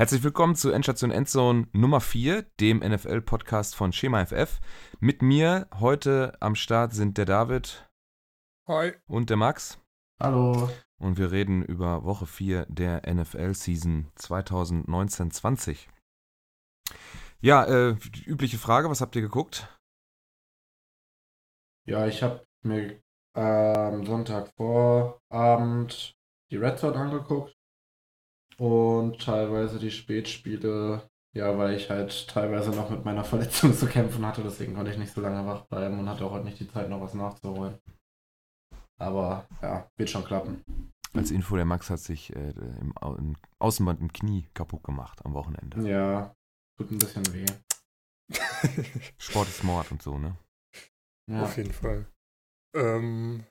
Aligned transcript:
Herzlich 0.00 0.22
willkommen 0.22 0.54
zu 0.54 0.70
Endstation 0.70 1.10
Endzone 1.10 1.68
Nummer 1.72 2.00
4, 2.00 2.44
dem 2.58 2.78
NFL-Podcast 2.78 3.76
von 3.76 3.92
Schema 3.92 4.24
FF. 4.24 4.58
Mit 4.98 5.20
mir 5.20 5.68
heute 5.78 6.38
am 6.40 6.54
Start 6.54 6.94
sind 6.94 7.18
der 7.18 7.26
David. 7.26 7.86
Hi. 8.66 8.94
Und 9.08 9.28
der 9.28 9.36
Max. 9.36 9.78
Hallo. 10.18 10.70
Und 10.98 11.18
wir 11.18 11.30
reden 11.32 11.62
über 11.62 12.02
Woche 12.02 12.24
4 12.24 12.64
der 12.70 13.02
NFL-Season 13.14 14.10
2019-20. 14.16 15.86
Ja, 17.42 17.66
äh, 17.66 17.96
die 17.96 18.24
übliche 18.24 18.56
Frage, 18.56 18.88
was 18.88 19.02
habt 19.02 19.16
ihr 19.16 19.22
geguckt? 19.22 19.68
Ja, 21.86 22.06
ich 22.06 22.22
habe 22.22 22.46
mir 22.62 23.02
am 23.34 23.96
ähm, 23.96 24.06
Sonntag 24.06 24.50
Vorabend 24.56 26.14
die 26.50 26.56
Red 26.56 26.78
Zone 26.78 26.96
angeguckt 26.96 27.54
und 28.60 29.18
teilweise 29.18 29.78
die 29.78 29.90
Spätspiele, 29.90 31.08
ja, 31.34 31.56
weil 31.56 31.74
ich 31.74 31.88
halt 31.88 32.28
teilweise 32.28 32.70
noch 32.70 32.90
mit 32.90 33.06
meiner 33.06 33.24
Verletzung 33.32 33.72
zu 33.72 33.86
kämpfen 33.86 34.26
hatte, 34.26 34.42
deswegen 34.42 34.74
konnte 34.74 34.90
ich 34.90 34.98
nicht 34.98 35.12
so 35.14 35.22
lange 35.22 35.46
wach 35.46 35.62
bleiben 35.62 35.98
und 35.98 36.08
hatte 36.08 36.26
auch 36.26 36.32
heute 36.32 36.44
nicht 36.44 36.60
die 36.60 36.68
Zeit, 36.68 36.90
noch 36.90 37.00
was 37.00 37.14
nachzuholen. 37.14 37.78
Aber 38.98 39.46
ja, 39.62 39.88
wird 39.96 40.10
schon 40.10 40.26
klappen. 40.26 40.62
Als 41.14 41.30
Info, 41.30 41.56
der 41.56 41.64
Max 41.64 41.88
hat 41.88 42.00
sich 42.00 42.36
äh, 42.36 42.50
im, 42.50 42.92
im 43.00 43.36
Außenband 43.58 44.00
im 44.02 44.12
Knie 44.12 44.46
kaputt 44.52 44.84
gemacht 44.84 45.24
am 45.24 45.32
Wochenende. 45.32 45.80
Ja, 45.88 46.34
tut 46.76 46.90
ein 46.90 46.98
bisschen 46.98 47.32
weh. 47.32 47.46
Sport 49.16 49.48
ist 49.48 49.64
Mord 49.64 49.90
und 49.90 50.02
so, 50.02 50.18
ne? 50.18 50.36
Ja. 51.30 51.44
Auf 51.44 51.56
jeden 51.56 51.72
Fall. 51.72 52.06
Ähm, 52.76 53.44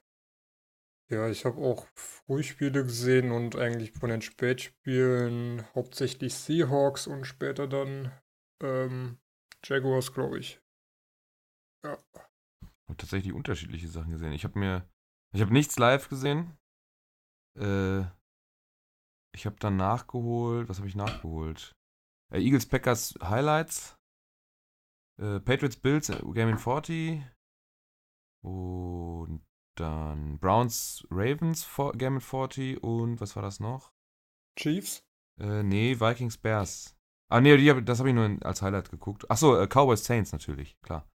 ja, 1.12 1.28
ich 1.28 1.46
habe 1.46 1.60
auch 1.62 1.88
Frühspiele 1.96 2.84
gesehen 2.84 3.32
und 3.32 3.56
eigentlich 3.56 3.92
von 3.92 4.10
den 4.10 4.22
Spätspielen 4.22 5.66
hauptsächlich 5.74 6.36
Seahawks 6.36 7.08
und 7.08 7.26
später 7.26 7.68
dann 7.68 8.12
ähm, 8.62 9.18
Jaguars, 9.66 10.14
glaube 10.14 10.40
ich. 10.40 10.62
Ja. 11.84 11.98
Ich 12.62 12.90
habe 12.90 12.98
tatsächlich 12.98 13.34
unterschiedliche 13.34 13.88
Sachen 13.88 14.12
gesehen. 14.12 14.34
Ich 14.34 14.44
habe 14.44 14.60
mir, 14.60 14.88
ich 15.34 15.42
habe 15.42 15.54
nichts 15.54 15.78
live 15.80 16.10
gesehen. 16.10 16.58
Äh, 17.58 18.02
ich 19.34 19.46
habe 19.46 19.56
dann 19.60 19.78
nachgeholt, 19.78 20.70
was 20.70 20.78
habe 20.78 20.88
ich 20.88 20.96
nachgeholt? 20.96 21.76
Äh, 22.32 22.40
Eagles 22.40 22.68
Packers 22.68 23.16
Highlights. 23.22 23.96
Äh, 25.20 25.40
Patriots 25.40 25.78
Bills 25.78 26.10
äh, 26.10 26.22
Game 26.34 26.50
in 26.50 26.58
40. 26.58 27.24
Und 28.42 29.44
dann 29.80 30.40
Browns, 30.40 31.06
Ravens, 31.10 31.68
Game 31.94 32.22
40 32.22 32.84
und 32.84 33.22
was 33.22 33.36
war 33.36 33.44
das 33.44 33.60
noch? 33.60 33.92
Chiefs? 34.58 35.04
Äh, 35.40 35.64
nee, 35.64 36.00
Vikings, 36.00 36.38
Bears. 36.38 36.96
Ah, 37.32 37.42
nee, 37.42 37.56
die, 37.58 37.86
das 37.86 38.00
habe 38.00 38.10
ich 38.10 38.16
nur 38.16 38.38
als 38.42 38.62
Highlight 38.62 38.90
geguckt. 38.90 39.30
Achso, 39.30 39.60
äh, 39.60 39.68
Cowboys, 39.68 40.04
Saints 40.04 40.32
natürlich, 40.32 40.80
klar. 40.82 41.08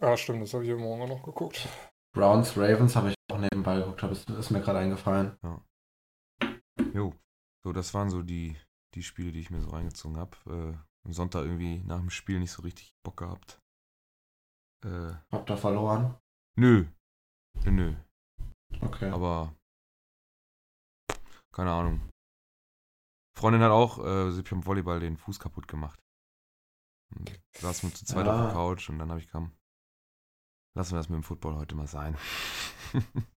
Ah, 0.00 0.16
stimmt, 0.16 0.42
das 0.42 0.54
habe 0.54 0.66
ich 0.66 0.76
morgen 0.76 1.02
auch 1.02 1.08
noch 1.08 1.22
geguckt. 1.22 1.68
Browns, 2.14 2.56
Ravens 2.56 2.94
habe 2.94 3.10
ich 3.10 3.14
auch 3.32 3.38
nebenbei 3.38 3.78
geguckt, 3.78 4.02
hab, 4.02 4.10
ist, 4.10 4.28
ist 4.28 4.50
mir 4.50 4.60
gerade 4.60 4.80
eingefallen. 4.80 5.36
Ja. 5.42 5.62
Jo, 6.92 7.14
so, 7.64 7.72
das 7.72 7.94
waren 7.94 8.10
so 8.10 8.22
die, 8.22 8.56
die 8.94 9.02
Spiele, 9.02 9.32
die 9.32 9.40
ich 9.40 9.50
mir 9.50 9.62
so 9.62 9.70
reingezogen 9.70 10.18
habe. 10.18 10.36
Äh, 10.46 10.78
am 11.06 11.12
Sonntag 11.12 11.44
irgendwie 11.44 11.82
nach 11.84 11.98
dem 11.98 12.10
Spiel 12.10 12.38
nicht 12.38 12.52
so 12.52 12.62
richtig 12.62 12.94
Bock 13.02 13.18
gehabt. 13.18 13.60
Äh, 14.84 15.14
Habt 15.30 15.50
ihr 15.50 15.56
verloren? 15.56 16.16
Nö, 16.56 16.86
Nö. 17.64 17.94
Okay. 18.80 19.10
Aber 19.10 19.54
keine 21.52 21.72
Ahnung. 21.72 22.00
Freundin 23.34 23.62
hat 23.62 23.70
auch 23.70 24.04
äh, 24.04 24.30
sie 24.30 24.42
beim 24.42 24.66
Volleyball 24.66 25.00
den 25.00 25.16
Fuß 25.16 25.40
kaputt 25.40 25.66
gemacht. 25.66 25.98
Und 27.14 27.32
saßen 27.58 27.88
wir 27.88 27.94
zu 27.94 28.04
zweit 28.04 28.26
ja. 28.26 28.34
auf 28.34 28.40
der 28.42 28.52
Couch 28.52 28.90
und 28.90 28.98
dann 28.98 29.08
habe 29.10 29.20
ich 29.20 29.28
kam. 29.28 29.52
Lassen 30.74 30.92
wir 30.92 30.98
das 30.98 31.08
mit 31.08 31.16
dem 31.16 31.22
Football 31.22 31.56
heute 31.56 31.74
mal 31.74 31.86
sein. 31.86 32.16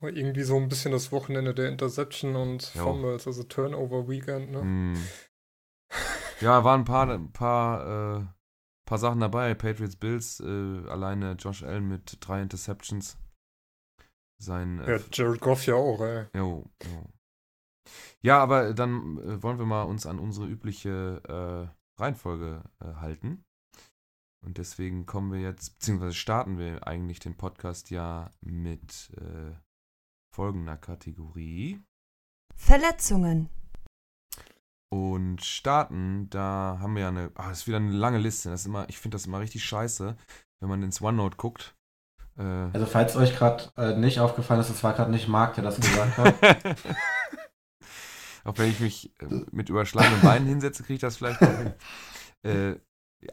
War 0.00 0.10
irgendwie 0.10 0.42
so 0.42 0.56
ein 0.56 0.68
bisschen 0.68 0.92
das 0.92 1.12
Wochenende 1.12 1.54
der 1.54 1.68
Interception 1.68 2.36
und. 2.36 2.62
Fumbles, 2.62 3.26
also 3.26 3.42
Turnover 3.44 4.08
Weekend, 4.08 4.50
ne? 4.50 4.62
Mm. 4.62 5.08
Ja, 6.40 6.64
waren 6.64 6.82
ein 6.82 6.84
paar, 6.84 7.10
ein 7.10 7.32
paar 7.32 8.20
äh, 8.20 8.26
paar 8.86 8.98
Sachen 8.98 9.20
dabei. 9.20 9.54
Patriots 9.54 9.96
Bills, 9.96 10.40
äh, 10.40 10.88
alleine 10.88 11.32
Josh 11.32 11.62
Allen 11.62 11.86
mit 11.86 12.16
drei 12.20 12.40
Interceptions. 12.40 13.18
Sein, 14.38 14.80
äh, 14.80 14.96
ja, 14.96 15.04
Jared 15.12 15.40
Goff 15.40 15.66
ja 15.66 15.74
auch, 15.74 16.00
ey. 16.00 16.26
Jo, 16.34 16.70
jo. 16.82 17.12
Ja, 18.22 18.42
aber 18.42 18.74
dann 18.74 19.18
äh, 19.18 19.42
wollen 19.42 19.58
wir 19.58 19.66
mal 19.66 19.82
uns 19.82 20.06
an 20.06 20.18
unsere 20.18 20.46
übliche 20.46 21.22
äh, 21.28 22.00
Reihenfolge 22.00 22.64
äh, 22.80 22.94
halten. 22.94 23.44
Und 24.44 24.58
deswegen 24.58 25.06
kommen 25.06 25.32
wir 25.32 25.40
jetzt, 25.40 25.78
beziehungsweise 25.78 26.14
starten 26.14 26.58
wir 26.58 26.86
eigentlich 26.86 27.18
den 27.18 27.36
Podcast 27.36 27.90
ja 27.90 28.30
mit 28.40 29.10
äh, 29.16 29.52
folgender 30.34 30.76
Kategorie. 30.76 31.82
Verletzungen. 32.54 33.48
Und 34.88 35.44
starten, 35.44 36.30
da 36.30 36.78
haben 36.80 36.94
wir 36.94 37.02
ja 37.02 37.08
eine, 37.08 37.32
ah, 37.34 37.48
das 37.48 37.60
ist 37.60 37.66
wieder 37.66 37.78
eine 37.78 37.90
lange 37.90 38.18
Liste. 38.18 38.50
Das 38.50 38.60
ist 38.60 38.66
immer, 38.66 38.88
ich 38.88 38.98
finde 38.98 39.16
das 39.16 39.26
immer 39.26 39.40
richtig 39.40 39.64
scheiße, 39.64 40.16
wenn 40.60 40.68
man 40.68 40.82
ins 40.82 41.02
OneNote 41.02 41.36
guckt. 41.36 41.74
Äh, 42.38 42.42
also 42.42 42.86
falls 42.86 43.16
euch 43.16 43.36
gerade 43.36 43.64
äh, 43.76 43.96
nicht 43.96 44.20
aufgefallen 44.20 44.60
ist, 44.60 44.70
es 44.70 44.84
war 44.84 44.92
gerade 44.92 45.10
nicht 45.10 45.28
Marc, 45.28 45.54
der 45.54 45.64
das 45.64 45.80
gesagt 45.80 46.18
hat. 46.18 46.34
Auch 48.44 48.56
wenn 48.58 48.70
ich 48.70 48.78
mich 48.78 49.12
äh, 49.20 49.44
mit 49.50 49.68
überschlagenen 49.68 50.20
Beinen 50.20 50.46
hinsetze, 50.46 50.84
kriege 50.84 50.94
ich 50.94 51.00
das 51.00 51.16
vielleicht 51.16 51.40
noch 51.40 51.56
hin. 51.56 51.74
Äh, 52.42 52.78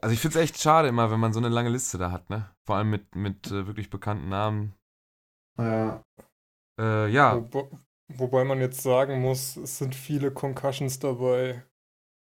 also 0.01 0.13
ich 0.13 0.19
finde 0.19 0.39
es 0.39 0.43
echt 0.43 0.59
schade 0.59 0.87
immer, 0.87 1.11
wenn 1.11 1.19
man 1.19 1.33
so 1.33 1.39
eine 1.39 1.49
lange 1.49 1.69
Liste 1.69 1.99
da 1.99 2.09
hat, 2.09 2.31
ne? 2.31 2.49
Vor 2.65 2.77
allem 2.77 2.89
mit, 2.89 3.15
mit 3.15 3.47
äh, 3.47 3.67
wirklich 3.67 3.91
bekannten 3.91 4.29
Namen. 4.29 4.73
Ja. 5.59 6.01
Äh, 6.79 7.09
ja. 7.09 7.45
Wo, 7.53 7.69
Wobei 8.09 8.43
man 8.43 8.59
jetzt 8.59 8.81
sagen 8.81 9.21
muss, 9.21 9.55
es 9.55 9.77
sind 9.77 9.95
viele 9.95 10.31
Concussions 10.31 10.99
dabei, 10.99 11.63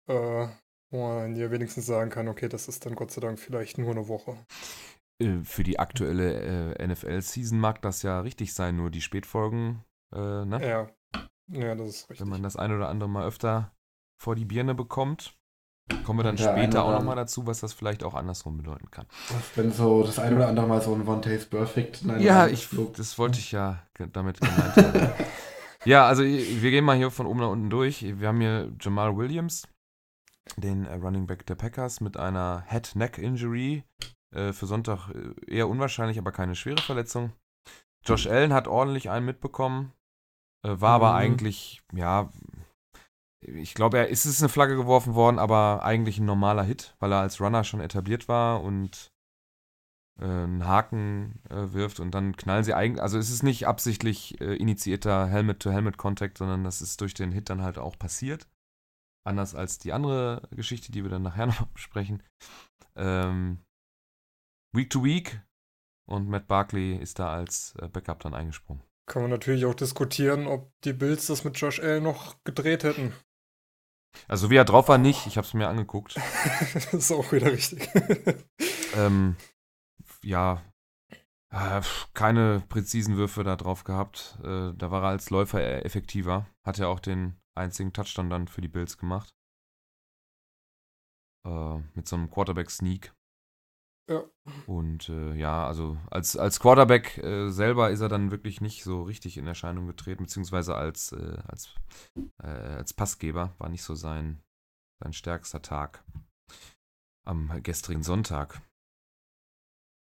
äh, 0.07 0.47
wo 0.89 1.07
man 1.07 1.35
ja 1.35 1.51
wenigstens 1.51 1.85
sagen 1.85 2.09
kann, 2.09 2.27
okay, 2.27 2.47
das 2.47 2.67
ist 2.67 2.85
dann 2.85 2.95
Gott 2.95 3.11
sei 3.11 3.21
Dank 3.21 3.39
vielleicht 3.39 3.77
nur 3.77 3.91
eine 3.91 4.07
Woche. 4.07 4.37
Äh, 5.21 5.43
für 5.43 5.63
die 5.63 5.79
aktuelle 5.79 6.75
äh, 6.75 6.87
NFL-Season 6.87 7.59
mag 7.59 7.81
das 7.81 8.01
ja 8.03 8.21
richtig 8.21 8.53
sein, 8.53 8.77
nur 8.77 8.89
die 8.89 9.01
Spätfolgen, 9.01 9.83
äh, 10.13 10.45
ne? 10.45 10.59
Ja. 10.61 10.89
Ja, 11.47 11.75
das 11.75 11.87
ist 11.89 12.09
richtig. 12.09 12.21
Wenn 12.21 12.29
man 12.29 12.43
das 12.43 12.55
ein 12.55 12.73
oder 12.73 12.89
andere 12.89 13.07
mal 13.07 13.27
öfter 13.27 13.71
vor 14.17 14.35
die 14.35 14.45
Birne 14.45 14.75
bekommt. 14.75 15.37
Kommen 16.03 16.19
wir 16.19 16.23
dann 16.23 16.37
ja, 16.37 16.51
später 16.51 16.83
auch 16.83 16.91
nochmal 16.91 17.15
dazu, 17.15 17.45
was 17.45 17.59
das 17.59 17.73
vielleicht 17.73 18.03
auch 18.03 18.15
andersrum 18.15 18.57
bedeuten 18.57 18.89
kann. 18.89 19.05
Wenn 19.53 19.71
so 19.71 20.01
das 20.01 20.17
ein 20.17 20.35
oder 20.35 20.47
andere 20.47 20.65
Mal 20.65 20.81
so 20.81 20.95
ein 20.95 21.07
One 21.07 21.21
Taste 21.21 21.45
Perfect. 21.47 22.03
Nein, 22.03 22.21
ja, 22.21 22.47
ich, 22.47 22.69
das 22.95 23.19
wollte 23.19 23.37
ich 23.37 23.51
ja 23.51 23.83
damit 24.11 24.41
gemeint 24.41 24.75
haben. 24.77 25.11
Ja, 25.85 26.07
also 26.07 26.23
wir 26.23 26.71
gehen 26.71 26.83
mal 26.83 26.97
hier 26.97 27.11
von 27.11 27.27
oben 27.27 27.39
nach 27.39 27.49
unten 27.49 27.69
durch. 27.69 28.01
Wir 28.19 28.27
haben 28.27 28.41
hier 28.41 28.73
Jamal 28.81 29.15
Williams, 29.15 29.67
den 30.57 30.85
äh, 30.85 30.95
Running 30.95 31.27
Back 31.27 31.45
der 31.45 31.55
Packers, 31.55 32.01
mit 32.01 32.17
einer 32.17 32.63
Head-Neck-Injury. 32.67 33.83
Äh, 34.35 34.51
für 34.51 34.65
Sonntag 34.65 35.09
äh, 35.09 35.33
eher 35.47 35.69
unwahrscheinlich, 35.69 36.17
aber 36.17 36.31
keine 36.31 36.55
schwere 36.55 36.81
Verletzung. 36.81 37.33
Josh 38.03 38.27
Allen 38.27 38.53
hat 38.53 38.67
ordentlich 38.67 39.09
einen 39.09 39.25
mitbekommen. 39.25 39.93
Äh, 40.63 40.81
war 40.81 40.97
mhm. 40.97 41.03
aber 41.03 41.15
eigentlich, 41.15 41.83
ja, 41.93 42.31
ich 43.41 43.75
glaube, 43.75 43.99
er 43.99 44.07
ist 44.09 44.25
es 44.25 44.41
eine 44.41 44.49
Flagge 44.49 44.75
geworfen 44.75 45.13
worden, 45.13 45.37
aber 45.37 45.83
eigentlich 45.83 46.17
ein 46.17 46.25
normaler 46.25 46.63
Hit, 46.63 46.95
weil 46.99 47.11
er 47.11 47.19
als 47.19 47.39
Runner 47.39 47.63
schon 47.63 47.79
etabliert 47.79 48.27
war 48.27 48.63
und 48.63 49.11
einen 50.17 50.65
Haken 50.65 51.41
äh, 51.49 51.73
wirft 51.73 51.99
und 51.99 52.11
dann 52.11 52.37
knallen 52.37 52.63
sie 52.63 52.73
eigentlich, 52.73 53.01
also 53.01 53.17
es 53.17 53.29
ist 53.29 53.43
nicht 53.43 53.67
absichtlich 53.67 54.39
äh, 54.39 54.55
initiierter 54.55 55.27
Helmet-to-Helmet-Contact, 55.27 56.37
sondern 56.37 56.63
das 56.63 56.81
ist 56.81 57.01
durch 57.01 57.13
den 57.13 57.31
Hit 57.31 57.49
dann 57.49 57.61
halt 57.61 57.77
auch 57.77 57.99
passiert. 57.99 58.47
Anders 59.25 59.55
als 59.55 59.77
die 59.79 59.91
andere 59.91 60.47
Geschichte, 60.51 60.91
die 60.91 61.03
wir 61.03 61.09
dann 61.09 61.23
nachher 61.23 61.45
noch 61.47 61.67
besprechen. 61.67 62.23
Ähm, 62.95 63.59
week 64.73 64.89
to 64.89 65.03
Week 65.03 65.41
und 66.09 66.29
Matt 66.29 66.47
Barkley 66.47 66.95
ist 66.95 67.19
da 67.19 67.33
als 67.33 67.73
äh, 67.81 67.89
Backup 67.89 68.21
dann 68.21 68.33
eingesprungen. 68.33 68.83
Kann 69.07 69.23
man 69.23 69.31
natürlich 69.31 69.65
auch 69.65 69.75
diskutieren, 69.75 70.47
ob 70.47 70.71
die 70.83 70.93
Bills 70.93 71.27
das 71.27 71.43
mit 71.43 71.57
Josh 71.57 71.79
Allen 71.79 72.03
noch 72.03 72.37
gedreht 72.43 72.83
hätten. 72.83 73.13
Also 74.27 74.49
wie 74.49 74.55
er 74.55 74.65
drauf 74.65 74.87
war, 74.87 74.97
nicht. 74.97 75.27
Ich 75.27 75.37
habe 75.37 75.45
es 75.45 75.53
mir 75.53 75.67
angeguckt. 75.67 76.15
das 76.73 76.93
ist 76.93 77.11
auch 77.11 77.31
wieder 77.31 77.51
richtig. 77.51 77.89
ähm, 78.95 79.35
ja, 80.25 80.63
äh, 81.53 81.81
keine 82.13 82.63
präzisen 82.67 83.15
Würfe 83.15 83.43
da 83.43 83.55
drauf 83.55 83.83
gehabt. 83.83 84.37
Äh, 84.43 84.73
da 84.73 84.91
war 84.91 85.03
er 85.03 85.09
als 85.09 85.29
Läufer 85.29 85.85
effektiver. 85.85 86.47
Hat 86.63 86.77
ja 86.77 86.87
auch 86.87 86.99
den 86.99 87.39
einzigen 87.55 87.93
Touchdown 87.93 88.29
dann 88.29 88.47
für 88.47 88.61
die 88.61 88.67
Bills 88.67 88.97
gemacht. 88.97 89.33
Äh, 91.47 91.77
mit 91.93 92.07
so 92.07 92.15
einem 92.15 92.29
Quarterback-Sneak. 92.29 93.13
Ja. 94.09 94.23
Und 94.67 95.09
äh, 95.09 95.33
ja, 95.33 95.65
also 95.65 95.97
als, 96.11 96.37
als 96.37 96.59
Quarterback 96.59 97.17
äh, 97.19 97.49
selber 97.49 97.89
ist 97.89 98.01
er 98.01 98.09
dann 98.09 98.29
wirklich 98.29 98.61
nicht 98.61 98.83
so 98.83 99.03
richtig 99.03 99.37
in 99.37 99.47
Erscheinung 99.47 99.87
getreten, 99.87 100.23
beziehungsweise 100.23 100.75
als, 100.75 101.11
äh, 101.11 101.41
als, 101.47 101.73
als 102.37 102.93
Passgeber 102.93 103.55
war 103.57 103.69
nicht 103.69 103.81
so 103.81 103.95
sein, 103.95 104.43
sein 105.01 105.13
stärkster 105.13 105.63
Tag 105.63 106.03
am 107.25 107.63
gestrigen 107.63 108.03
Sonntag. 108.03 108.61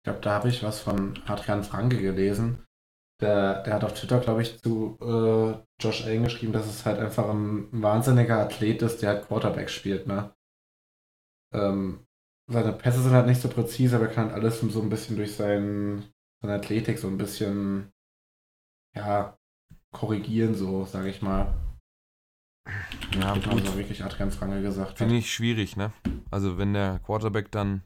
Ich 0.05 0.07
glaube, 0.07 0.21
da 0.21 0.33
habe 0.33 0.51
ich 0.51 0.63
was 0.63 0.81
von 0.81 1.19
Adrian 1.27 1.65
Franke 1.65 1.99
gelesen. 1.99 2.63
Der, 3.23 3.63
der 3.63 3.73
hat 3.73 3.85
auf 3.85 3.95
Twitter, 3.95 4.21
glaube 4.21 4.43
ich, 4.43 4.61
zu 4.61 4.99
äh, 5.01 5.83
Josh 5.83 6.05
Allen 6.05 6.25
geschrieben, 6.25 6.53
dass 6.53 6.67
es 6.67 6.85
halt 6.85 6.99
einfach 6.99 7.31
ein 7.31 7.69
wahnsinniger 7.73 8.41
Athlet 8.41 8.83
ist, 8.83 9.01
der 9.01 9.09
halt 9.09 9.27
Quarterback 9.27 9.71
spielt, 9.71 10.07
ne? 10.07 10.35
Ähm, 11.55 12.07
seine 12.51 12.75
Pässe 12.75 13.01
sind 13.01 13.13
halt 13.13 13.27
nicht 13.27 13.41
so 13.41 13.49
präzise, 13.49 13.97
aber 13.97 14.09
er 14.09 14.13
kann 14.13 14.27
halt 14.27 14.35
alles 14.35 14.61
so 14.61 14.83
ein 14.83 14.91
bisschen 14.91 15.17
durch 15.17 15.35
sein, 15.37 16.05
seine 16.43 16.57
Athletik 16.57 16.99
so 16.99 17.09
ein 17.09 17.17
bisschen, 17.17 17.91
ja, 18.95 19.39
korrigieren, 19.91 20.55
so, 20.55 20.85
sage 20.85 21.09
ich 21.09 21.23
mal. 21.23 21.55
Ja, 23.19 23.33
gut. 23.33 23.45
gut. 23.51 23.77
wirklich 23.79 24.05
Adrian 24.05 24.33
Franke 24.33 24.61
gesagt. 24.61 24.99
Finde 24.99 25.17
ich 25.17 25.33
schwierig, 25.33 25.79
ne? 25.79 25.95
Also 26.31 26.59
wenn 26.59 26.75
der 26.75 26.99
Quarterback 26.99 27.51
dann, 27.51 27.85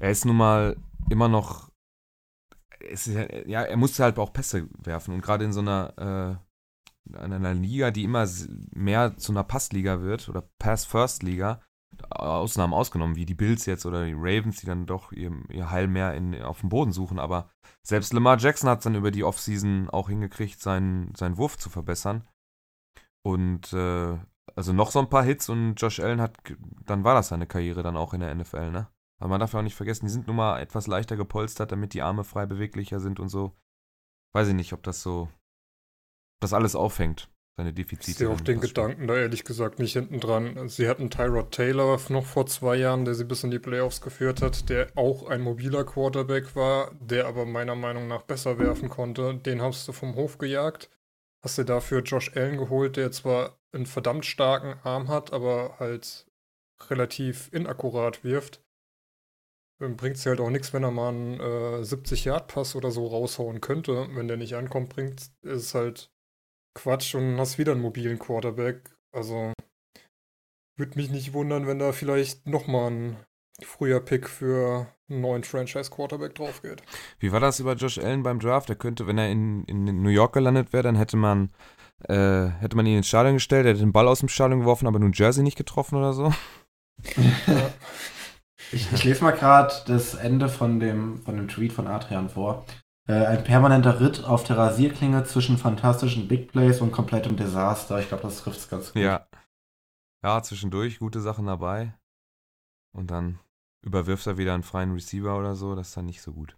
er 0.00 0.10
ist 0.10 0.24
nun 0.24 0.36
mal 0.36 0.76
immer 1.10 1.28
noch, 1.28 1.70
ist, 2.80 3.06
ja, 3.06 3.62
er 3.62 3.76
musste 3.76 4.04
halt 4.04 4.18
auch 4.18 4.32
Pässe 4.32 4.68
werfen 4.82 5.14
und 5.14 5.22
gerade 5.22 5.44
in 5.44 5.52
so 5.52 5.60
einer, 5.60 6.40
äh, 7.08 7.16
in 7.24 7.32
einer 7.32 7.54
Liga, 7.54 7.90
die 7.90 8.04
immer 8.04 8.26
mehr 8.74 9.16
zu 9.16 9.32
einer 9.32 9.44
Passliga 9.44 10.00
wird 10.00 10.28
oder 10.28 10.48
Pass-First-Liga, 10.58 11.60
Ausnahmen 12.10 12.74
ausgenommen, 12.74 13.16
wie 13.16 13.26
die 13.26 13.34
Bills 13.34 13.64
jetzt 13.66 13.86
oder 13.86 14.04
die 14.04 14.14
Ravens, 14.14 14.60
die 14.60 14.66
dann 14.66 14.86
doch 14.86 15.12
ihr, 15.12 15.32
ihr 15.50 15.70
Heil 15.70 15.88
mehr 15.88 16.14
in, 16.14 16.40
auf 16.42 16.60
dem 16.60 16.68
Boden 16.68 16.92
suchen, 16.92 17.18
aber 17.18 17.50
selbst 17.82 18.12
Lamar 18.12 18.38
Jackson 18.38 18.68
hat 18.68 18.78
es 18.78 18.84
dann 18.84 18.96
über 18.96 19.10
die 19.10 19.24
Offseason 19.24 19.88
auch 19.90 20.08
hingekriegt, 20.08 20.60
seinen, 20.60 21.14
seinen 21.14 21.38
Wurf 21.38 21.56
zu 21.56 21.70
verbessern. 21.70 22.26
Und 23.22 23.72
äh, 23.72 24.18
also 24.54 24.72
noch 24.72 24.90
so 24.90 24.98
ein 24.98 25.10
paar 25.10 25.24
Hits 25.24 25.48
und 25.48 25.74
Josh 25.76 26.00
Allen 26.00 26.20
hat, 26.20 26.36
dann 26.84 27.04
war 27.04 27.14
das 27.14 27.28
seine 27.28 27.46
Karriere 27.46 27.82
dann 27.82 27.96
auch 27.96 28.14
in 28.14 28.20
der 28.20 28.34
NFL, 28.34 28.70
ne? 28.70 28.88
Aber 29.18 29.30
man 29.30 29.40
darf 29.40 29.52
ja 29.52 29.60
auch 29.60 29.64
nicht 29.64 29.74
vergessen, 29.74 30.06
die 30.06 30.12
sind 30.12 30.26
nun 30.26 30.36
mal 30.36 30.60
etwas 30.60 30.86
leichter 30.86 31.16
gepolstert, 31.16 31.72
damit 31.72 31.94
die 31.94 32.02
Arme 32.02 32.24
frei 32.24 32.46
beweglicher 32.46 33.00
sind 33.00 33.18
und 33.18 33.28
so. 33.28 33.56
Weiß 34.34 34.48
ich 34.48 34.54
nicht, 34.54 34.72
ob 34.72 34.82
das 34.82 35.02
so, 35.02 35.22
ob 35.22 36.40
das 36.40 36.52
alles 36.52 36.76
aufhängt, 36.76 37.30
seine 37.56 37.72
Defizite. 37.72 38.10
Ich 38.10 38.18
sehe 38.18 38.28
auch 38.28 38.40
den. 38.42 38.60
Gedanken 38.60 39.06
da 39.06 39.16
ehrlich 39.16 39.44
gesagt 39.44 39.78
nicht 39.78 39.94
hinten 39.94 40.20
dran. 40.20 40.68
Sie 40.68 40.88
hatten 40.88 41.08
Tyrod 41.08 41.52
Taylor 41.52 41.98
noch 42.10 42.26
vor 42.26 42.46
zwei 42.46 42.76
Jahren, 42.76 43.06
der 43.06 43.14
sie 43.14 43.24
bis 43.24 43.44
in 43.44 43.50
die 43.50 43.58
Playoffs 43.58 44.02
geführt 44.02 44.42
hat, 44.42 44.68
der 44.68 44.88
auch 44.94 45.26
ein 45.28 45.40
mobiler 45.40 45.84
Quarterback 45.84 46.54
war, 46.54 46.92
der 47.00 47.26
aber 47.26 47.46
meiner 47.46 47.74
Meinung 47.74 48.08
nach 48.08 48.22
besser 48.22 48.58
werfen 48.58 48.90
konnte. 48.90 49.34
Den 49.36 49.62
hast 49.62 49.88
du 49.88 49.92
vom 49.92 50.14
Hof 50.14 50.36
gejagt. 50.36 50.90
Hast 51.42 51.56
du 51.56 51.64
dafür 51.64 52.02
Josh 52.02 52.36
Allen 52.36 52.58
geholt, 52.58 52.96
der 52.96 53.12
zwar 53.12 53.58
einen 53.72 53.86
verdammt 53.86 54.26
starken 54.26 54.78
Arm 54.82 55.08
hat, 55.08 55.32
aber 55.32 55.76
halt 55.78 56.26
relativ 56.90 57.48
inakkurat 57.52 58.24
wirft. 58.24 58.65
Bringt 59.78 60.16
es 60.16 60.24
halt 60.24 60.40
auch 60.40 60.50
nichts, 60.50 60.72
wenn 60.72 60.84
er 60.84 60.90
mal 60.90 61.10
einen 61.10 61.38
äh, 61.38 61.82
70-Yard-Pass 61.82 62.76
oder 62.76 62.90
so 62.90 63.06
raushauen 63.06 63.60
könnte. 63.60 64.08
Wenn 64.12 64.26
der 64.26 64.38
nicht 64.38 64.54
ankommt, 64.54 64.88
bringt 64.88 65.20
ist 65.42 65.62
es 65.62 65.74
halt 65.74 66.10
Quatsch 66.74 67.14
und 67.14 67.38
hast 67.38 67.58
wieder 67.58 67.72
einen 67.72 67.82
mobilen 67.82 68.18
Quarterback. 68.18 68.96
Also 69.12 69.52
würde 70.76 70.96
mich 70.96 71.10
nicht 71.10 71.32
wundern, 71.32 71.66
wenn 71.66 71.78
da 71.78 71.92
vielleicht 71.92 72.46
nochmal 72.46 72.90
ein 72.90 73.16
früher 73.62 74.00
Pick 74.00 74.28
für 74.28 74.86
einen 75.08 75.20
neuen 75.20 75.44
Franchise-Quarterback 75.44 76.34
drauf 76.34 76.62
geht. 76.62 76.82
Wie 77.18 77.32
war 77.32 77.40
das 77.40 77.60
über 77.60 77.74
Josh 77.74 77.98
Allen 77.98 78.22
beim 78.22 78.40
Draft? 78.40 78.68
Er 78.68 78.76
könnte, 78.76 79.06
wenn 79.06 79.18
er 79.18 79.30
in, 79.30 79.64
in 79.64 79.84
New 80.02 80.10
York 80.10 80.34
gelandet 80.34 80.72
wäre, 80.72 80.82
dann 80.82 80.96
hätte 80.96 81.16
man, 81.16 81.50
äh, 82.04 82.46
hätte 82.46 82.76
man 82.76 82.86
ihn 82.86 82.98
ins 82.98 83.08
Stadion 83.08 83.34
gestellt, 83.34 83.66
er 83.66 83.70
hätte 83.70 83.80
den 83.80 83.92
Ball 83.92 84.08
aus 84.08 84.20
dem 84.20 84.28
Stadion 84.28 84.60
geworfen, 84.60 84.86
aber 84.86 84.98
New 84.98 85.10
Jersey 85.12 85.42
nicht 85.42 85.56
getroffen 85.56 85.96
oder 85.96 86.12
so. 86.12 86.32
Ja. 87.46 87.70
Ich, 88.72 88.92
ich 88.92 89.04
lese 89.04 89.22
mal 89.22 89.32
gerade 89.32 89.72
das 89.86 90.14
Ende 90.14 90.48
von 90.48 90.80
dem, 90.80 91.22
von 91.22 91.36
dem 91.36 91.48
Tweet 91.48 91.72
von 91.72 91.86
Adrian 91.86 92.28
vor. 92.28 92.64
Äh, 93.08 93.24
ein 93.26 93.44
permanenter 93.44 94.00
Ritt 94.00 94.24
auf 94.24 94.44
der 94.44 94.58
Rasierklinge 94.58 95.24
zwischen 95.24 95.58
fantastischen 95.58 96.26
Big 96.28 96.50
Plays 96.50 96.80
und 96.80 96.92
komplettem 96.92 97.36
Desaster. 97.36 98.00
Ich 98.00 98.08
glaube, 98.08 98.24
das 98.24 98.38
trifft 98.38 98.58
es 98.58 98.68
ganz 98.68 98.92
gut. 98.92 99.02
Ja. 99.02 99.26
Ja, 100.24 100.42
zwischendurch 100.42 100.98
gute 100.98 101.20
Sachen 101.20 101.46
dabei. 101.46 101.94
Und 102.92 103.10
dann 103.10 103.38
überwirft 103.82 104.26
er 104.26 104.38
wieder 104.38 104.54
einen 104.54 104.64
freien 104.64 104.92
Receiver 104.92 105.38
oder 105.38 105.54
so. 105.54 105.76
Das 105.76 105.88
ist 105.88 105.96
dann 105.96 106.06
nicht 106.06 106.20
so 106.22 106.32
gut. 106.32 106.56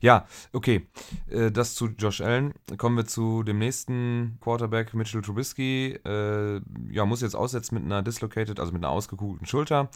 Ja, 0.00 0.26
okay. 0.52 0.88
Äh, 1.30 1.50
Das 1.50 1.74
zu 1.74 1.86
Josh 1.86 2.20
Allen. 2.20 2.52
Kommen 2.76 2.96
wir 2.96 3.06
zu 3.06 3.42
dem 3.42 3.58
nächsten 3.58 4.38
Quarterback, 4.40 4.92
Mitchell 4.92 5.22
Trubisky. 5.22 5.98
Äh, 6.04 6.60
ja, 6.90 7.06
muss 7.06 7.22
jetzt 7.22 7.36
aussetzen 7.36 7.76
mit 7.76 7.84
einer 7.84 8.02
dislocated, 8.02 8.60
also 8.60 8.72
mit 8.72 8.84
einer 8.84 8.92
ausgekugelten 8.92 9.46
Schulter. 9.46 9.88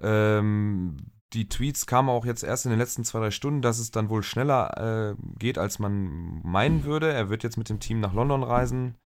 Ähm, 0.00 0.96
die 1.34 1.48
Tweets 1.48 1.86
kamen 1.86 2.08
auch 2.08 2.24
jetzt 2.24 2.42
erst 2.42 2.64
in 2.64 2.70
den 2.70 2.78
letzten 2.78 3.04
zwei, 3.04 3.20
drei 3.20 3.30
Stunden, 3.30 3.60
dass 3.60 3.78
es 3.78 3.90
dann 3.90 4.08
wohl 4.08 4.22
schneller 4.22 5.16
äh, 5.16 5.22
geht, 5.38 5.58
als 5.58 5.78
man 5.78 6.40
meinen 6.42 6.84
würde. 6.84 7.12
Er 7.12 7.28
wird 7.28 7.42
jetzt 7.42 7.58
mit 7.58 7.68
dem 7.68 7.80
Team 7.80 8.00
nach 8.00 8.14
London 8.14 8.42
reisen, 8.42 8.96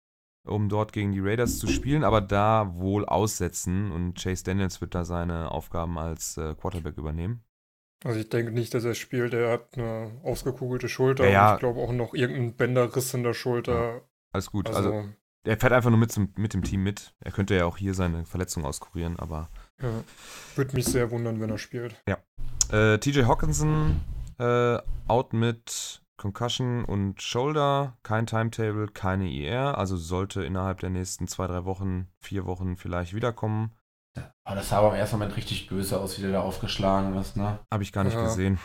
um 0.44 0.68
dort 0.68 0.92
gegen 0.92 1.12
die 1.12 1.20
Raiders 1.20 1.58
zu 1.58 1.66
spielen, 1.66 2.04
aber 2.04 2.20
da 2.20 2.74
wohl 2.76 3.04
aussetzen 3.04 3.90
und 3.90 4.14
Chase 4.22 4.44
Daniels 4.44 4.80
wird 4.80 4.94
da 4.94 5.04
seine 5.04 5.50
Aufgaben 5.50 5.98
als 5.98 6.36
äh, 6.36 6.54
Quarterback 6.54 6.96
übernehmen. 6.96 7.42
Also 8.04 8.18
ich 8.20 8.28
denke 8.28 8.52
nicht, 8.52 8.74
dass 8.74 8.84
er 8.84 8.94
spielt. 8.94 9.32
Er 9.32 9.52
hat 9.52 9.76
eine 9.78 10.12
ausgekugelte 10.22 10.88
Schulter 10.88 11.24
Ja, 11.24 11.30
ja. 11.30 11.48
und 11.48 11.54
ich 11.54 11.60
glaube 11.60 11.80
auch 11.80 11.92
noch 11.92 12.14
irgendeinen 12.14 12.54
Bänderriss 12.54 13.14
in 13.14 13.22
der 13.22 13.34
Schulter. 13.34 14.02
Alles 14.32 14.50
gut. 14.50 14.68
Also, 14.68 14.92
Also, 14.92 15.08
er 15.44 15.56
fährt 15.56 15.72
einfach 15.72 15.90
nur 15.90 15.98
mit, 15.98 16.12
zum, 16.12 16.32
mit 16.36 16.54
dem 16.54 16.62
Team 16.62 16.82
mit. 16.82 17.14
Er 17.20 17.32
könnte 17.32 17.54
ja 17.56 17.64
auch 17.64 17.76
hier 17.76 17.94
seine 17.94 18.24
Verletzung 18.26 18.64
auskurieren, 18.64 19.18
aber 19.18 19.50
ja, 19.82 20.04
würde 20.56 20.74
mich 20.76 20.86
sehr 20.86 21.10
wundern, 21.10 21.40
wenn 21.40 21.50
er 21.50 21.58
spielt. 21.58 21.94
Äh, 22.70 22.98
TJ 22.98 23.24
Hawkinson 23.24 24.00
äh, 24.38 24.78
out 25.06 25.32
mit 25.34 26.02
Concussion 26.16 26.84
und 26.84 27.20
Shoulder, 27.20 27.98
kein 28.02 28.26
Timetable, 28.26 28.88
keine 28.88 29.28
IR, 29.28 29.76
also 29.76 29.96
sollte 29.96 30.44
innerhalb 30.44 30.80
der 30.80 30.90
nächsten 30.90 31.26
zwei, 31.26 31.46
drei 31.48 31.64
Wochen, 31.64 32.08
vier 32.20 32.46
Wochen 32.46 32.76
vielleicht 32.76 33.12
wiederkommen. 33.14 33.72
Aber 34.44 34.56
das 34.56 34.68
sah 34.68 34.78
aber 34.78 34.90
im 34.90 34.94
ersten 34.94 35.18
Moment 35.18 35.36
richtig 35.36 35.68
böse 35.68 35.98
aus, 36.00 36.16
wie 36.18 36.22
der 36.22 36.32
da 36.32 36.40
aufgeschlagen 36.42 37.14
ist, 37.16 37.36
ne? 37.36 37.58
Habe 37.72 37.82
ich 37.82 37.92
gar 37.92 38.04
nicht 38.04 38.14
Ja. 38.14 38.22
gesehen. 38.24 38.58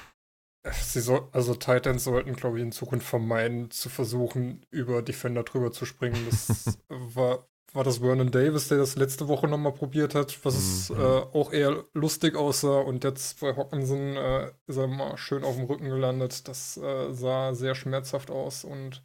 Sie 0.71 0.99
soll, 0.99 1.29
also 1.31 1.55
Titans 1.55 2.03
sollten, 2.03 2.33
glaube 2.33 2.57
ich, 2.57 2.63
in 2.63 2.71
Zukunft 2.73 3.07
vermeiden, 3.07 3.71
zu 3.71 3.89
versuchen, 3.89 4.65
über 4.69 5.01
Defender 5.01 5.43
drüber 5.43 5.71
zu 5.71 5.85
springen. 5.85 6.17
Das 6.29 6.77
war, 6.89 7.47
war 7.77 7.83
das 7.83 7.99
Vernon 7.99 8.31
Davis, 8.31 8.69
der 8.69 8.79
das 8.79 8.95
letzte 8.95 9.27
Woche 9.27 9.47
nochmal 9.47 9.71
probiert 9.71 10.15
hat, 10.15 10.43
was 10.43 10.89
Mhm. 10.89 10.99
äh, 10.99 11.03
auch 11.03 11.53
eher 11.53 11.85
lustig 11.93 12.35
aussah. 12.35 12.79
Und 12.79 13.03
jetzt 13.03 13.39
bei 13.39 13.55
Hawkinson 13.55 14.17
äh, 14.17 14.51
ist 14.65 14.77
er 14.77 14.87
mal 14.87 15.15
schön 15.17 15.43
auf 15.43 15.55
dem 15.57 15.65
Rücken 15.65 15.87
gelandet. 15.87 16.47
Das 16.47 16.77
äh, 16.77 17.13
sah 17.13 17.53
sehr 17.53 17.75
schmerzhaft 17.75 18.31
aus 18.31 18.63
und 18.63 19.03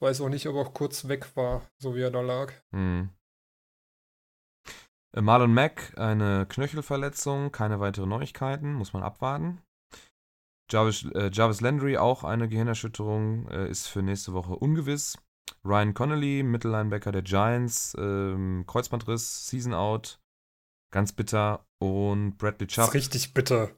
weiß 0.00 0.22
auch 0.22 0.30
nicht, 0.30 0.48
ob 0.48 0.56
er 0.56 0.62
auch 0.62 0.72
kurz 0.72 1.06
weg 1.06 1.36
war, 1.36 1.68
so 1.78 1.94
wie 1.94 2.00
er 2.00 2.10
da 2.10 2.22
lag. 2.22 2.50
Hm. 2.72 3.10
Äh, 5.14 5.20
Marlon 5.20 5.52
Mack, 5.52 5.92
eine 5.98 6.46
Knöchelverletzung, 6.46 7.52
keine 7.52 7.78
weiteren 7.78 8.08
Neuigkeiten, 8.08 8.72
muss 8.72 8.94
man 8.94 9.02
abwarten. 9.02 9.60
Jarvis, 10.70 11.04
äh, 11.14 11.30
Jarvis 11.30 11.60
Landry, 11.60 11.98
auch 11.98 12.24
eine 12.24 12.48
Gehirnerschütterung, 12.48 13.48
äh, 13.48 13.68
ist 13.68 13.86
für 13.86 14.00
nächste 14.02 14.32
Woche 14.32 14.56
ungewiss. 14.56 15.18
Ryan 15.64 15.94
Connolly, 15.94 16.42
Mittellinebacker 16.42 17.12
der 17.12 17.22
Giants, 17.22 17.94
ähm, 17.98 18.64
Kreuzbandriss, 18.66 19.46
Season 19.46 19.72
Out, 19.74 20.20
ganz 20.92 21.12
bitter. 21.12 21.66
Und 21.78 22.36
Bradley 22.38 22.66
Das 22.66 22.74
Chubb, 22.74 22.88
ist 22.88 22.94
richtig 22.94 23.34
bitter. 23.34 23.70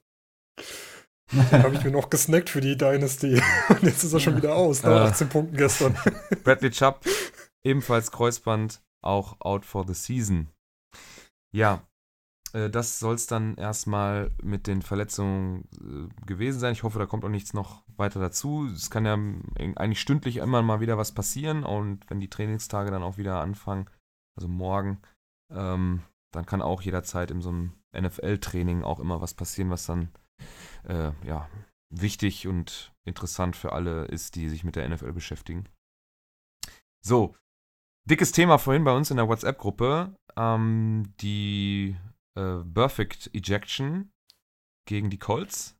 Den 1.32 1.62
habe 1.62 1.75
ich 1.75 1.82
mir 1.85 1.90
noch 1.90 2.08
gesnackt 2.11 2.50
für 2.50 2.61
die 2.61 2.76
Dynasty. 2.76 3.40
Und 3.68 3.82
jetzt 3.82 4.04
ist 4.04 4.12
er 4.12 4.20
schon 4.20 4.37
wieder 4.37 4.54
aus, 4.54 4.82
nach 4.82 5.06
Äh. 5.06 5.08
18 5.11 5.28
Punkten 5.28 5.56
gestern. 5.56 5.96
Bradley 6.44 6.70
Chubb, 6.70 7.04
ebenfalls 7.64 8.12
Kreuzband, 8.12 8.80
auch 9.02 9.37
out 9.40 9.64
for 9.64 9.85
the 9.87 9.94
season. 9.94 10.50
Ja, 11.52 11.82
das 12.70 12.98
soll 12.98 13.14
es 13.14 13.26
dann 13.26 13.56
erstmal 13.56 14.30
mit 14.42 14.66
den 14.66 14.82
Verletzungen 14.82 15.68
äh, 15.75 16.26
gewesen 16.26 16.58
sein. 16.58 16.72
Ich 16.72 16.82
hoffe, 16.82 16.98
da 16.98 17.06
kommt 17.06 17.25
auch 17.25 17.28
nichts 17.28 17.52
noch 17.52 17.82
weiter 17.96 18.20
dazu. 18.20 18.66
Es 18.66 18.90
kann 18.90 19.04
ja 19.04 19.14
ähm, 19.14 19.42
eigentlich 19.76 20.00
stündlich 20.00 20.38
immer 20.38 20.62
mal 20.62 20.80
wieder 20.80 20.96
was 20.96 21.12
passieren 21.12 21.64
und 21.64 22.08
wenn 22.08 22.20
die 22.20 22.30
Trainingstage 22.30 22.90
dann 22.90 23.02
auch 23.02 23.18
wieder 23.18 23.40
anfangen, 23.40 23.90
also 24.36 24.48
morgen, 24.48 25.00
ähm, 25.52 26.02
dann 26.32 26.46
kann 26.46 26.62
auch 26.62 26.82
jederzeit 26.82 27.30
in 27.30 27.40
so 27.40 27.50
einem 27.50 27.72
NFL-Training 27.96 28.84
auch 28.84 29.00
immer 29.00 29.20
was 29.20 29.34
passieren, 29.34 29.70
was 29.70 29.86
dann 29.86 30.10
äh, 30.84 31.12
ja, 31.26 31.48
wichtig 31.90 32.46
und 32.46 32.92
interessant 33.04 33.56
für 33.56 33.72
alle 33.72 34.06
ist, 34.06 34.34
die 34.34 34.48
sich 34.48 34.64
mit 34.64 34.76
der 34.76 34.88
NFL 34.88 35.12
beschäftigen. 35.12 35.68
So, 37.04 37.36
dickes 38.08 38.32
Thema 38.32 38.58
vorhin 38.58 38.84
bei 38.84 38.96
uns 38.96 39.10
in 39.10 39.16
der 39.16 39.28
WhatsApp-Gruppe. 39.28 40.14
Ähm, 40.36 41.14
die 41.20 41.96
äh, 42.36 42.62
Perfect 42.72 43.30
Ejection 43.34 44.12
gegen 44.86 45.10
die 45.10 45.18
Colts 45.18 45.76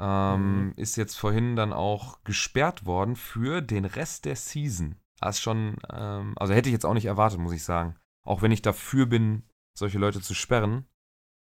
ähm, 0.00 0.72
ist 0.76 0.96
jetzt 0.96 1.16
vorhin 1.16 1.56
dann 1.56 1.72
auch 1.72 2.24
gesperrt 2.24 2.86
worden 2.86 3.16
für 3.16 3.60
den 3.60 3.84
Rest 3.84 4.24
der 4.24 4.36
Season. 4.36 4.96
Das 5.20 5.38
schon, 5.38 5.76
ähm, 5.92 6.34
also 6.36 6.54
hätte 6.54 6.70
ich 6.70 6.72
jetzt 6.72 6.86
auch 6.86 6.94
nicht 6.94 7.04
erwartet, 7.04 7.38
muss 7.38 7.52
ich 7.52 7.62
sagen. 7.62 7.96
Auch 8.24 8.40
wenn 8.40 8.52
ich 8.52 8.62
dafür 8.62 9.06
bin, 9.06 9.42
solche 9.78 9.98
Leute 9.98 10.22
zu 10.22 10.34
sperren, 10.34 10.86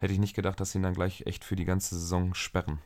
hätte 0.00 0.12
ich 0.12 0.18
nicht 0.18 0.34
gedacht, 0.34 0.58
dass 0.58 0.72
sie 0.72 0.78
ihn 0.78 0.82
dann 0.82 0.94
gleich 0.94 1.26
echt 1.26 1.44
für 1.44 1.56
die 1.56 1.64
ganze 1.64 1.96
Saison 1.96 2.34
sperren. 2.34 2.82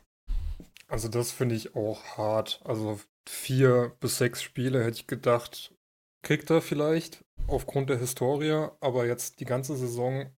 Also 0.87 1.07
das 1.07 1.31
finde 1.31 1.55
ich 1.55 1.75
auch 1.75 2.17
hart. 2.17 2.61
Also 2.65 2.99
vier 3.27 3.95
bis 3.99 4.19
sechs 4.19 4.43
Spiele 4.43 4.83
hätte 4.83 4.97
ich 4.97 5.07
gedacht, 5.07 5.73
kriegt 6.21 6.51
er 6.51 6.61
vielleicht 6.61 7.25
aufgrund 7.47 7.89
der 7.89 7.97
Historie, 7.97 8.67
aber 8.79 9.07
jetzt 9.07 9.39
die 9.39 9.45
ganze 9.45 9.75
Saison 9.75 10.31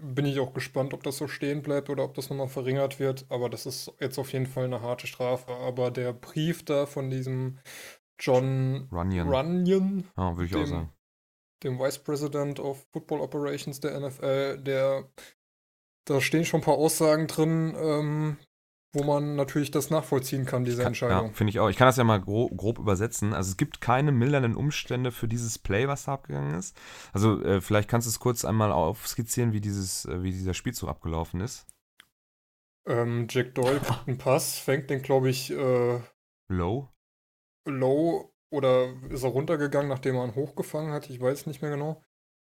bin 0.00 0.24
ich 0.24 0.40
auch 0.40 0.54
gespannt, 0.54 0.94
ob 0.94 1.02
das 1.02 1.18
so 1.18 1.28
stehen 1.28 1.62
bleibt 1.62 1.90
oder 1.90 2.04
ob 2.04 2.14
das 2.14 2.30
nochmal 2.30 2.48
verringert 2.48 2.98
wird. 2.98 3.26
Aber 3.28 3.48
das 3.48 3.66
ist 3.66 3.92
jetzt 4.00 4.18
auf 4.18 4.32
jeden 4.32 4.46
Fall 4.46 4.64
eine 4.64 4.80
harte 4.80 5.06
Strafe. 5.06 5.52
Aber 5.52 5.90
der 5.90 6.12
Brief 6.12 6.64
da 6.64 6.86
von 6.86 7.10
diesem 7.10 7.58
John 8.18 8.88
Runyon, 8.92 9.28
Runyon 9.28 10.04
oh, 10.16 10.36
würde 10.36 10.44
ich 10.44 10.52
dem, 10.52 10.62
auch 10.62 10.66
sagen. 10.66 10.92
dem 11.62 11.78
Vice 11.78 11.98
President 11.98 12.60
of 12.60 12.86
Football 12.92 13.20
Operations 13.20 13.80
der 13.80 13.98
NFL, 13.98 14.58
der 14.58 15.08
da 16.04 16.20
stehen 16.20 16.44
schon 16.44 16.60
ein 16.60 16.64
paar 16.64 16.74
Aussagen 16.74 17.26
drin, 17.26 17.74
ähm, 17.76 18.36
wo 18.94 19.04
man 19.04 19.36
natürlich 19.36 19.70
das 19.70 19.88
nachvollziehen 19.90 20.44
kann, 20.44 20.64
diese 20.64 20.84
Entscheidung. 20.84 21.28
Ja, 21.28 21.32
finde 21.32 21.50
ich 21.50 21.60
auch. 21.60 21.70
Ich 21.70 21.76
kann 21.76 21.86
das 21.86 21.96
ja 21.96 22.04
mal 22.04 22.20
grob, 22.20 22.54
grob, 22.56 22.78
übersetzen. 22.78 23.32
Also 23.32 23.50
es 23.50 23.56
gibt 23.56 23.80
keine 23.80 24.12
mildernden 24.12 24.54
Umstände 24.54 25.12
für 25.12 25.28
dieses 25.28 25.58
Play, 25.58 25.88
was 25.88 26.04
da 26.04 26.14
abgegangen 26.14 26.58
ist. 26.58 26.76
Also 27.12 27.42
äh, 27.42 27.60
vielleicht 27.60 27.88
kannst 27.88 28.06
du 28.06 28.10
es 28.10 28.20
kurz 28.20 28.44
einmal 28.44 28.70
aufskizzieren, 28.70 29.52
wie, 29.52 29.60
dieses, 29.60 30.04
äh, 30.04 30.22
wie 30.22 30.30
dieser 30.30 30.52
Spielzug 30.54 30.90
abgelaufen 30.90 31.40
ist. 31.40 31.66
Ähm, 32.86 33.28
Jack 33.30 33.54
Doyle 33.54 33.80
kriegt 33.80 34.08
einen 34.08 34.18
Pass, 34.18 34.58
fängt 34.58 34.90
den, 34.90 35.02
glaube 35.02 35.30
ich, 35.30 35.50
äh, 35.50 36.00
low. 36.48 36.88
Low 37.64 38.34
oder 38.50 38.92
ist 39.08 39.22
er 39.22 39.30
runtergegangen, 39.30 39.88
nachdem 39.88 40.16
er 40.16 40.24
ihn 40.24 40.34
hochgefangen 40.34 40.92
hat? 40.92 41.08
Ich 41.08 41.20
weiß 41.20 41.46
nicht 41.46 41.62
mehr 41.62 41.70
genau. 41.70 42.02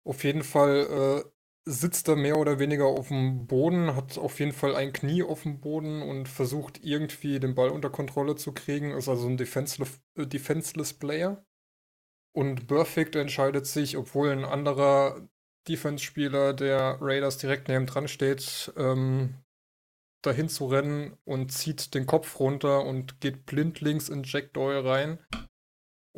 Auf 0.07 0.23
jeden 0.23 0.45
Fall 0.45 1.25
äh, 1.25 1.31
sitzt 1.69 2.09
er 2.09 2.17
mehr 2.17 2.39
oder 2.39 2.59
weniger 2.59 2.87
auf 2.87 3.09
dem 3.09 3.47
Boden, 3.47 3.95
hat 3.95 4.17
auf 4.17 4.41
jeden 4.41 4.53
Fall 4.53 4.75
ein 4.75 4.93
Knie 4.93 5.23
auf 5.23 5.43
dem 5.43 5.61
Boden 5.61 6.03
und 6.03 6.29
versucht 6.29 6.83
irgendwie 6.83 7.39
den 7.39 7.55
Ball 7.55 7.69
unter 7.71 7.91
Kontrolle 7.91 8.37
zu 8.37 8.53
kriegen. 8.53 8.93
Ist 8.93 9.09
also 9.09 9.29
ein 9.29 9.37
defenseless, 9.37 10.01
äh, 10.17 10.27
defenseless 10.27 10.95
Player. 10.95 11.45
Und 12.33 12.67
Perfect 12.67 13.17
entscheidet 13.17 13.67
sich, 13.67 13.97
obwohl 13.97 14.31
ein 14.31 14.45
anderer 14.45 15.29
Defense-Spieler 15.69 16.55
der 16.55 16.99
Raiders 17.01 17.39
direkt 17.39 17.69
neben 17.69 17.87
dran 17.87 18.09
steht, 18.09 18.73
ähm, 18.77 19.35
dahin 20.23 20.49
zu 20.49 20.67
rennen 20.67 21.17
und 21.25 21.53
zieht 21.53 21.95
den 21.95 22.07
Kopf 22.07 22.41
runter 22.41 22.85
und 22.85 23.21
geht 23.21 23.47
blindlings 23.47 24.09
in 24.09 24.23
Jack 24.25 24.53
Doyle 24.55 24.85
rein 24.85 25.19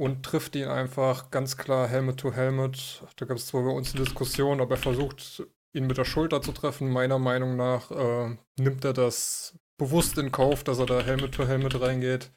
und 0.00 0.22
trifft 0.22 0.56
ihn 0.56 0.66
einfach 0.66 1.30
ganz 1.30 1.58
klar 1.58 1.86
Helmet 1.86 2.20
to 2.20 2.32
Helmet. 2.32 3.04
Da 3.16 3.26
gab 3.26 3.36
es 3.36 3.48
zwar 3.48 3.64
bei 3.64 3.70
uns 3.70 3.94
eine 3.94 4.02
Diskussion, 4.02 4.62
aber 4.62 4.76
er 4.76 4.80
versucht, 4.80 5.46
ihn 5.74 5.86
mit 5.86 5.98
der 5.98 6.06
Schulter 6.06 6.40
zu 6.40 6.52
treffen. 6.52 6.90
Meiner 6.90 7.18
Meinung 7.18 7.54
nach 7.54 7.90
äh, 7.90 8.34
nimmt 8.58 8.82
er 8.86 8.94
das 8.94 9.58
bewusst 9.78 10.16
in 10.16 10.32
Kauf, 10.32 10.64
dass 10.64 10.78
er 10.78 10.86
da 10.86 11.02
Helmet 11.02 11.34
to 11.34 11.46
Helmet 11.46 11.78
reingeht. 11.78 12.32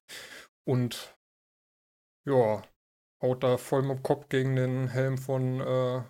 Und 0.67 1.17
ja, 2.27 2.63
haut 3.21 3.43
da 3.43 3.55
voll 3.55 3.83
mit 3.83 3.99
dem 3.99 4.03
Kopf 4.03 4.27
gegen 4.27 4.57
den 4.57 4.89
Helm 4.89 5.17
von 5.17 5.61
äh, 5.61 6.03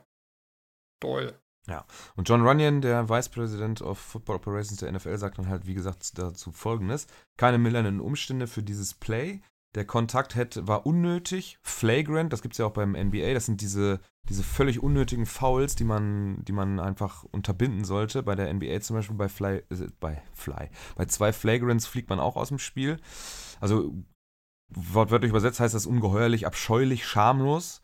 Doyle. 1.03 1.39
Ja, 1.67 1.85
und 2.15 2.27
John 2.27 2.45
Runyon, 2.45 2.81
der 2.81 3.09
Vice 3.09 3.29
President 3.29 3.79
of 3.83 3.99
Football 3.99 4.37
Operations 4.37 4.79
der 4.79 4.91
NFL, 4.91 5.17
sagt 5.19 5.37
dann 5.37 5.49
halt, 5.49 5.67
wie 5.67 5.75
gesagt, 5.75 6.17
dazu 6.17 6.51
folgendes: 6.51 7.05
Keine 7.37 7.59
mildernden 7.59 8.01
Umstände 8.01 8.47
für 8.47 8.63
dieses 8.63 8.95
Play. 8.95 9.43
Der 9.75 9.85
Kontakt 9.85 10.35
hätte, 10.35 10.67
war 10.67 10.85
unnötig, 10.85 11.57
flagrant, 11.63 12.31
das 12.31 12.41
gibt 12.41 12.53
es 12.53 12.59
ja 12.59 12.65
auch 12.67 12.73
beim 12.73 12.91
NBA, 12.91 13.33
das 13.33 13.47
sind 13.47 13.61
diese, 13.61 13.99
diese 14.29 14.43
völlig 14.43 14.83
unnötigen 14.83 15.25
Fouls, 15.25 15.75
die 15.75 15.83
man, 15.83 16.43
die 16.45 16.51
man 16.51 16.79
einfach 16.79 17.23
unterbinden 17.23 17.83
sollte. 17.83 18.21
Bei 18.21 18.35
der 18.35 18.53
NBA 18.53 18.81
zum 18.81 18.97
Beispiel 18.97 19.15
bei 19.15 19.29
Fly, 19.29 19.63
äh, 19.69 19.87
bei 19.99 20.21
Fly, 20.33 20.69
bei 20.95 21.05
zwei 21.05 21.33
Flagrants 21.33 21.87
fliegt 21.87 22.09
man 22.09 22.19
auch 22.19 22.35
aus 22.35 22.49
dem 22.49 22.59
Spiel. 22.59 22.97
Also 23.59 23.93
wortwörtlich 24.69 25.29
übersetzt 25.29 25.59
heißt 25.59 25.73
das 25.73 25.85
ungeheuerlich, 25.85 26.45
abscheulich, 26.45 27.05
schamlos 27.05 27.81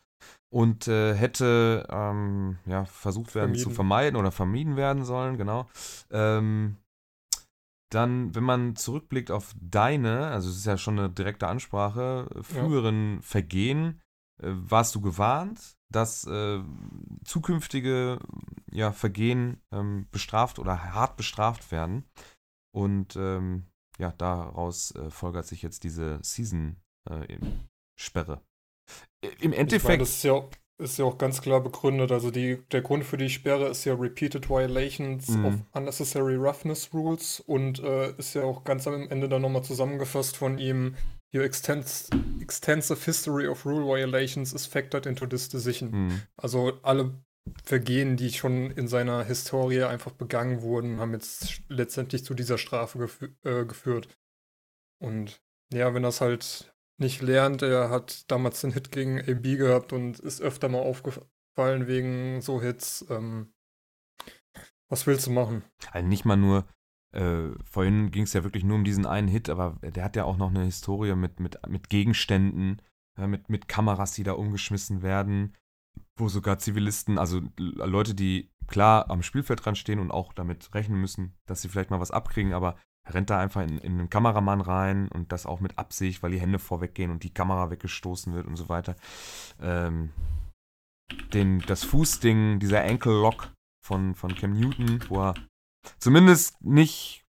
und 0.52 0.88
äh, 0.88 1.14
hätte 1.14 1.86
ähm, 1.90 2.58
ja, 2.66 2.84
versucht 2.84 3.34
werden 3.34 3.50
vermieden. 3.50 3.62
zu 3.62 3.70
vermeiden 3.70 4.16
oder 4.16 4.30
vermieden 4.30 4.76
werden 4.76 5.04
sollen, 5.04 5.38
genau. 5.38 5.68
Ähm, 6.10 6.76
dann, 7.90 8.34
wenn 8.34 8.44
man 8.44 8.76
zurückblickt 8.76 9.30
auf 9.30 9.54
deine, 9.60 10.28
also 10.28 10.48
es 10.48 10.56
ist 10.56 10.66
ja 10.66 10.78
schon 10.78 10.98
eine 10.98 11.10
direkte 11.10 11.48
Ansprache, 11.48 12.28
früheren 12.42 13.16
ja. 13.16 13.22
Vergehen, 13.22 14.00
äh, 14.42 14.52
warst 14.52 14.94
du 14.94 15.00
gewarnt, 15.00 15.76
dass 15.92 16.24
äh, 16.24 16.62
zukünftige 17.24 18.20
ja, 18.70 18.92
Vergehen 18.92 19.60
ähm, 19.72 20.06
bestraft 20.10 20.58
oder 20.58 20.94
hart 20.94 21.16
bestraft 21.16 21.72
werden. 21.72 22.04
Und 22.72 23.16
ähm, 23.16 23.64
ja, 23.98 24.12
daraus 24.12 24.94
äh, 24.94 25.10
folgert 25.10 25.46
sich 25.46 25.62
jetzt 25.62 25.82
diese 25.82 26.20
Season-Sperre. 26.22 28.40
Äh, 29.20 29.30
Im 29.40 29.52
Endeffekt. 29.52 29.82
Ich 29.82 29.88
meine, 29.88 29.98
das 29.98 30.10
ist 30.10 30.22
ja 30.22 30.48
ist 30.80 30.98
ja 30.98 31.04
auch 31.04 31.18
ganz 31.18 31.42
klar 31.42 31.60
begründet. 31.60 32.12
Also 32.12 32.30
die, 32.30 32.58
der 32.72 32.82
Grund 32.82 33.04
für 33.04 33.16
die 33.16 33.30
Sperre 33.30 33.68
ist 33.68 33.84
ja 33.84 33.94
Repeated 33.94 34.48
Violations 34.48 35.28
mhm. 35.28 35.44
of 35.44 35.54
Unnecessary 35.72 36.36
Roughness 36.36 36.90
Rules 36.92 37.40
und 37.40 37.80
äh, 37.80 38.12
ist 38.16 38.34
ja 38.34 38.42
auch 38.42 38.64
ganz 38.64 38.86
am 38.86 39.08
Ende 39.08 39.28
dann 39.28 39.42
nochmal 39.42 39.64
zusammengefasst 39.64 40.36
von 40.36 40.58
ihm. 40.58 40.96
Your 41.32 41.44
extens 41.44 42.10
extensive 42.40 43.04
history 43.04 43.46
of 43.46 43.64
rule 43.64 43.84
violations 43.86 44.52
is 44.52 44.66
factored 44.66 45.06
into 45.06 45.26
this 45.26 45.48
decision. 45.48 45.90
Mhm. 45.90 46.22
Also 46.36 46.72
alle 46.82 47.14
Vergehen, 47.64 48.16
die 48.16 48.32
schon 48.32 48.70
in 48.70 48.86
seiner 48.86 49.24
Historie 49.24 49.84
einfach 49.84 50.12
begangen 50.12 50.62
wurden, 50.62 51.00
haben 51.00 51.12
jetzt 51.12 51.62
letztendlich 51.68 52.24
zu 52.24 52.34
dieser 52.34 52.58
Strafe 52.58 52.98
gef 52.98 53.22
äh, 53.44 53.64
geführt. 53.64 54.08
Und 54.98 55.40
ja, 55.72 55.94
wenn 55.94 56.02
das 56.02 56.20
halt 56.20 56.74
nicht 57.00 57.22
lernt. 57.22 57.62
Er 57.62 57.90
hat 57.90 58.30
damals 58.30 58.60
den 58.60 58.72
Hit 58.72 58.92
gegen 58.92 59.18
AB 59.18 59.56
gehabt 59.56 59.92
und 59.92 60.18
ist 60.20 60.40
öfter 60.40 60.68
mal 60.68 60.80
aufgefallen 60.80 61.86
wegen 61.86 62.40
so 62.40 62.60
Hits. 62.60 63.06
Ähm, 63.10 63.52
was 64.88 65.06
willst 65.06 65.26
du 65.26 65.30
machen? 65.30 65.64
Also 65.92 66.06
nicht 66.06 66.24
mal 66.24 66.36
nur, 66.36 66.66
äh, 67.12 67.48
vorhin 67.64 68.10
ging 68.10 68.24
es 68.24 68.32
ja 68.32 68.44
wirklich 68.44 68.64
nur 68.64 68.76
um 68.76 68.84
diesen 68.84 69.06
einen 69.06 69.28
Hit, 69.28 69.48
aber 69.48 69.78
der 69.82 70.04
hat 70.04 70.16
ja 70.16 70.24
auch 70.24 70.36
noch 70.36 70.50
eine 70.50 70.64
Historie 70.64 71.14
mit, 71.14 71.40
mit, 71.40 71.58
mit 71.68 71.88
Gegenständen, 71.88 72.82
äh, 73.16 73.26
mit, 73.26 73.48
mit 73.48 73.68
Kameras, 73.68 74.12
die 74.12 74.24
da 74.24 74.32
umgeschmissen 74.32 75.02
werden, 75.02 75.56
wo 76.16 76.28
sogar 76.28 76.58
Zivilisten, 76.58 77.18
also 77.18 77.40
Leute, 77.56 78.14
die 78.14 78.52
klar 78.66 79.10
am 79.10 79.22
Spielfeld 79.22 79.64
dran 79.64 79.76
stehen 79.76 79.98
und 79.98 80.10
auch 80.10 80.32
damit 80.32 80.72
rechnen 80.74 81.00
müssen, 81.00 81.36
dass 81.46 81.62
sie 81.62 81.68
vielleicht 81.68 81.90
mal 81.90 82.00
was 82.00 82.10
abkriegen, 82.10 82.52
aber 82.52 82.76
rennt 83.14 83.30
da 83.30 83.38
einfach 83.38 83.62
in, 83.62 83.78
in 83.78 83.98
einen 83.98 84.10
Kameramann 84.10 84.60
rein 84.60 85.08
und 85.08 85.32
das 85.32 85.46
auch 85.46 85.60
mit 85.60 85.78
Absicht, 85.78 86.22
weil 86.22 86.32
die 86.32 86.40
Hände 86.40 86.58
vorweggehen 86.58 87.10
und 87.10 87.22
die 87.24 87.34
Kamera 87.34 87.70
weggestoßen 87.70 88.34
wird 88.34 88.46
und 88.46 88.56
so 88.56 88.68
weiter. 88.68 88.96
Ähm, 89.60 90.10
den, 91.32 91.60
das 91.60 91.84
Fußding, 91.84 92.60
dieser 92.60 92.82
Ankle 92.84 93.20
Lock 93.20 93.52
von, 93.84 94.14
von 94.14 94.34
Cam 94.34 94.52
Newton, 94.52 95.00
wo 95.08 95.22
er 95.22 95.34
zumindest 95.98 96.62
nicht 96.62 97.24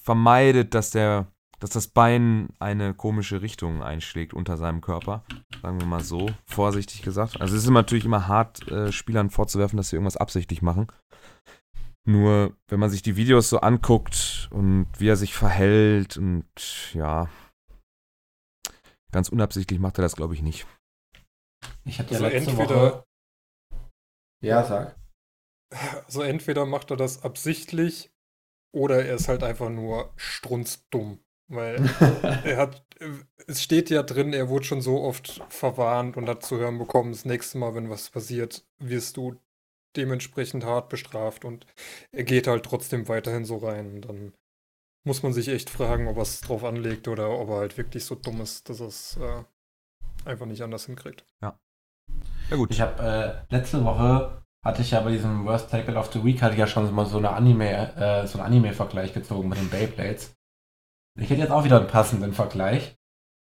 vermeidet, 0.00 0.74
dass 0.74 0.90
der, 0.90 1.26
dass 1.58 1.70
das 1.70 1.88
Bein 1.88 2.48
eine 2.58 2.94
komische 2.94 3.42
Richtung 3.42 3.82
einschlägt 3.82 4.34
unter 4.34 4.56
seinem 4.56 4.80
Körper. 4.80 5.24
Sagen 5.62 5.80
wir 5.80 5.86
mal 5.86 6.02
so, 6.02 6.30
vorsichtig 6.46 7.02
gesagt. 7.02 7.40
Also 7.40 7.56
es 7.56 7.64
ist 7.64 7.70
natürlich 7.70 8.04
immer 8.04 8.28
hart, 8.28 8.66
äh, 8.68 8.92
Spielern 8.92 9.30
vorzuwerfen, 9.30 9.76
dass 9.76 9.90
sie 9.90 9.96
irgendwas 9.96 10.16
absichtlich 10.16 10.62
machen. 10.62 10.86
Nur, 12.06 12.56
wenn 12.68 12.78
man 12.78 12.88
sich 12.88 13.02
die 13.02 13.16
Videos 13.16 13.48
so 13.48 13.58
anguckt 13.58 14.48
und 14.52 14.86
wie 14.96 15.08
er 15.08 15.16
sich 15.16 15.34
verhält 15.34 16.16
und 16.16 16.46
ja, 16.94 17.28
ganz 19.10 19.28
unabsichtlich 19.28 19.80
macht 19.80 19.98
er 19.98 20.02
das, 20.02 20.14
glaube 20.14 20.34
ich, 20.34 20.40
nicht. 20.40 20.66
Ich 21.84 21.98
hatte 21.98 22.14
ja 22.14 22.20
also 22.20 22.30
letzte 22.30 22.50
entweder, 22.52 22.92
Woche. 22.92 23.04
Ja, 24.40 24.64
sag. 24.64 24.96
Also 26.04 26.22
entweder 26.22 26.64
macht 26.64 26.92
er 26.92 26.96
das 26.96 27.24
absichtlich 27.24 28.12
oder 28.72 29.04
er 29.04 29.16
ist 29.16 29.26
halt 29.26 29.42
einfach 29.42 29.68
nur 29.68 30.12
strunzdumm. 30.16 31.20
Weil 31.48 31.76
er 32.44 32.56
hat, 32.56 32.86
es 33.46 33.62
steht 33.62 33.90
ja 33.90 34.02
drin, 34.02 34.32
er 34.32 34.48
wurde 34.48 34.64
schon 34.64 34.80
so 34.80 35.00
oft 35.00 35.42
verwarnt 35.48 36.16
und 36.16 36.28
hat 36.28 36.44
zu 36.44 36.56
hören 36.58 36.78
bekommen, 36.78 37.12
das 37.12 37.24
nächste 37.24 37.58
Mal, 37.58 37.74
wenn 37.74 37.90
was 37.90 38.10
passiert, 38.10 38.64
wirst 38.78 39.16
du 39.16 39.40
dementsprechend 39.96 40.64
hart 40.64 40.88
bestraft 40.88 41.44
und 41.44 41.66
er 42.12 42.24
geht 42.24 42.46
halt 42.46 42.64
trotzdem 42.64 43.08
weiterhin 43.08 43.44
so 43.44 43.56
rein. 43.58 44.02
dann 44.02 44.32
muss 45.06 45.22
man 45.22 45.32
sich 45.32 45.48
echt 45.48 45.70
fragen, 45.70 46.08
ob 46.08 46.16
er 46.16 46.22
es 46.22 46.40
drauf 46.40 46.64
anlegt 46.64 47.06
oder 47.06 47.30
ob 47.30 47.48
er 47.50 47.56
halt 47.58 47.78
wirklich 47.78 48.04
so 48.04 48.16
dumm 48.16 48.40
ist, 48.40 48.68
dass 48.68 48.80
er 48.80 48.88
es 48.88 49.16
äh, 49.16 49.44
einfach 50.28 50.46
nicht 50.46 50.62
anders 50.62 50.86
hinkriegt. 50.86 51.24
Ja. 51.40 51.56
Ja 52.50 52.56
gut. 52.56 52.70
Ich 52.72 52.80
habe 52.80 53.44
äh, 53.50 53.54
letzte 53.54 53.84
Woche 53.84 54.42
hatte 54.64 54.82
ich 54.82 54.90
ja 54.90 55.00
bei 55.00 55.12
diesem 55.12 55.46
Worst 55.46 55.70
Tackle 55.70 55.96
of 55.96 56.12
the 56.12 56.24
Week 56.24 56.42
hatte 56.42 56.54
ich 56.54 56.58
ja 56.58 56.66
schon 56.66 56.92
mal 56.92 57.06
so 57.06 57.18
eine 57.18 57.30
Anime, 57.30 57.94
äh, 57.96 58.26
so 58.26 58.38
einen 58.38 58.48
Anime-Vergleich 58.48 59.14
gezogen 59.14 59.48
mit 59.48 59.58
den 59.58 59.70
Beyblades. 59.70 60.34
Ich 61.18 61.30
hätte 61.30 61.40
jetzt 61.40 61.52
auch 61.52 61.64
wieder 61.64 61.78
einen 61.78 61.88
passenden 61.88 62.32
Vergleich. 62.32 62.96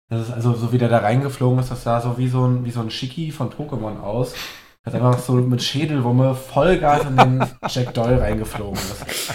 Das 0.08 0.28
ist 0.28 0.34
also 0.34 0.54
so 0.54 0.72
wie 0.72 0.78
der 0.78 0.88
da 0.88 0.98
reingeflogen 0.98 1.60
ist, 1.60 1.70
das 1.70 1.84
sah 1.84 2.00
so 2.00 2.18
wie 2.18 2.28
so 2.28 2.46
ein, 2.46 2.64
wie 2.64 2.70
so 2.70 2.80
ein 2.80 2.90
Shiki 2.90 3.30
von 3.30 3.50
Pokémon 3.50 4.00
aus. 4.00 4.34
Dass 4.84 4.94
einfach 4.94 5.18
so 5.18 5.34
mit 5.34 5.62
Schädelwumme 5.62 6.34
Vollgas 6.34 7.04
in 7.04 7.16
den 7.16 7.46
Jack 7.68 7.94
Doyle 7.94 8.20
reingeflogen 8.20 8.78
ist. 8.78 9.34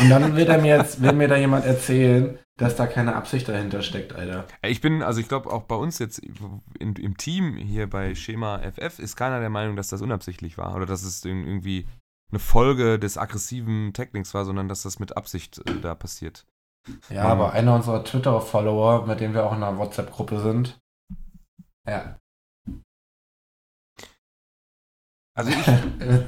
Und 0.00 0.10
dann 0.10 0.36
will, 0.36 0.46
er 0.46 0.60
mir 0.60 0.76
jetzt, 0.76 1.02
will 1.02 1.12
mir 1.12 1.28
da 1.28 1.36
jemand 1.36 1.64
erzählen, 1.64 2.38
dass 2.56 2.76
da 2.76 2.86
keine 2.86 3.16
Absicht 3.16 3.48
dahinter 3.48 3.82
steckt, 3.82 4.14
Alter. 4.14 4.46
Ich 4.62 4.80
bin, 4.80 5.02
also 5.02 5.20
ich 5.20 5.28
glaube 5.28 5.50
auch 5.50 5.62
bei 5.62 5.74
uns 5.74 5.98
jetzt 5.98 6.18
in, 6.18 6.94
im 6.94 7.16
Team 7.16 7.56
hier 7.56 7.88
bei 7.88 8.14
Schema 8.14 8.58
FF 8.58 8.98
ist 9.00 9.16
keiner 9.16 9.40
der 9.40 9.50
Meinung, 9.50 9.76
dass 9.76 9.88
das 9.88 10.02
unabsichtlich 10.02 10.56
war 10.56 10.74
oder 10.76 10.86
dass 10.86 11.02
es 11.02 11.24
irgendwie 11.24 11.86
eine 12.30 12.38
Folge 12.38 12.98
des 12.98 13.18
aggressiven 13.18 13.92
Tacklings 13.92 14.34
war, 14.34 14.44
sondern 14.44 14.68
dass 14.68 14.82
das 14.82 14.98
mit 14.98 15.16
Absicht 15.16 15.58
äh, 15.68 15.80
da 15.80 15.94
passiert. 15.94 16.46
Ja, 17.08 17.24
aber 17.24 17.52
einer 17.52 17.74
unserer 17.74 18.04
Twitter-Follower, 18.04 19.06
mit 19.06 19.20
dem 19.20 19.34
wir 19.34 19.44
auch 19.44 19.56
in 19.56 19.62
einer 19.62 19.78
WhatsApp-Gruppe 19.78 20.40
sind, 20.40 20.78
ja. 21.86 22.16
Also 25.34 25.50
ich, 25.50 25.68
äh, 26.00 26.24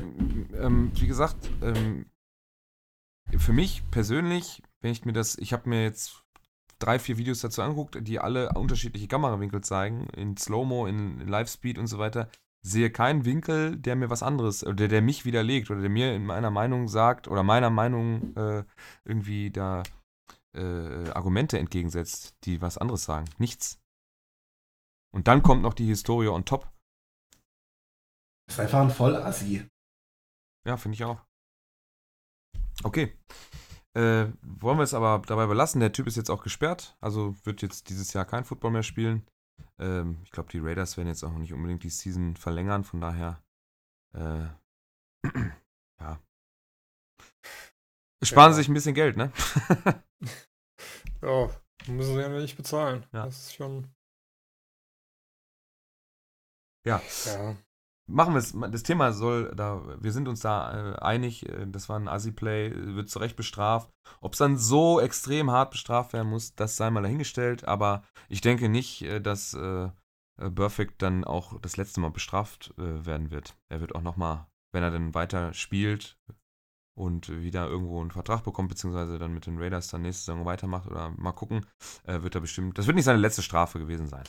ähm, 0.54 0.90
wie 0.94 1.06
gesagt, 1.06 1.36
ähm, 1.62 2.06
für 3.36 3.52
mich 3.52 3.82
persönlich, 3.90 4.62
wenn 4.80 4.92
ich 4.92 5.04
mir 5.04 5.12
das, 5.12 5.36
ich 5.38 5.52
habe 5.52 5.68
mir 5.68 5.82
jetzt 5.82 6.24
drei, 6.78 6.98
vier 6.98 7.16
Videos 7.16 7.40
dazu 7.40 7.62
angeguckt, 7.62 7.98
die 8.06 8.18
alle 8.20 8.52
unterschiedliche 8.52 9.08
Kamerawinkel 9.08 9.62
zeigen, 9.62 10.08
in 10.10 10.36
Slow-Mo, 10.36 10.86
in, 10.86 11.20
in 11.20 11.28
Live-Speed 11.28 11.78
und 11.78 11.86
so 11.86 11.98
weiter, 11.98 12.28
sehe 12.62 12.90
keinen 12.90 13.24
Winkel, 13.24 13.76
der 13.76 13.96
mir 13.96 14.10
was 14.10 14.22
anderes, 14.22 14.66
oder 14.66 14.88
der 14.88 15.02
mich 15.02 15.24
widerlegt, 15.24 15.70
oder 15.70 15.80
der 15.80 15.90
mir 15.90 16.14
in 16.14 16.26
meiner 16.26 16.50
Meinung 16.50 16.88
sagt, 16.88 17.28
oder 17.28 17.42
meiner 17.42 17.70
Meinung 17.70 18.36
äh, 18.36 18.64
irgendwie 19.04 19.50
da 19.50 19.84
äh, 20.54 21.10
Argumente 21.10 21.58
entgegensetzt, 21.58 22.36
die 22.44 22.60
was 22.60 22.78
anderes 22.78 23.04
sagen. 23.04 23.26
Nichts. 23.38 23.78
Und 25.12 25.28
dann 25.28 25.42
kommt 25.42 25.62
noch 25.62 25.74
die 25.74 25.86
Historie 25.86 26.28
on 26.28 26.44
top. 26.44 26.68
Ist 28.48 28.60
einfach 28.60 28.80
ein 28.80 28.90
Vollassi. 28.90 29.68
Ja, 30.66 30.76
finde 30.76 30.94
ich 30.94 31.04
auch. 31.04 31.20
Okay. 32.82 33.16
Äh, 33.94 34.26
wollen 34.42 34.78
wir 34.78 34.82
es 34.82 34.94
aber 34.94 35.22
dabei 35.26 35.46
belassen? 35.46 35.80
Der 35.80 35.92
Typ 35.92 36.06
ist 36.06 36.16
jetzt 36.16 36.30
auch 36.30 36.42
gesperrt, 36.42 36.96
also 37.00 37.34
wird 37.44 37.62
jetzt 37.62 37.88
dieses 37.88 38.12
Jahr 38.12 38.26
kein 38.26 38.44
Football 38.44 38.72
mehr 38.72 38.82
spielen. 38.82 39.26
Ähm, 39.78 40.20
ich 40.22 40.30
glaube, 40.30 40.50
die 40.50 40.58
Raiders 40.58 40.96
werden 40.96 41.08
jetzt 41.08 41.24
auch 41.24 41.32
nicht 41.32 41.54
unbedingt 41.54 41.82
die 41.82 41.90
Season 41.90 42.36
verlängern, 42.36 42.84
von 42.84 43.00
daher, 43.00 43.42
äh, 44.12 44.48
ja. 46.00 46.20
Sparen 48.22 48.50
ja. 48.50 48.52
sie 48.52 48.58
sich 48.58 48.68
ein 48.68 48.74
bisschen 48.74 48.94
Geld, 48.94 49.16
ne? 49.16 49.32
ja, 51.22 51.50
müssen 51.86 52.14
sie 52.14 52.20
ja 52.20 52.28
nicht 52.28 52.56
bezahlen. 52.56 53.06
Ja. 53.12 53.24
Das 53.24 53.46
ist 53.46 53.54
schon. 53.54 53.88
Ja. 56.84 57.00
ja 57.24 57.56
machen 58.06 58.34
wir 58.34 58.38
es. 58.38 58.54
Das 58.70 58.82
Thema 58.82 59.12
soll 59.12 59.52
da, 59.54 59.82
wir 60.00 60.12
sind 60.12 60.28
uns 60.28 60.40
da 60.40 60.94
äh, 60.94 60.98
einig, 61.00 61.48
äh, 61.48 61.66
das 61.66 61.88
war 61.88 61.98
ein 61.98 62.08
Assi-Play, 62.08 62.72
wird 62.94 63.10
zu 63.10 63.18
Recht 63.18 63.36
bestraft. 63.36 63.90
Ob 64.20 64.32
es 64.32 64.38
dann 64.38 64.56
so 64.56 65.00
extrem 65.00 65.50
hart 65.50 65.70
bestraft 65.70 66.12
werden 66.12 66.28
muss, 66.28 66.54
das 66.54 66.76
sei 66.76 66.90
mal 66.90 67.02
dahingestellt, 67.02 67.66
aber 67.66 68.02
ich 68.28 68.40
denke 68.40 68.68
nicht, 68.68 69.02
äh, 69.02 69.20
dass 69.20 69.54
äh, 69.54 69.90
äh 70.38 70.50
Perfect 70.50 71.02
dann 71.02 71.24
auch 71.24 71.60
das 71.60 71.76
letzte 71.76 72.00
Mal 72.00 72.10
bestraft 72.10 72.74
äh, 72.78 73.06
werden 73.06 73.30
wird. 73.30 73.56
Er 73.68 73.80
wird 73.80 73.94
auch 73.94 74.02
nochmal, 74.02 74.46
wenn 74.72 74.82
er 74.82 74.90
dann 74.90 75.14
weiter 75.14 75.52
spielt 75.52 76.18
und 76.94 77.28
wieder 77.28 77.66
irgendwo 77.66 78.00
einen 78.00 78.10
Vertrag 78.10 78.44
bekommt, 78.44 78.70
beziehungsweise 78.70 79.18
dann 79.18 79.34
mit 79.34 79.46
den 79.46 79.58
Raiders 79.58 79.88
dann 79.88 80.02
nächste 80.02 80.24
Saison 80.24 80.46
weitermacht 80.46 80.86
oder 80.86 81.10
mal 81.10 81.32
gucken, 81.32 81.66
wird 82.04 82.34
er 82.34 82.40
bestimmt, 82.40 82.78
das 82.78 82.86
wird 82.86 82.96
nicht 82.96 83.04
seine 83.04 83.18
letzte 83.18 83.42
Strafe 83.42 83.78
gewesen 83.78 84.06
sein. 84.06 84.24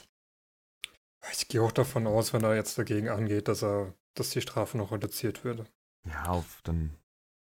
Ich 1.32 1.48
gehe 1.48 1.62
auch 1.62 1.72
davon 1.72 2.08
aus, 2.08 2.34
wenn 2.34 2.44
er 2.44 2.56
jetzt 2.56 2.78
dagegen 2.78 3.10
angeht, 3.10 3.48
dass 3.48 3.64
er, 3.64 3.94
dass 4.16 4.30
die 4.30 4.42
Strafe 4.42 4.78
noch 4.78 4.92
reduziert 4.92 5.44
würde. 5.44 5.66
Ja, 6.06 6.26
auf 6.28 6.62
dann 6.64 6.96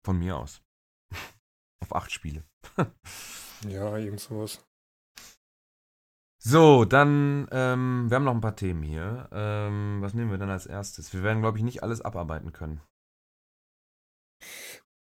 von 0.04 0.18
mir 0.18 0.37
aus. 0.37 0.62
auf 1.83 1.94
acht 1.94 2.12
Spiele. 2.12 2.44
ja, 3.68 3.96
irgend 3.96 4.20
sowas. 4.20 4.64
So, 6.42 6.87
dann, 6.87 7.48
ähm, 7.52 8.06
wir 8.09 8.14
haben 8.14 8.24
noch 8.24 8.35
ein 8.35 8.40
paar 8.40 8.56
Themen 8.56 8.83
hier. 8.83 9.28
Ähm, 9.30 9.98
was 10.00 10.14
nehmen 10.14 10.30
wir 10.30 10.38
dann 10.38 10.48
als 10.48 10.64
erstes? 10.64 11.12
Wir 11.12 11.22
werden, 11.22 11.42
glaube 11.42 11.59
ich, 11.59 11.64
nicht 11.64 11.83
alles 11.83 12.00
abarbeiten 12.00 12.52
können. 12.52 12.80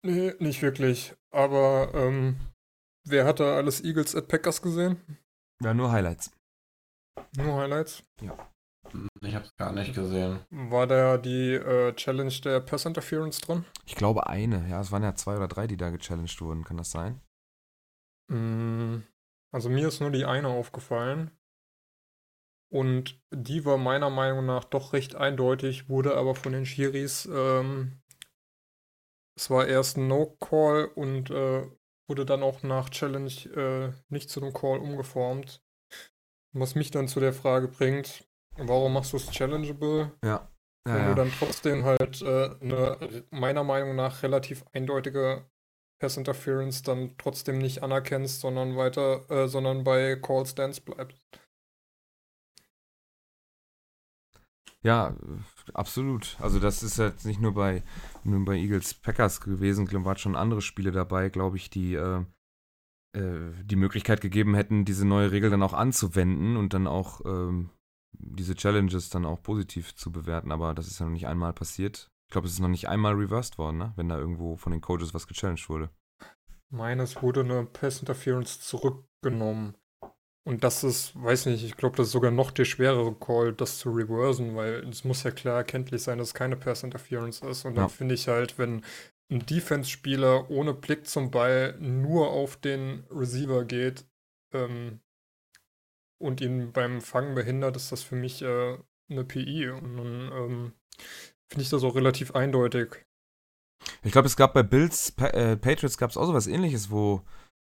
Nee, 0.04 0.34
nicht 0.40 0.62
wirklich. 0.62 1.16
Aber 1.32 1.94
ähm, 1.94 2.40
wer 3.06 3.26
hat 3.26 3.40
da 3.40 3.56
alles 3.56 3.82
Eagles 3.82 4.16
at 4.16 4.28
Packers 4.28 4.62
gesehen? 4.62 5.18
Ja, 5.62 5.74
nur 5.74 5.92
Highlights. 5.92 6.32
Nur 7.38 7.56
Highlights? 7.56 8.04
Ja. 8.22 8.38
Ich 9.22 9.36
habe 9.36 9.46
es 9.46 9.56
gar 9.58 9.72
nicht 9.72 9.94
gesehen. 9.94 10.40
War 10.50 10.88
da 10.88 11.18
die 11.18 11.54
äh, 11.54 11.94
Challenge 11.94 12.34
der 12.44 12.60
Pass 12.60 12.86
Interference 12.86 13.42
drin? 13.42 13.66
Ich 13.86 13.96
glaube 13.96 14.28
eine. 14.28 14.68
Ja, 14.70 14.82
es 14.82 14.92
waren 14.92 15.04
ja 15.04 15.16
zwei 15.16 15.36
oder 15.36 15.48
drei, 15.48 15.68
die 15.68 15.78
da 15.78 15.90
gechallenged 15.90 16.42
wurden. 16.42 16.64
Kann 16.64 16.78
das 16.78 16.92
sein? 16.92 17.22
Mm, 18.30 19.04
also 19.52 19.70
mir 19.70 19.88
ist 19.88 20.00
nur 20.00 20.12
die 20.12 20.26
eine 20.26 20.50
aufgefallen. 20.50 21.32
Und 22.72 23.20
die 23.32 23.66
war 23.66 23.78
meiner 23.78 24.10
Meinung 24.10 24.46
nach 24.46 24.64
doch 24.64 24.94
recht 24.94 25.16
eindeutig, 25.16 25.90
wurde 25.90 26.16
aber 26.16 26.36
von 26.36 26.54
den 26.54 26.68
Shiris, 26.68 27.26
ähm, 27.26 28.00
es 29.36 29.50
war 29.50 29.68
erst 29.68 29.98
ein 29.98 30.08
No-Call 30.08 30.92
und 30.96 31.32
äh, 31.32 31.66
wurde 32.08 32.26
dann 32.26 32.44
auch 32.44 32.62
nach 32.62 32.90
Challenge 32.90 33.32
äh, 33.56 33.94
nicht 34.10 34.30
zu 34.30 34.42
einem 34.42 34.54
Call 34.54 34.80
umgeformt. 34.80 35.64
Was 36.52 36.76
mich 36.76 36.92
dann 36.92 37.08
zu 37.08 37.20
der 37.20 37.34
Frage 37.34 37.68
bringt, 37.68 38.29
Warum 38.58 38.94
machst 38.94 39.14
du 39.14 39.18
es 39.18 39.30
challengeable? 39.32 40.12
Ja. 40.24 40.50
ja 40.88 40.94
wenn 40.94 41.02
ja. 41.02 41.10
du 41.10 41.16
dann 41.16 41.32
trotzdem 41.32 41.86
halt 41.86 42.22
äh, 42.22 42.50
eine 42.62 43.24
meiner 43.32 43.64
Meinung 43.64 43.96
nach 43.96 44.24
relativ 44.24 44.66
eindeutige 44.74 45.46
Pass 46.00 46.18
Interference 46.18 46.82
dann 46.82 47.16
trotzdem 47.18 47.58
nicht 47.58 47.84
anerkennst, 47.84 48.42
sondern 48.42 48.78
weiter, 48.78 49.30
äh, 49.30 49.48
sondern 49.48 49.84
bei 49.84 50.16
Call 50.16 50.46
Stance 50.46 50.82
bleibst. 50.82 51.22
Ja, 54.82 55.14
absolut. 55.74 56.38
Also 56.40 56.60
das 56.60 56.84
ist 56.84 56.98
jetzt 56.98 57.26
nicht 57.26 57.42
nur 57.42 57.54
bei, 57.54 57.84
nur 58.24 58.46
bei 58.46 58.56
Eagles 58.56 58.94
Packers 58.94 59.42
gewesen, 59.42 59.92
waren 60.06 60.18
schon 60.18 60.38
andere 60.38 60.62
Spiele 60.62 60.92
dabei, 60.92 61.28
glaube 61.28 61.58
ich, 61.58 61.70
die 61.70 61.96
äh, 61.96 62.24
äh, 63.14 63.52
die 63.64 63.76
Möglichkeit 63.76 64.22
gegeben 64.22 64.54
hätten, 64.54 64.86
diese 64.86 65.06
neue 65.06 65.32
Regel 65.32 65.50
dann 65.50 65.64
auch 65.64 65.74
anzuwenden 65.74 66.58
und 66.58 66.74
dann 66.74 66.86
auch 66.86 67.26
ähm, 67.26 67.72
diese 68.20 68.56
Challenges 68.56 69.10
dann 69.10 69.26
auch 69.26 69.42
positiv 69.42 69.96
zu 69.96 70.12
bewerten, 70.12 70.52
aber 70.52 70.74
das 70.74 70.88
ist 70.88 71.00
ja 71.00 71.06
noch 71.06 71.14
nicht 71.14 71.28
einmal 71.28 71.54
passiert. 71.54 72.10
Ich 72.28 72.32
glaube, 72.32 72.48
es 72.48 72.54
ist 72.54 72.60
noch 72.60 72.68
nicht 72.68 72.88
einmal 72.88 73.14
reversed 73.16 73.58
worden, 73.58 73.78
ne? 73.78 73.94
wenn 73.96 74.10
da 74.10 74.18
irgendwo 74.18 74.56
von 74.56 74.72
den 74.72 74.82
Coaches 74.82 75.14
was 75.14 75.26
gechallenged 75.26 75.70
wurde. 75.70 75.90
Meines 76.70 77.22
wurde 77.24 77.40
eine 77.40 77.66
Pass 77.66 78.00
Interference 78.00 78.60
zurückgenommen. 78.62 79.76
Und 80.46 80.64
das 80.64 80.84
ist, 80.84 81.22
weiß 81.22 81.48
nicht, 81.48 81.64
ich 81.64 81.76
glaube, 81.76 81.98
das 81.98 82.08
ist 82.08 82.14
sogar 82.14 82.32
noch 82.32 82.52
der 82.52 82.66
schwerere 82.66 83.14
Call, 83.16 83.54
das 83.54 83.80
zu 83.80 83.92
reversen, 83.92 84.56
weil 84.56 84.88
es 84.88 85.04
muss 85.04 85.24
ja 85.24 85.32
klar 85.32 85.58
erkenntlich 85.58 86.04
sein, 86.04 86.18
dass 86.18 86.30
es 86.30 86.34
keine 86.34 86.56
Pass 86.56 86.84
Interference 86.84 87.42
ist. 87.42 87.66
Und 87.66 87.76
dann 87.76 87.86
ja. 87.86 87.90
finde 87.90 88.16
ich 88.16 88.28
halt, 88.28 88.58
wenn 88.58 88.84
ein 89.32 89.46
Defense-Spieler 89.46 90.50
ohne 90.50 90.74
Blick 90.74 91.08
zum 91.08 91.32
Ball 91.32 91.78
nur 91.80 92.30
auf 92.30 92.58
den 92.58 93.06
Receiver 93.12 93.66
geht, 93.66 94.06
ähm, 94.54 95.02
und 96.20 96.42
ihn 96.42 96.72
beim 96.72 97.02
Fangen 97.02 97.36
behindert, 97.36 97.76
ist 97.76 97.92
das 97.92 98.04
für 98.04 98.16
mich 98.16 98.42
äh, 98.42 98.78
eine 99.10 99.24
PI. 99.24 99.70
Und 99.70 99.98
dann 99.98 100.32
ähm, 100.32 100.74
finde 101.50 101.64
ich 101.64 101.70
das 101.70 101.84
auch 101.84 101.96
relativ 101.96 102.36
eindeutig. 102.36 103.06
Ich 104.04 104.12
glaube, 104.12 104.28
es 104.28 104.36
gab 104.36 104.54
bei 104.54 104.64
Bills, 104.64 105.12
pa 105.12 105.28
äh, 105.28 105.58
Patriots 105.58 105.98
gab 105.98 106.10
es 106.10 106.18
auch 106.18 106.26
so 106.26 106.34
was 106.34 106.48
ähnliches, 106.48 106.92
wo 106.92 107.24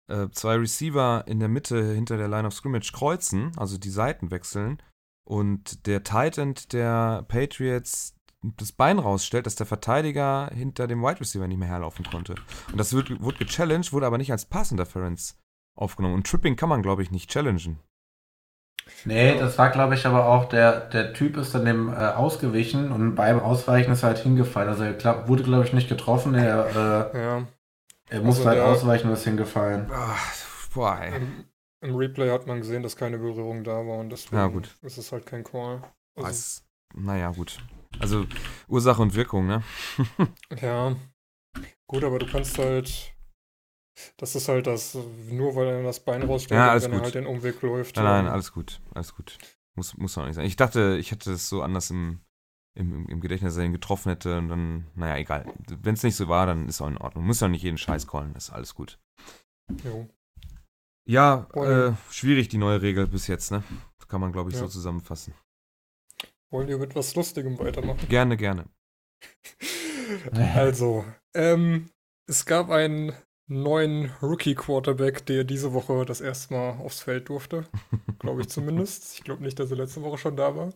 äh, 0.09 0.29
zwei 0.31 0.57
Receiver 0.57 1.25
in 1.27 1.41
der 1.41 1.49
Mitte 1.49 1.95
hinter 1.95 2.17
der 2.17 2.29
Line 2.29 2.47
of 2.47 2.55
Scrimmage 2.55 2.93
kreuzen, 2.93 3.53
also 3.57 3.79
die 3.79 3.91
Seiten 3.91 4.31
wechseln 4.31 4.83
und 5.25 5.87
der 5.87 6.05
Titan 6.05 6.55
der 6.73 7.25
Patriots 7.29 8.15
das 8.43 8.73
Bein 8.73 8.99
rausstellt, 8.99 9.47
dass 9.47 9.55
der 9.55 9.67
Verteidiger 9.67 10.51
hinter 10.53 10.89
dem 10.89 11.01
Wide 11.03 11.21
Receiver 11.21 11.47
nicht 11.47 11.59
mehr 11.59 11.69
herlaufen 11.69 12.05
konnte. 12.05 12.35
Und 12.71 12.79
das 12.79 12.93
wird, 12.93 13.23
wurde 13.23 13.39
gechallenged, 13.39 13.93
wurde 13.93 14.07
aber 14.07 14.19
nicht 14.19 14.33
als 14.33 14.47
Pass 14.47 14.73
Interference 14.73 15.39
aufgenommen. 15.79 16.15
Und 16.15 16.27
Tripping 16.27 16.57
kann 16.57 16.69
man, 16.69 16.83
glaube 16.83 17.03
ich, 17.03 17.13
nicht 17.13 17.31
challengen. 17.31 17.79
Nee, 19.05 19.39
das 19.39 19.59
war, 19.59 19.71
glaube 19.71 19.95
ich, 19.95 20.07
aber 20.07 20.27
auch, 20.27 20.47
der, 20.47 20.81
der 20.81 21.13
Typ 21.13 21.37
ist 21.37 21.55
dann 21.55 21.65
dem 21.65 21.89
äh, 21.89 21.97
ausgewichen 21.97 22.93
und 22.93 23.15
beim 23.15 23.41
Ausweichen 23.41 23.93
ist 23.93 24.03
er 24.03 24.11
halt 24.11 24.19
hingefallen. 24.19 24.69
Also 24.69 24.85
er 24.85 24.93
glaub, 24.93 25.29
wurde, 25.29 25.43
glaube 25.43 25.65
ich, 25.65 25.73
nicht 25.73 25.89
getroffen. 25.89 26.35
Er, 26.35 26.67
äh, 27.15 27.19
ja. 27.19 27.47
er 28.11 28.21
musste 28.21 28.49
also 28.49 28.49
halt 28.49 28.59
der, 28.59 28.67
ausweichen 28.67 29.09
und 29.09 29.15
ist 29.15 29.25
hingefallen. 29.25 29.91
Ach, 29.93 30.69
boah, 30.75 30.99
ey. 31.01 31.17
Im, 31.17 31.45
Im, 31.81 31.97
Replay 31.97 32.31
hat 32.31 32.47
man 32.47 32.59
gesehen, 32.59 32.83
dass 32.83 32.97
keine 32.97 33.19
Berührung 33.19 33.65
da 33.65 33.87
war 33.87 33.99
und 33.99 34.11
deswegen 34.11 34.37
ja, 34.37 34.47
gut. 34.47 34.77
ist 34.83 34.99
es 34.99 35.11
halt 35.11 35.27
kein 35.27 35.43
Call. 35.43 35.83
Also, 36.15 36.29
Was? 36.29 36.65
Naja, 36.95 37.31
gut. 37.31 37.59
Also 37.99 38.27
Ursache 38.69 39.03
und 39.03 39.15
Wirkung, 39.15 39.47
ne? 39.47 39.63
ja. 40.61 40.95
Gut, 41.87 42.05
aber 42.05 42.19
du 42.19 42.27
kannst 42.27 42.59
halt 42.59 43.12
das 44.17 44.35
ist 44.35 44.49
halt 44.49 44.67
das, 44.67 44.97
nur 45.31 45.55
weil 45.55 45.67
er 45.69 45.83
das 45.83 46.01
Bein 46.01 46.23
rausstellt, 46.23 46.59
ja, 46.59 46.75
wenn 46.75 46.91
gut. 46.91 47.01
er 47.01 47.05
halt 47.05 47.15
den 47.15 47.27
Umweg 47.27 47.61
läuft. 47.63 47.97
Nein, 47.97 48.05
nein, 48.05 48.27
alles 48.29 48.53
gut, 48.53 48.81
alles 48.95 49.15
gut. 49.15 49.39
Muss, 49.75 49.97
muss 49.97 50.17
auch 50.19 50.27
nicht 50.27 50.35
sein. 50.35 50.45
Ich 50.45 50.57
dachte, 50.57 50.97
ich 50.99 51.11
hätte 51.11 51.33
es 51.33 51.49
so 51.49 51.63
anders 51.63 51.91
im, 51.91 52.21
im, 52.75 52.95
im, 52.95 53.09
im 53.09 53.21
Gedächtnis, 53.21 53.55
dass 53.55 53.59
er 53.59 53.67
ihn 53.67 53.73
getroffen 53.73 54.11
hätte 54.11 54.39
und 54.39 54.49
dann, 54.49 54.87
naja, 54.95 55.17
egal. 55.17 55.53
Wenn 55.69 55.95
es 55.95 56.03
nicht 56.03 56.17
so 56.17 56.29
war, 56.29 56.47
dann 56.47 56.69
ist 56.69 56.81
auch 56.81 56.89
in 56.89 56.99
Ordnung. 56.99 57.25
Muss 57.25 57.41
ja 57.41 57.49
nicht 57.49 57.63
jeden 57.63 57.79
Scheiß 57.79 58.07
callen, 58.07 58.35
ist 58.35 58.51
alles 58.51 58.75
gut. 58.75 58.99
Jo. 59.85 60.09
Ja, 61.05 61.49
äh, 61.55 61.95
schwierig 62.11 62.49
die 62.49 62.59
neue 62.59 62.81
Regel 62.83 63.07
bis 63.07 63.27
jetzt, 63.27 63.51
ne? 63.51 63.63
Kann 64.09 64.21
man, 64.21 64.33
glaube 64.33 64.51
ich, 64.51 64.57
ja. 64.57 64.63
so 64.63 64.69
zusammenfassen. 64.69 65.35
Wollen 66.51 66.69
wir 66.69 66.77
mit 66.77 66.95
was 66.95 67.15
Lustigem 67.15 67.59
weitermachen? 67.59 68.07
Gerne, 68.11 68.37
gerne. 68.37 68.67
also, 70.33 71.05
ähm, 71.35 71.89
es 72.29 72.45
gab 72.45 72.69
einen 72.69 73.15
neuen 73.47 74.11
Rookie-Quarterback, 74.23 75.27
der 75.27 75.45
diese 75.45 75.73
Woche 75.73 76.05
das 76.05 76.21
erste 76.21 76.55
Mal 76.55 76.71
aufs 76.79 77.01
Feld 77.01 77.29
durfte. 77.29 77.65
glaube 78.19 78.43
ich 78.43 78.49
zumindest. 78.49 79.15
Ich 79.15 79.25
glaube 79.25 79.43
nicht, 79.43 79.59
dass 79.59 79.71
er 79.71 79.77
letzte 79.77 80.03
Woche 80.03 80.19
schon 80.19 80.37
da 80.37 80.57
war. 80.57 80.73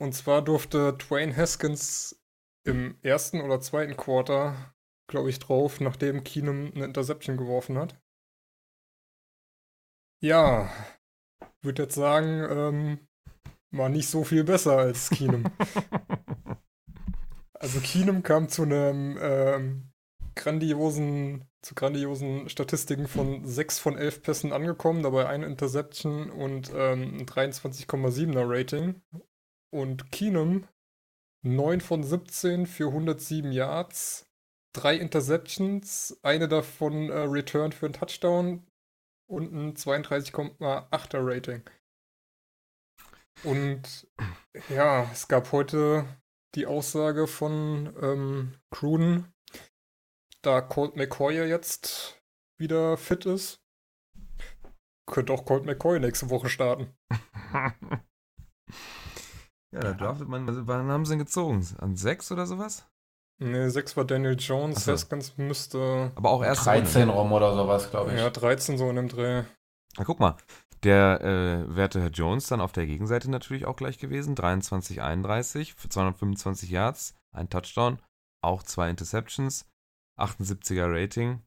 Und 0.00 0.14
zwar 0.14 0.42
durfte 0.42 0.92
Dwayne 0.94 1.36
Haskins 1.36 2.20
im 2.64 2.98
ersten 3.02 3.40
oder 3.40 3.60
zweiten 3.60 3.96
Quarter, 3.96 4.74
glaube 5.08 5.30
ich, 5.30 5.38
drauf, 5.38 5.80
nachdem 5.80 6.24
Keenum 6.24 6.72
eine 6.74 6.84
Interception 6.84 7.36
geworfen 7.36 7.78
hat. 7.78 8.00
Ja, 10.22 10.72
ich 11.40 11.64
würde 11.64 11.82
jetzt 11.82 11.94
sagen, 11.94 12.46
ähm, 12.50 13.08
war 13.70 13.88
nicht 13.88 14.08
so 14.08 14.24
viel 14.24 14.44
besser 14.44 14.78
als 14.78 15.10
Keenum. 15.10 15.44
also 17.54 17.80
Keenum 17.80 18.22
kam 18.22 18.48
zu 18.48 18.62
einem 18.62 19.18
ähm, 19.20 19.93
grandiosen, 20.34 21.44
zu 21.62 21.74
grandiosen 21.74 22.48
Statistiken 22.48 23.08
von 23.08 23.44
6 23.44 23.78
von 23.78 23.96
11 23.96 24.22
Pässen 24.22 24.52
angekommen, 24.52 25.02
dabei 25.02 25.26
eine 25.28 25.46
Interception 25.46 26.30
und 26.30 26.70
ähm, 26.74 27.18
ein 27.18 27.26
23,7er 27.26 28.44
Rating. 28.46 29.02
Und 29.70 30.12
Keenum 30.12 30.68
9 31.42 31.80
von 31.80 32.02
17 32.02 32.66
für 32.66 32.88
107 32.88 33.52
Yards, 33.52 34.26
drei 34.72 34.96
Interceptions, 34.96 36.18
eine 36.22 36.48
davon 36.48 37.10
äh, 37.10 37.18
Return 37.18 37.72
für 37.72 37.86
einen 37.86 37.92
Touchdown 37.92 38.66
und 39.26 39.52
ein 39.52 39.74
32,8er 39.74 41.18
Rating. 41.26 41.62
Und 43.42 44.08
ja, 44.70 45.08
es 45.12 45.28
gab 45.28 45.52
heute 45.52 46.06
die 46.54 46.66
Aussage 46.66 47.26
von 47.26 47.94
ähm, 48.00 48.54
Cruden, 48.70 49.33
da 50.46 50.60
Colt 50.60 50.96
McCoy 50.96 51.36
ja 51.36 51.44
jetzt 51.44 52.20
wieder 52.58 52.96
fit 52.96 53.26
ist, 53.26 53.60
könnte 55.06 55.32
auch 55.32 55.44
Colt 55.44 55.64
McCoy 55.64 56.00
nächste 56.00 56.30
Woche 56.30 56.48
starten. 56.48 56.94
ja, 59.72 59.80
da 59.80 59.92
draftet 59.92 60.28
man, 60.28 60.48
also 60.48 60.66
wann 60.66 60.90
haben 60.90 61.04
sie 61.04 61.14
ihn 61.14 61.18
gezogen? 61.18 61.66
An 61.78 61.96
sechs 61.96 62.30
oder 62.32 62.46
sowas? 62.46 62.86
Ne, 63.40 63.68
sechs 63.70 63.96
war 63.96 64.04
Daniel 64.04 64.36
Jones, 64.38 64.84
so. 64.84 64.92
Haskins 64.92 65.36
müsste. 65.36 66.12
Aber 66.14 66.30
auch 66.30 66.44
erst 66.44 66.66
13 66.66 67.08
rum 67.08 67.32
oder 67.32 67.54
sowas, 67.54 67.90
glaube 67.90 68.12
ich. 68.12 68.18
Ja, 68.18 68.30
13 68.30 68.78
so 68.78 68.88
in 68.88 68.96
dem 68.96 69.08
Dreh. 69.08 69.42
Na, 69.96 70.04
guck 70.04 70.20
mal. 70.20 70.36
Der 70.84 71.20
äh, 71.22 71.76
werte 71.76 72.00
Herr 72.00 72.10
Jones 72.10 72.46
dann 72.46 72.60
auf 72.60 72.72
der 72.72 72.86
Gegenseite 72.86 73.30
natürlich 73.30 73.64
auch 73.64 73.76
gleich 73.76 73.98
gewesen. 73.98 74.34
23, 74.34 75.00
31 75.00 75.74
für 75.74 75.88
225 75.88 76.70
Yards, 76.70 77.14
ein 77.32 77.48
Touchdown, 77.48 77.98
auch 78.42 78.62
zwei 78.62 78.90
Interceptions, 78.90 79.66
78er 80.18 80.90
Rating. 80.90 81.42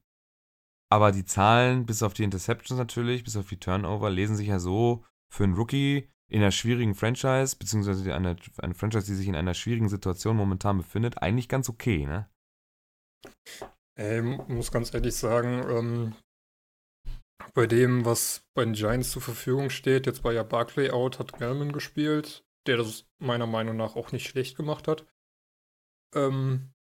Aber 0.90 1.12
die 1.12 1.24
Zahlen, 1.24 1.84
bis 1.86 2.02
auf 2.02 2.14
die 2.14 2.24
Interceptions 2.24 2.78
natürlich, 2.78 3.24
bis 3.24 3.36
auf 3.36 3.48
die 3.48 3.60
Turnover, 3.60 4.10
lesen 4.10 4.36
sich 4.36 4.48
ja 4.48 4.58
so 4.58 5.04
für 5.30 5.44
einen 5.44 5.54
Rookie 5.54 6.08
in 6.30 6.40
einer 6.40 6.50
schwierigen 6.50 6.94
Franchise, 6.94 7.56
beziehungsweise 7.56 8.14
eine, 8.14 8.36
eine 8.58 8.74
Franchise, 8.74 9.06
die 9.06 9.14
sich 9.14 9.28
in 9.28 9.36
einer 9.36 9.54
schwierigen 9.54 9.88
Situation 9.88 10.36
momentan 10.36 10.78
befindet, 10.78 11.22
eigentlich 11.22 11.48
ganz 11.48 11.68
okay, 11.68 12.06
ne? 12.06 12.28
Ey, 13.98 14.22
muss 14.22 14.70
ganz 14.70 14.94
ehrlich 14.94 15.16
sagen, 15.16 15.64
ähm, 15.68 16.14
bei 17.54 17.66
dem, 17.66 18.04
was 18.04 18.46
bei 18.54 18.64
den 18.64 18.74
Giants 18.74 19.10
zur 19.10 19.22
Verfügung 19.22 19.70
steht, 19.70 20.06
jetzt 20.06 20.22
war 20.22 20.32
ja 20.32 20.42
Barclay 20.42 20.90
out, 20.90 21.18
hat 21.18 21.38
Gelman 21.38 21.72
gespielt, 21.72 22.44
der 22.66 22.76
das 22.76 23.06
meiner 23.18 23.46
Meinung 23.46 23.76
nach 23.76 23.96
auch 23.96 24.12
nicht 24.12 24.28
schlecht 24.28 24.56
gemacht 24.56 24.86
hat. 24.86 25.06
Ähm, 26.14 26.72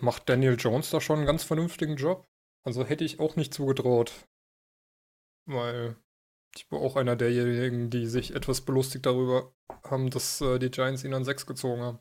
macht 0.00 0.28
Daniel 0.28 0.56
Jones 0.58 0.90
da 0.90 1.00
schon 1.00 1.18
einen 1.18 1.26
ganz 1.26 1.44
vernünftigen 1.44 1.96
Job. 1.96 2.26
Also 2.64 2.84
hätte 2.84 3.04
ich 3.04 3.20
auch 3.20 3.36
nicht 3.36 3.54
zugetraut. 3.54 4.12
Weil 5.46 5.96
ich 6.54 6.70
war 6.70 6.80
auch 6.80 6.96
einer 6.96 7.16
derjenigen, 7.16 7.90
die 7.90 8.06
sich 8.06 8.34
etwas 8.34 8.60
belustigt 8.62 9.06
darüber 9.06 9.52
haben, 9.84 10.10
dass 10.10 10.40
äh, 10.40 10.58
die 10.58 10.70
Giants 10.70 11.04
ihn 11.04 11.14
an 11.14 11.24
6 11.24 11.46
gezogen 11.46 11.82
haben. 11.82 11.98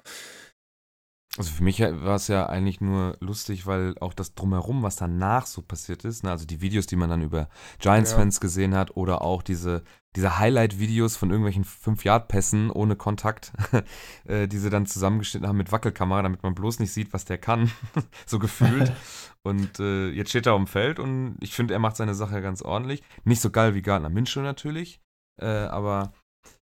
Also 1.38 1.52
für 1.52 1.64
mich 1.64 1.80
war 1.80 2.16
es 2.16 2.28
ja 2.28 2.48
eigentlich 2.48 2.82
nur 2.82 3.16
lustig, 3.20 3.68
weil 3.68 3.96
auch 4.00 4.14
das 4.14 4.34
drumherum, 4.34 4.82
was 4.82 4.96
danach 4.96 5.46
so 5.46 5.62
passiert 5.62 6.04
ist, 6.04 6.24
ne, 6.24 6.32
also 6.32 6.46
die 6.46 6.60
Videos, 6.60 6.88
die 6.88 6.96
man 6.96 7.10
dann 7.10 7.22
über 7.22 7.50
Giants-Fans 7.80 8.38
ja. 8.38 8.42
gesehen 8.42 8.76
hat 8.76 8.98
oder 8.98 9.22
auch 9.22 9.44
diese, 9.44 9.84
diese 10.16 10.40
Highlight-Videos 10.40 11.18
von 11.18 11.30
irgendwelchen 11.30 11.66
5-Yard-Pässen 11.66 12.72
ohne 12.72 12.96
Kontakt, 12.96 13.54
äh, 14.26 14.48
die 14.48 14.58
sie 14.58 14.70
dann 14.70 14.86
zusammengeschnitten 14.86 15.48
haben 15.48 15.58
mit 15.58 15.72
Wackelkamera, 15.72 16.24
damit 16.24 16.42
man 16.42 16.56
bloß 16.56 16.80
nicht 16.80 16.92
sieht, 16.92 17.14
was 17.14 17.26
der 17.26 17.38
kann, 17.38 17.72
so 18.26 18.40
gefühlt. 18.40 18.92
und 19.44 19.80
äh, 19.80 20.10
jetzt 20.10 20.30
steht 20.30 20.48
er 20.48 20.54
auf 20.54 20.60
dem 20.60 20.68
Feld 20.68 21.00
und 21.00 21.38
ich 21.42 21.54
finde, 21.54 21.74
er 21.74 21.80
macht 21.80 21.96
seine 21.96 22.16
Sache 22.16 22.42
ganz 22.42 22.62
ordentlich. 22.62 23.04
Nicht 23.24 23.42
so 23.42 23.52
geil 23.52 23.76
wie 23.76 23.82
Gardner 23.82 24.10
Minshew 24.10 24.42
natürlich, 24.42 25.00
äh, 25.40 25.46
aber 25.46 26.14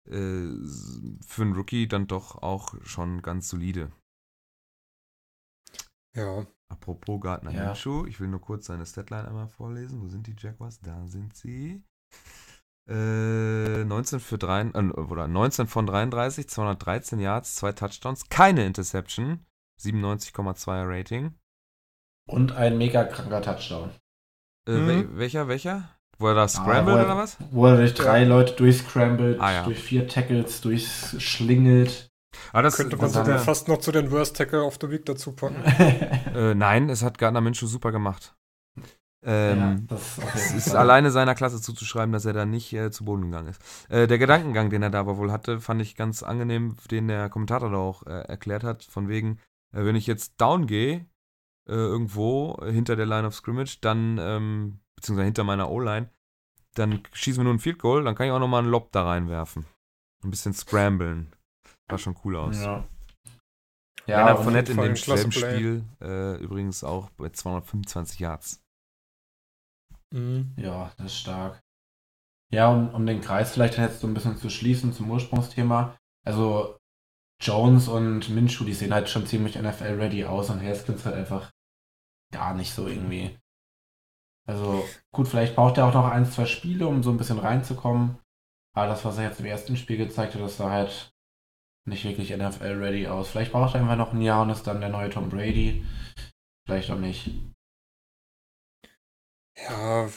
äh, 0.08 0.48
für 1.26 1.42
einen 1.42 1.54
Rookie 1.54 1.86
dann 1.86 2.08
doch 2.08 2.42
auch 2.42 2.74
schon 2.82 3.22
ganz 3.22 3.48
solide. 3.48 3.92
Ja. 6.16 6.46
Apropos 6.68 7.20
Gardner 7.20 7.52
ja. 7.52 7.66
Minshew, 7.66 8.06
ich 8.06 8.18
will 8.18 8.26
nur 8.26 8.40
kurz 8.40 8.66
seine 8.66 8.86
Statline 8.86 9.28
einmal 9.28 9.46
vorlesen. 9.46 10.00
Wo 10.00 10.08
sind 10.08 10.26
die 10.26 10.34
Jaguars? 10.36 10.80
Da 10.80 11.06
sind 11.06 11.36
sie. 11.36 11.84
Äh, 12.88 13.84
19, 13.84 14.20
für 14.20 14.38
3, 14.38 14.70
äh, 14.74 14.90
oder 14.92 15.26
19 15.26 15.66
von 15.66 15.86
33, 15.86 16.48
213 16.48 17.18
Yards, 17.18 17.56
zwei 17.56 17.72
Touchdowns, 17.72 18.28
keine 18.28 18.64
Interception, 18.64 19.44
97,2er 19.80 20.88
Rating. 20.88 21.34
Und 22.28 22.52
ein 22.52 22.78
mega 22.78 23.04
kranker 23.04 23.42
Touchdown. 23.42 23.90
Äh, 24.68 24.72
mhm. 24.72 24.86
wel 24.88 25.18
welcher, 25.18 25.48
welcher? 25.48 25.90
Wo 26.18 26.28
er 26.28 26.34
da 26.34 26.48
scrambled 26.48 26.96
ah, 26.96 27.04
oder 27.04 27.16
was? 27.16 27.36
Wo 27.50 27.66
er 27.66 27.76
durch 27.76 27.94
drei 27.94 28.24
Leute 28.24 28.54
durchscrambled, 28.54 29.40
ah, 29.40 29.52
ja. 29.52 29.64
durch 29.64 29.78
vier 29.78 30.08
Tackles, 30.08 30.60
durchschlingelt. 30.60 32.08
Aber 32.52 32.62
das 32.62 32.76
könnte 32.76 32.96
man 32.96 33.10
sogar 33.10 33.38
fast 33.38 33.68
noch 33.68 33.78
zu 33.78 33.92
den 33.92 34.10
Worst 34.10 34.36
Tackle 34.36 34.62
of 34.62 34.78
the 34.80 34.90
Week 34.90 35.04
dazu 35.04 35.32
packen. 35.32 35.62
äh, 36.34 36.54
nein, 36.54 36.88
es 36.88 37.02
hat 37.02 37.18
Gardner 37.18 37.40
Minshew 37.40 37.66
super 37.66 37.92
gemacht. 37.92 38.35
Ähm, 39.28 39.88
ja, 39.90 39.96
es 40.34 40.54
ist 40.54 40.74
alleine 40.74 41.10
seiner 41.10 41.34
Klasse 41.34 41.60
zuzuschreiben, 41.60 42.12
dass 42.12 42.24
er 42.24 42.32
da 42.32 42.46
nicht 42.46 42.72
äh, 42.72 42.92
zu 42.92 43.04
Boden 43.04 43.22
gegangen 43.22 43.48
ist. 43.48 43.60
Äh, 43.90 44.06
der 44.06 44.18
Gedankengang, 44.18 44.70
den 44.70 44.82
er 44.82 44.90
da 44.90 45.00
aber 45.00 45.18
wohl 45.18 45.32
hatte, 45.32 45.60
fand 45.60 45.82
ich 45.82 45.96
ganz 45.96 46.22
angenehm, 46.22 46.76
den 46.90 47.08
der 47.08 47.28
Kommentator 47.28 47.70
da 47.70 47.76
auch 47.76 48.06
äh, 48.06 48.20
erklärt 48.28 48.62
hat, 48.62 48.84
von 48.84 49.08
wegen, 49.08 49.40
äh, 49.74 49.84
wenn 49.84 49.96
ich 49.96 50.06
jetzt 50.06 50.40
down 50.40 50.68
gehe, 50.68 51.06
äh, 51.68 51.74
irgendwo 51.74 52.56
hinter 52.64 52.94
der 52.94 53.06
Line 53.06 53.26
of 53.26 53.34
Scrimmage, 53.34 53.78
dann, 53.80 54.18
ähm, 54.20 54.78
beziehungsweise 54.94 55.24
hinter 55.24 55.44
meiner 55.44 55.70
O-Line, 55.70 56.08
dann 56.74 57.02
schießen 57.12 57.40
wir 57.40 57.44
nur 57.44 57.54
ein 57.54 57.58
Field 57.58 57.80
Goal, 57.80 58.04
dann 58.04 58.14
kann 58.14 58.26
ich 58.26 58.32
auch 58.32 58.38
nochmal 58.38 58.62
einen 58.62 58.70
Lob 58.70 58.92
da 58.92 59.04
reinwerfen. 59.04 59.66
Ein 60.22 60.30
bisschen 60.30 60.54
scramblen. 60.54 61.34
Sah 61.90 61.98
schon 61.98 62.16
cool 62.24 62.36
aus. 62.36 62.62
Ja. 62.62 62.84
Ja, 64.06 64.18
Leonard 64.18 64.44
Fournette 64.44 64.72
in 64.72 64.78
dem 64.78 64.96
selben 64.96 65.32
Spiel 65.32 65.84
äh, 66.00 66.36
übrigens 66.36 66.84
auch 66.84 67.10
bei 67.10 67.28
225 67.30 68.20
Yards. 68.20 68.62
Mhm. 70.12 70.54
Ja, 70.56 70.92
das 70.96 71.06
ist 71.06 71.18
stark. 71.18 71.62
Ja, 72.52 72.68
und 72.68 72.94
um 72.94 73.06
den 73.06 73.20
Kreis 73.20 73.52
vielleicht 73.52 73.76
jetzt 73.78 74.00
so 74.00 74.06
ein 74.06 74.14
bisschen 74.14 74.36
zu 74.36 74.50
schließen 74.50 74.92
zum 74.92 75.10
Ursprungsthema. 75.10 75.96
Also 76.24 76.78
Jones 77.40 77.88
und 77.88 78.30
Minshew, 78.30 78.64
die 78.64 78.72
sehen 78.72 78.94
halt 78.94 79.08
schon 79.08 79.26
ziemlich 79.26 79.56
NFL-ready 79.56 80.24
aus 80.24 80.50
und 80.50 80.62
Haskins 80.62 81.04
halt 81.04 81.16
einfach 81.16 81.50
gar 82.32 82.54
nicht 82.54 82.72
so 82.72 82.86
irgendwie. 82.86 83.36
Also 84.48 84.84
gut, 85.12 85.26
vielleicht 85.28 85.56
braucht 85.56 85.76
er 85.76 85.86
auch 85.86 85.94
noch 85.94 86.06
ein, 86.06 86.24
zwei 86.24 86.46
Spiele, 86.46 86.86
um 86.86 87.02
so 87.02 87.10
ein 87.10 87.18
bisschen 87.18 87.38
reinzukommen. 87.38 88.18
Aber 88.74 88.86
das, 88.88 89.04
was 89.04 89.18
er 89.18 89.24
jetzt 89.24 89.40
im 89.40 89.46
ersten 89.46 89.76
Spiel 89.76 89.96
gezeigt 89.96 90.34
hat, 90.34 90.40
das 90.40 90.60
war 90.60 90.70
halt 90.70 91.10
nicht 91.86 92.04
wirklich 92.04 92.36
NFL-ready 92.36 93.08
aus. 93.08 93.30
Vielleicht 93.30 93.52
braucht 93.52 93.74
er 93.74 93.80
einfach 93.80 93.96
noch 93.96 94.12
ein 94.12 94.20
Jahr 94.20 94.42
und 94.42 94.50
ist 94.50 94.66
dann 94.66 94.80
der 94.80 94.90
neue 94.90 95.10
Tom 95.10 95.28
Brady. 95.28 95.84
Vielleicht 96.64 96.90
auch 96.90 96.98
nicht. 96.98 97.30
Ja, 99.58 100.10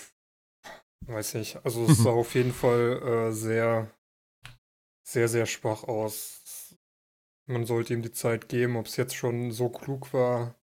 weiß 1.05 1.35
ich. 1.35 1.57
Also 1.63 1.85
es 1.85 1.99
sah 1.99 2.11
auf 2.11 2.35
jeden 2.35 2.53
Fall 2.53 3.01
äh, 3.01 3.31
sehr, 3.31 3.91
sehr, 5.07 5.27
sehr 5.27 5.45
schwach 5.45 5.83
aus. 5.83 6.75
Man 7.47 7.65
sollte 7.65 7.93
ihm 7.93 8.01
die 8.01 8.11
Zeit 8.11 8.47
geben, 8.47 8.77
ob 8.77 8.85
es 8.85 8.97
jetzt 8.97 9.15
schon 9.15 9.51
so 9.51 9.69
klug 9.69 10.13
war, 10.13 10.55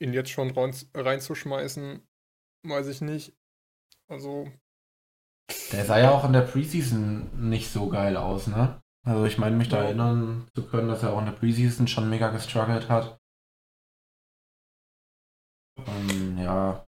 ihn 0.00 0.12
jetzt 0.12 0.30
schon 0.30 0.50
rein, 0.50 0.74
reinzuschmeißen, 0.94 2.06
weiß 2.64 2.86
ich 2.88 3.00
nicht. 3.00 3.36
Also. 4.08 4.52
Der 5.72 5.84
sah 5.84 5.98
ja 5.98 6.12
auch 6.12 6.24
in 6.24 6.32
der 6.32 6.42
Preseason 6.42 7.50
nicht 7.50 7.72
so 7.72 7.88
geil 7.88 8.16
aus, 8.16 8.46
ne? 8.46 8.80
Also 9.04 9.24
ich 9.24 9.36
meine 9.36 9.56
mich 9.56 9.68
da 9.68 9.82
erinnern 9.82 10.48
zu 10.54 10.64
können, 10.64 10.88
dass 10.88 11.02
er 11.02 11.12
auch 11.12 11.18
in 11.18 11.26
der 11.26 11.32
Preseason 11.32 11.88
schon 11.88 12.08
mega 12.08 12.30
gestruggelt 12.30 12.88
hat. 12.88 13.18
Ähm, 15.78 16.38
ja, 16.38 16.86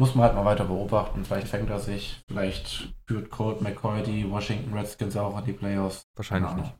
muss 0.00 0.14
man 0.14 0.24
halt 0.24 0.34
mal 0.34 0.46
weiter 0.46 0.64
beobachten. 0.64 1.24
Vielleicht 1.24 1.48
fängt 1.48 1.68
er 1.68 1.78
sich, 1.78 2.22
vielleicht 2.26 2.94
führt 3.06 3.30
Colt 3.30 3.60
McCoy 3.60 4.02
die 4.02 4.28
Washington 4.28 4.72
Redskins 4.72 5.14
auch 5.14 5.38
in 5.38 5.44
die 5.44 5.52
Playoffs. 5.52 6.08
Wahrscheinlich 6.16 6.54
nicht. 6.54 6.74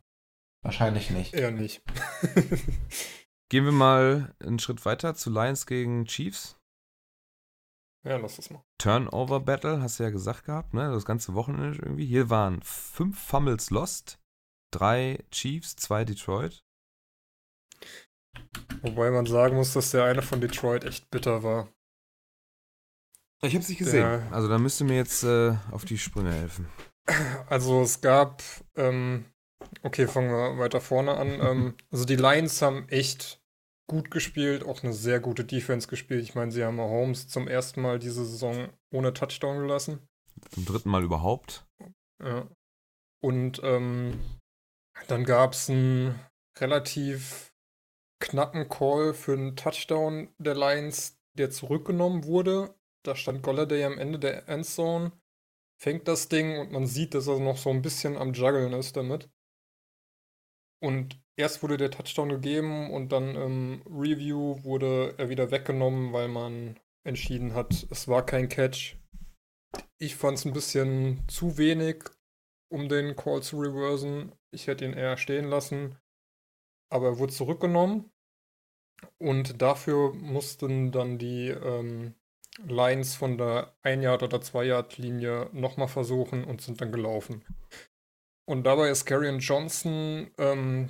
Wahrscheinlich 0.63 1.09
nicht. 1.11 1.33
Eher 1.33 1.51
nicht. 1.51 1.83
Gehen 3.49 3.65
wir 3.65 3.71
mal 3.71 4.33
einen 4.39 4.57
Schritt 4.59 4.83
weiter 4.85 5.13
zu 5.13 5.29
Lions 5.29 5.67
gegen 5.67 6.05
Chiefs. 6.05 6.57
Ja, 8.03 8.17
lass 8.17 8.37
das 8.37 8.49
mal. 8.49 8.63
Turnover 8.79 9.39
Battle, 9.39 9.81
hast 9.81 9.99
du 9.99 10.03
ja 10.03 10.09
gesagt 10.09 10.45
gehabt, 10.45 10.73
ne? 10.73 10.91
Das 10.91 11.05
ganze 11.05 11.35
Wochenende 11.35 11.77
irgendwie. 11.77 12.05
Hier 12.05 12.31
waren 12.31 12.63
fünf 12.63 13.19
Fumbles 13.19 13.69
lost, 13.69 14.19
drei 14.71 15.23
Chiefs, 15.29 15.75
zwei 15.75 16.05
Detroit. 16.05 16.63
Wobei 18.81 19.11
man 19.11 19.27
sagen 19.27 19.57
muss, 19.57 19.73
dass 19.73 19.91
der 19.91 20.05
eine 20.05 20.23
von 20.23 20.41
Detroit 20.41 20.85
echt 20.85 21.11
bitter 21.11 21.43
war. 21.43 21.69
Ich 23.43 23.55
hab's 23.55 23.69
nicht 23.69 23.79
gesehen. 23.79 24.01
Der, 24.03 24.27
also 24.31 24.47
da 24.47 24.57
müsst 24.59 24.79
ihr 24.81 24.85
mir 24.85 24.97
jetzt 24.97 25.23
äh, 25.23 25.55
auf 25.71 25.85
die 25.85 25.97
Sprünge 25.97 26.31
helfen. 26.31 26.67
Also 27.47 27.81
es 27.81 28.01
gab, 28.01 28.43
ähm, 28.75 29.25
okay, 29.81 30.07
fangen 30.07 30.29
wir 30.29 30.59
weiter 30.59 30.79
vorne 30.79 31.17
an. 31.17 31.27
ähm, 31.41 31.73
also 31.91 32.05
die 32.05 32.15
Lions 32.15 32.61
haben 32.61 32.87
echt 32.89 33.41
gut 33.87 34.11
gespielt, 34.11 34.63
auch 34.63 34.83
eine 34.83 34.93
sehr 34.93 35.19
gute 35.19 35.43
Defense 35.43 35.87
gespielt. 35.87 36.23
Ich 36.23 36.35
meine, 36.35 36.51
sie 36.51 36.63
haben 36.63 36.79
Holmes 36.79 37.27
zum 37.27 37.47
ersten 37.47 37.81
Mal 37.81 37.99
diese 37.99 38.25
Saison 38.25 38.69
ohne 38.91 39.13
Touchdown 39.13 39.59
gelassen. 39.59 40.07
Zum 40.51 40.65
dritten 40.65 40.89
Mal 40.89 41.03
überhaupt. 41.03 41.65
Ja. 42.23 42.47
Und 43.21 43.59
ähm, 43.63 44.19
dann 45.07 45.25
gab 45.25 45.53
es 45.53 45.69
einen 45.69 46.19
relativ 46.57 47.53
knappen 48.19 48.69
Call 48.69 49.13
für 49.13 49.33
einen 49.33 49.55
Touchdown 49.55 50.29
der 50.37 50.55
Lions, 50.55 51.19
der 51.37 51.49
zurückgenommen 51.49 52.23
wurde. 52.23 52.73
Da 53.03 53.15
stand 53.15 53.41
Golladay 53.41 53.83
am 53.83 53.97
Ende 53.97 54.19
der 54.19 54.47
Endzone, 54.47 55.11
fängt 55.81 56.07
das 56.07 56.29
Ding 56.29 56.59
und 56.59 56.71
man 56.71 56.85
sieht, 56.85 57.13
dass 57.13 57.27
er 57.27 57.39
noch 57.39 57.57
so 57.57 57.69
ein 57.69 57.81
bisschen 57.81 58.15
am 58.17 58.33
Juggeln 58.33 58.73
ist 58.73 58.95
damit. 58.95 59.29
Und 60.81 61.19
erst 61.35 61.63
wurde 61.63 61.77
der 61.77 61.91
Touchdown 61.91 62.29
gegeben 62.29 62.91
und 62.91 63.11
dann 63.11 63.35
im 63.35 63.81
Review 63.87 64.63
wurde 64.63 65.15
er 65.17 65.29
wieder 65.29 65.51
weggenommen, 65.51 66.13
weil 66.13 66.27
man 66.27 66.79
entschieden 67.03 67.53
hat, 67.53 67.87
es 67.89 68.07
war 68.07 68.25
kein 68.25 68.49
Catch. 68.49 68.97
Ich 69.97 70.15
fand 70.15 70.37
es 70.37 70.45
ein 70.45 70.53
bisschen 70.53 71.27
zu 71.27 71.57
wenig, 71.57 72.03
um 72.71 72.89
den 72.89 73.15
Call 73.15 73.41
zu 73.41 73.59
reversen. 73.59 74.33
Ich 74.51 74.67
hätte 74.67 74.85
ihn 74.85 74.93
eher 74.93 75.17
stehen 75.17 75.45
lassen. 75.45 75.97
Aber 76.89 77.07
er 77.07 77.19
wurde 77.19 77.33
zurückgenommen. 77.33 78.11
Und 79.17 79.61
dafür 79.61 80.13
mussten 80.13 80.91
dann 80.91 81.17
die 81.17 81.49
ähm, 81.49 82.15
Lines 82.67 83.15
von 83.15 83.37
der 83.37 83.73
1-Yard- 83.83 84.23
oder 84.23 84.37
2-Yard-Linie 84.39 85.49
nochmal 85.53 85.87
versuchen 85.87 86.43
und 86.43 86.61
sind 86.61 86.81
dann 86.81 86.91
gelaufen. 86.91 87.43
Und 88.45 88.63
dabei 88.63 88.89
ist 88.89 89.05
Karrion 89.05 89.39
Johnson 89.39 90.31
ähm, 90.37 90.89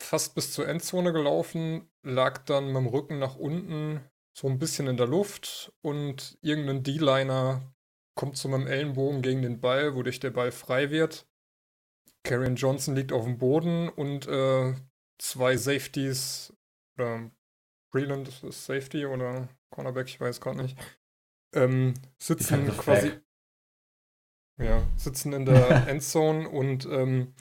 fast 0.00 0.34
bis 0.34 0.52
zur 0.52 0.68
Endzone 0.68 1.12
gelaufen, 1.12 1.90
lag 2.02 2.44
dann 2.44 2.66
mit 2.66 2.76
dem 2.76 2.86
Rücken 2.86 3.18
nach 3.18 3.36
unten 3.36 4.00
so 4.36 4.48
ein 4.48 4.58
bisschen 4.58 4.88
in 4.88 4.96
der 4.96 5.06
Luft 5.06 5.72
und 5.80 6.38
irgendein 6.42 6.82
D-Liner 6.82 7.74
kommt 8.16 8.36
zu 8.36 8.48
meinem 8.48 8.66
Ellenbogen 8.66 9.22
gegen 9.22 9.42
den 9.42 9.60
Ball, 9.60 9.94
wodurch 9.94 10.20
der 10.20 10.30
Ball 10.30 10.50
frei 10.50 10.90
wird. 10.90 11.26
Karrion 12.24 12.56
Johnson 12.56 12.96
liegt 12.96 13.12
auf 13.12 13.24
dem 13.24 13.38
Boden 13.38 13.88
und 13.88 14.26
äh, 14.26 14.74
zwei 15.18 15.56
Safeties 15.56 16.52
oder 16.96 17.30
Breland 17.92 18.28
ist 18.28 18.64
Safety 18.64 19.06
oder 19.06 19.48
Cornerback, 19.70 20.08
ich 20.08 20.20
weiß 20.20 20.40
gerade 20.40 20.62
nicht, 20.62 20.76
ähm, 21.54 21.94
sitzen 22.18 22.66
quasi 22.76 23.12
ja, 24.58 24.86
sitzen 24.96 25.32
in 25.32 25.46
der 25.46 25.86
Endzone 25.88 26.48
und 26.48 26.86
ähm, 26.86 27.34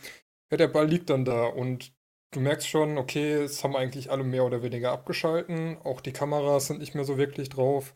ja, 0.52 0.58
der 0.58 0.68
Ball 0.68 0.88
liegt 0.88 1.10
dann 1.10 1.26
da 1.26 1.46
und 1.46 1.94
du 2.32 2.40
merkst 2.40 2.68
schon, 2.68 2.98
okay, 2.98 3.34
es 3.34 3.64
haben 3.64 3.76
eigentlich 3.76 4.12
alle 4.12 4.24
mehr 4.24 4.46
oder 4.46 4.64
weniger 4.64 4.92
abgeschalten. 4.92 5.78
Auch 5.84 6.02
die 6.02 6.14
Kameras 6.14 6.68
sind 6.68 6.80
nicht 6.80 6.96
mehr 6.96 7.06
so 7.06 7.18
wirklich 7.18 7.50
drauf. 7.50 7.94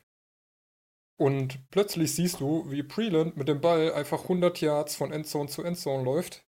Und 1.20 1.70
plötzlich 1.72 2.14
siehst 2.14 2.42
du, 2.42 2.70
wie 2.70 2.84
Preland 2.84 3.38
mit 3.38 3.48
dem 3.48 3.60
Ball 3.60 3.92
einfach 3.94 4.24
100 4.24 4.62
Yards 4.62 4.96
von 4.96 5.12
Endzone 5.12 5.50
zu 5.50 5.64
Endzone 5.64 6.04
läuft 6.04 6.46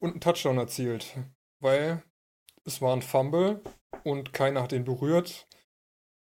und 0.00 0.12
einen 0.12 0.20
Touchdown 0.20 0.58
erzielt. 0.58 1.16
Weil 1.60 2.04
es 2.64 2.80
war 2.80 2.94
ein 2.94 3.02
Fumble 3.02 3.62
und 4.04 4.32
keiner 4.32 4.62
hat 4.62 4.72
ihn 4.72 4.84
berührt. 4.84 5.48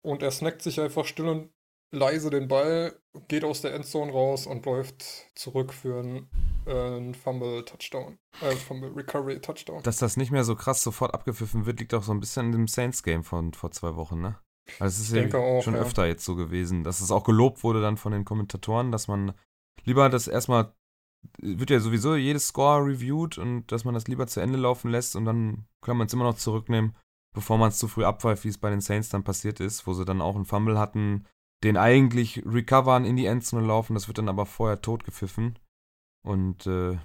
Und 0.02 0.22
er 0.22 0.30
snackt 0.30 0.62
sich 0.62 0.80
einfach 0.80 1.06
still 1.06 1.28
und 1.28 1.53
leise 1.94 2.30
den 2.30 2.48
Ball, 2.48 2.98
geht 3.28 3.44
aus 3.44 3.60
der 3.60 3.74
Endzone 3.74 4.12
raus 4.12 4.46
und 4.46 4.66
läuft 4.66 5.04
zurück 5.34 5.72
für 5.72 6.00
einen 6.00 6.28
ein 6.66 7.14
Fumble-Touchdown. 7.14 8.18
Äh, 8.40 8.56
Fumble-Recovery-Touchdown. 8.56 9.82
Dass 9.82 9.98
das 9.98 10.16
nicht 10.16 10.30
mehr 10.30 10.44
so 10.44 10.56
krass 10.56 10.82
sofort 10.82 11.14
abgepfiffen 11.14 11.66
wird, 11.66 11.80
liegt 11.80 11.94
auch 11.94 12.02
so 12.02 12.12
ein 12.12 12.20
bisschen 12.20 12.46
in 12.46 12.52
dem 12.52 12.68
Saints-Game 12.68 13.24
von 13.24 13.52
vor 13.52 13.70
zwei 13.70 13.96
Wochen, 13.96 14.20
ne? 14.20 14.38
Also 14.80 15.02
es 15.02 15.10
ist 15.10 15.14
ja 15.14 15.38
auch, 15.38 15.62
schon 15.62 15.74
ja. 15.74 15.80
öfter 15.80 16.06
jetzt 16.06 16.24
so 16.24 16.36
gewesen, 16.36 16.84
dass 16.84 17.00
es 17.00 17.10
auch 17.10 17.24
gelobt 17.24 17.62
wurde 17.62 17.82
dann 17.82 17.98
von 17.98 18.12
den 18.12 18.24
Kommentatoren, 18.24 18.92
dass 18.92 19.08
man 19.08 19.34
lieber 19.84 20.08
das 20.08 20.26
erstmal, 20.26 20.72
wird 21.38 21.68
ja 21.68 21.80
sowieso 21.80 22.16
jedes 22.16 22.48
Score 22.48 22.82
reviewed 22.82 23.36
und 23.36 23.66
dass 23.70 23.84
man 23.84 23.92
das 23.92 24.08
lieber 24.08 24.26
zu 24.26 24.40
Ende 24.40 24.58
laufen 24.58 24.90
lässt 24.90 25.16
und 25.16 25.26
dann 25.26 25.66
kann 25.82 25.98
man 25.98 26.06
es 26.06 26.14
immer 26.14 26.24
noch 26.24 26.36
zurücknehmen, 26.36 26.96
bevor 27.34 27.58
man 27.58 27.68
es 27.68 27.78
zu 27.78 27.88
früh 27.88 28.04
abpfeift, 28.04 28.44
wie 28.44 28.48
es 28.48 28.56
bei 28.56 28.70
den 28.70 28.80
Saints 28.80 29.10
dann 29.10 29.22
passiert 29.22 29.60
ist, 29.60 29.86
wo 29.86 29.92
sie 29.92 30.06
dann 30.06 30.22
auch 30.22 30.34
einen 30.34 30.46
Fumble 30.46 30.78
hatten, 30.78 31.26
den 31.64 31.76
eigentlich 31.76 32.44
recovern, 32.46 33.04
in 33.04 33.16
die 33.16 33.26
Endzone 33.26 33.66
laufen, 33.66 33.94
das 33.94 34.06
wird 34.06 34.18
dann 34.18 34.28
aber 34.28 34.46
vorher 34.46 34.80
totgepfiffen. 34.80 35.58
Und 36.24 36.66
äh, 36.66 36.98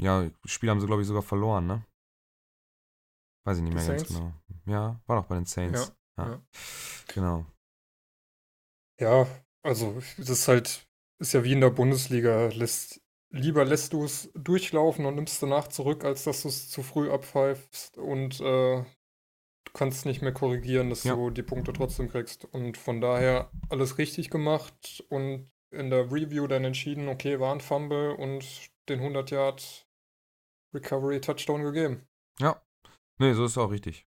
ja, 0.00 0.30
Spiel 0.44 0.70
haben 0.70 0.80
sie, 0.80 0.86
glaube 0.86 1.02
ich, 1.02 1.08
sogar 1.08 1.22
verloren, 1.22 1.66
ne? 1.66 1.84
Weiß 3.44 3.58
ich 3.58 3.64
nicht 3.64 3.74
mehr 3.74 3.86
ganz 3.86 4.08
genau. 4.08 4.32
Ja, 4.66 5.00
war 5.06 5.20
doch 5.20 5.26
bei 5.26 5.34
den 5.34 5.46
Saints. 5.46 5.94
Ja, 6.16 6.24
ja. 6.24 6.32
ja. 6.32 6.42
Genau. 7.08 7.46
Ja, 9.00 9.26
also 9.64 10.00
das 10.16 10.28
ist 10.28 10.48
halt, 10.48 10.86
ist 11.20 11.32
ja 11.32 11.42
wie 11.42 11.52
in 11.52 11.60
der 11.60 11.70
Bundesliga. 11.70 12.46
Lässt, 12.48 13.00
lieber 13.30 13.64
lässt 13.64 13.92
du 13.92 14.04
es 14.04 14.30
durchlaufen 14.34 15.06
und 15.06 15.16
nimmst 15.16 15.42
danach 15.42 15.68
zurück, 15.68 16.04
als 16.04 16.24
dass 16.24 16.42
du 16.42 16.48
es 16.48 16.70
zu 16.70 16.82
früh 16.82 17.10
abpfeifst 17.10 17.98
und 17.98 18.40
äh, 18.40 18.84
kannst 19.74 20.04
nicht 20.06 20.22
mehr 20.22 20.32
korrigieren, 20.32 20.90
dass 20.90 21.04
ja. 21.04 21.14
du 21.14 21.30
die 21.30 21.42
Punkte 21.42 21.72
trotzdem 21.72 22.08
kriegst. 22.08 22.44
Und 22.46 22.76
von 22.76 23.00
daher 23.00 23.50
alles 23.68 23.98
richtig 23.98 24.30
gemacht 24.30 25.04
und 25.08 25.50
in 25.70 25.90
der 25.90 26.12
Review 26.12 26.46
dann 26.46 26.64
entschieden, 26.64 27.08
okay, 27.08 27.40
war 27.40 27.54
ein 27.54 27.60
Fumble 27.60 28.14
und 28.14 28.70
den 28.88 29.00
100 29.00 29.30
Yard 29.30 29.86
Recovery 30.74 31.20
Touchdown 31.20 31.62
gegeben. 31.62 32.06
Ja, 32.38 32.62
nee, 33.18 33.32
so 33.32 33.44
ist 33.44 33.52
es 33.52 33.58
auch 33.58 33.70
richtig. 33.70 34.06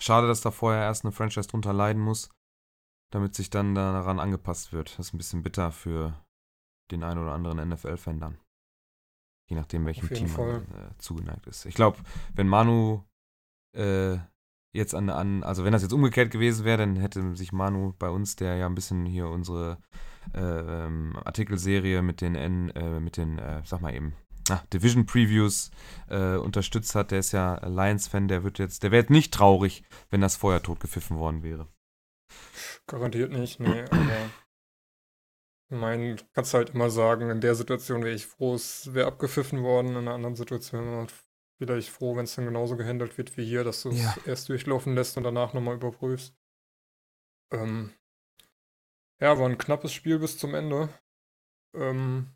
Schade, 0.00 0.26
dass 0.26 0.40
da 0.40 0.50
vorher 0.50 0.82
erst 0.82 1.04
eine 1.04 1.12
Franchise 1.12 1.48
drunter 1.48 1.72
leiden 1.72 2.02
muss, 2.02 2.30
damit 3.10 3.34
sich 3.34 3.50
dann 3.50 3.74
daran 3.74 4.18
angepasst 4.18 4.72
wird. 4.72 4.98
Das 4.98 5.08
ist 5.08 5.14
ein 5.14 5.18
bisschen 5.18 5.42
bitter 5.42 5.70
für 5.70 6.24
den 6.90 7.04
einen 7.04 7.22
oder 7.22 7.32
anderen 7.32 7.68
NFL-Fan 7.68 8.18
dann. 8.18 8.38
Je 9.48 9.56
nachdem, 9.56 9.84
welchem 9.86 10.08
Team 10.08 10.32
man 10.32 10.62
äh, 10.72 10.98
zugeneigt 10.98 11.46
ist. 11.46 11.66
Ich 11.66 11.74
glaube, 11.74 11.98
wenn 12.34 12.48
Manu 12.48 13.04
äh, 13.76 14.18
jetzt 14.72 14.94
an, 14.94 15.10
an, 15.10 15.42
also 15.42 15.64
wenn 15.64 15.72
das 15.72 15.82
jetzt 15.82 15.92
umgekehrt 15.92 16.30
gewesen 16.30 16.64
wäre, 16.64 16.78
dann 16.78 16.96
hätte 16.96 17.34
sich 17.34 17.52
Manu 17.52 17.94
bei 17.98 18.08
uns, 18.08 18.36
der 18.36 18.56
ja 18.56 18.66
ein 18.66 18.74
bisschen 18.74 19.04
hier 19.04 19.28
unsere 19.28 19.78
äh, 20.34 20.40
ähm, 20.40 21.16
Artikelserie 21.24 22.02
mit 22.02 22.20
den, 22.20 22.34
N, 22.34 22.70
äh, 22.70 23.00
mit 23.00 23.16
den, 23.16 23.38
äh, 23.38 23.62
sag 23.64 23.80
mal 23.80 23.94
eben, 23.94 24.14
ah, 24.48 24.62
Division 24.72 25.06
Previews 25.06 25.70
äh, 26.08 26.36
unterstützt 26.36 26.94
hat, 26.94 27.10
der 27.10 27.20
ist 27.20 27.32
ja 27.32 27.66
Lions-Fan, 27.66 28.28
der 28.28 28.44
wird 28.44 28.58
jetzt, 28.58 28.82
der 28.82 28.90
wäre 28.90 29.12
nicht 29.12 29.34
traurig, 29.34 29.82
wenn 30.10 30.20
das 30.20 30.36
vorher 30.36 30.62
totgepfiffen 30.62 31.18
worden 31.18 31.42
wäre. 31.42 31.68
Garantiert 32.86 33.32
nicht, 33.32 33.58
nee, 33.60 33.84
aber 33.90 34.30
ich 35.72 35.76
meine, 35.76 36.16
kannst 36.32 36.54
halt 36.54 36.70
immer 36.70 36.90
sagen, 36.90 37.30
in 37.30 37.40
der 37.40 37.54
Situation 37.54 38.02
wäre 38.02 38.14
ich 38.14 38.26
froh, 38.26 38.54
es 38.54 38.92
wäre 38.92 39.06
abgepfiffen 39.06 39.62
worden, 39.62 39.90
in 39.90 39.96
einer 39.98 40.14
anderen 40.14 40.34
Situation 40.34 40.84
wäre 40.84 40.96
man 40.96 41.08
vielleicht 41.60 41.90
froh, 41.90 42.16
wenn 42.16 42.24
es 42.24 42.34
dann 42.36 42.46
genauso 42.46 42.74
gehandelt 42.78 43.18
wird 43.18 43.36
wie 43.36 43.44
hier, 43.44 43.64
dass 43.64 43.82
du 43.82 43.90
es 43.90 44.02
ja. 44.02 44.16
erst 44.24 44.48
durchlaufen 44.48 44.94
lässt 44.94 45.18
und 45.18 45.24
danach 45.24 45.52
nochmal 45.52 45.74
überprüfst. 45.74 46.34
Ähm, 47.52 47.92
ja, 49.20 49.38
war 49.38 49.46
ein 49.46 49.58
knappes 49.58 49.92
Spiel 49.92 50.18
bis 50.18 50.38
zum 50.38 50.54
Ende. 50.54 50.88
Ähm, 51.74 52.28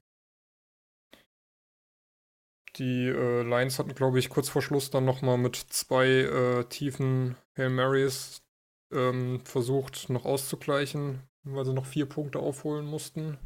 die 2.77 3.09
äh, 3.09 3.43
Lions 3.43 3.79
hatten, 3.79 3.95
glaube 3.95 4.19
ich, 4.19 4.29
kurz 4.29 4.51
vor 4.51 4.61
Schluss 4.61 4.91
dann 4.91 5.07
nochmal 5.07 5.39
mit 5.39 5.57
zwei 5.57 6.07
äh, 6.07 6.65
tiefen 6.67 7.37
Hail 7.57 7.71
Marys 7.71 8.43
ähm, 8.93 9.41
versucht, 9.47 10.11
noch 10.11 10.27
auszugleichen, 10.27 11.23
weil 11.45 11.65
sie 11.65 11.73
noch 11.73 11.87
vier 11.87 12.07
Punkte 12.07 12.41
aufholen 12.41 12.85
mussten. 12.85 13.39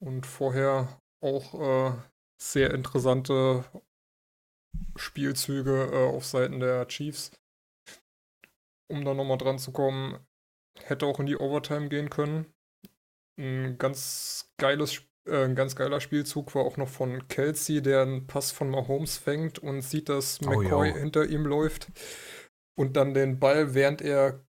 Und 0.00 0.26
vorher 0.26 1.00
auch 1.20 1.54
äh, 1.54 1.96
sehr 2.36 2.74
interessante 2.74 3.64
Spielzüge 4.96 5.90
äh, 5.92 6.08
auf 6.08 6.24
Seiten 6.24 6.60
der 6.60 6.86
Chiefs. 6.88 7.30
Um 8.88 9.04
da 9.04 9.14
nochmal 9.14 9.38
dran 9.38 9.58
zu 9.58 9.72
kommen, 9.72 10.18
hätte 10.84 11.06
auch 11.06 11.20
in 11.20 11.26
die 11.26 11.36
Overtime 11.36 11.88
gehen 11.88 12.10
können. 12.10 12.52
Ein 13.38 13.78
ganz 13.78 14.52
geiles, 14.58 15.02
äh, 15.28 15.44
ein 15.44 15.54
ganz 15.54 15.76
geiler 15.76 16.00
Spielzug 16.00 16.54
war 16.54 16.64
auch 16.64 16.76
noch 16.76 16.88
von 16.88 17.26
Kelsey, 17.28 17.82
der 17.82 18.02
einen 18.02 18.26
Pass 18.26 18.52
von 18.52 18.70
Mahomes 18.70 19.18
fängt 19.18 19.58
und 19.58 19.82
sieht, 19.82 20.08
dass 20.08 20.40
Oh, 20.42 20.50
McCoy 20.50 20.88
jo. 20.88 20.94
hinter 20.96 21.26
ihm 21.26 21.44
läuft 21.44 21.88
und 22.78 22.96
dann 22.96 23.14
den 23.14 23.38
Ball, 23.38 23.74
während 23.74 24.02
er 24.02 24.46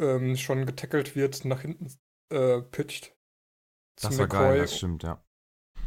ähm, 0.00 0.36
schon 0.36 0.66
getackelt 0.66 1.14
wird, 1.14 1.44
nach 1.44 1.60
hinten 1.62 1.92
äh, 2.32 2.60
pitcht. 2.60 3.14
Das 4.00 4.18
war 4.18 4.28
geil, 4.28 4.58
das 4.58 4.76
stimmt, 4.76 5.02
ja. 5.02 5.22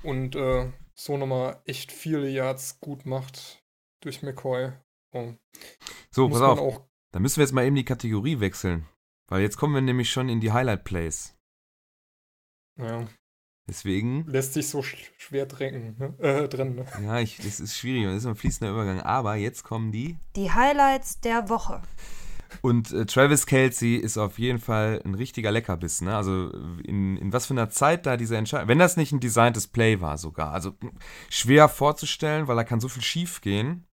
und 0.04 0.36
äh, 0.36 0.72
so 0.96 1.18
nochmal 1.18 1.62
echt 1.66 1.92
viele 1.92 2.30
Yards 2.30 2.80
gut 2.80 3.08
macht 3.08 3.63
durch 4.04 4.22
McCoy. 4.22 4.72
Oh, 5.12 5.34
So, 6.12 6.28
muss 6.28 6.40
pass 6.40 6.50
auf. 6.50 6.60
auch. 6.60 6.88
Dann 7.12 7.22
müssen 7.22 7.38
wir 7.38 7.44
jetzt 7.44 7.54
mal 7.54 7.66
eben 7.66 7.76
die 7.76 7.86
Kategorie 7.86 8.40
wechseln. 8.40 8.88
Weil 9.28 9.42
jetzt 9.42 9.58
kommen 9.58 9.74
wir 9.74 9.82
nämlich 9.82 10.12
schon 10.12 10.30
in 10.30 10.42
die 10.42 10.52
Highlight 10.52 10.84
Plays. 10.84 11.36
Ja, 12.78 13.08
Deswegen, 13.68 14.26
lässt 14.28 14.54
sich 14.54 14.68
so 14.68 14.82
sch 14.84 14.98
schwer 15.18 15.46
drängen, 15.46 15.96
ne? 15.98 16.14
äh, 16.20 16.50
trennen. 16.50 16.76
Ne? 16.76 16.86
ja, 17.02 17.20
ich, 17.20 17.38
das 17.38 17.62
ist 17.62 17.78
schwierig, 17.78 18.04
das 18.04 18.18
ist 18.18 18.26
ein 18.26 18.36
fließender 18.36 18.74
Übergang. 18.74 19.00
Aber 19.00 19.36
jetzt 19.36 19.64
kommen 19.64 19.92
die. 19.92 20.18
Die 20.36 20.52
Highlights 20.52 21.22
der 21.22 21.48
Woche. 21.48 21.82
Und 22.62 22.92
äh, 22.92 23.06
Travis 23.06 23.46
Kelsey 23.46 23.96
ist 23.96 24.18
auf 24.18 24.38
jeden 24.38 24.60
Fall 24.60 25.02
ein 25.06 25.16
richtiger 25.16 25.50
Leckerbiss. 25.50 26.02
Ne? 26.02 26.16
Also 26.16 26.50
in, 26.84 27.16
in 27.18 27.32
was 27.32 27.46
für 27.46 27.54
einer 27.54 27.70
Zeit 27.70 28.06
da 28.06 28.18
diese 28.18 28.36
Entscheidung, 28.36 28.68
wenn 28.68 28.80
das 28.80 28.98
nicht 28.98 29.14
ein 29.14 29.22
designtes 29.22 29.68
Play 29.68 30.02
war 30.02 30.18
sogar, 30.18 30.52
also 30.52 30.74
schwer 31.30 31.70
vorzustellen, 31.70 32.48
weil 32.48 32.58
da 32.58 32.64
kann 32.66 32.82
so 32.82 32.90
viel 32.90 33.02
schief 33.02 33.42
gehen. 33.42 33.88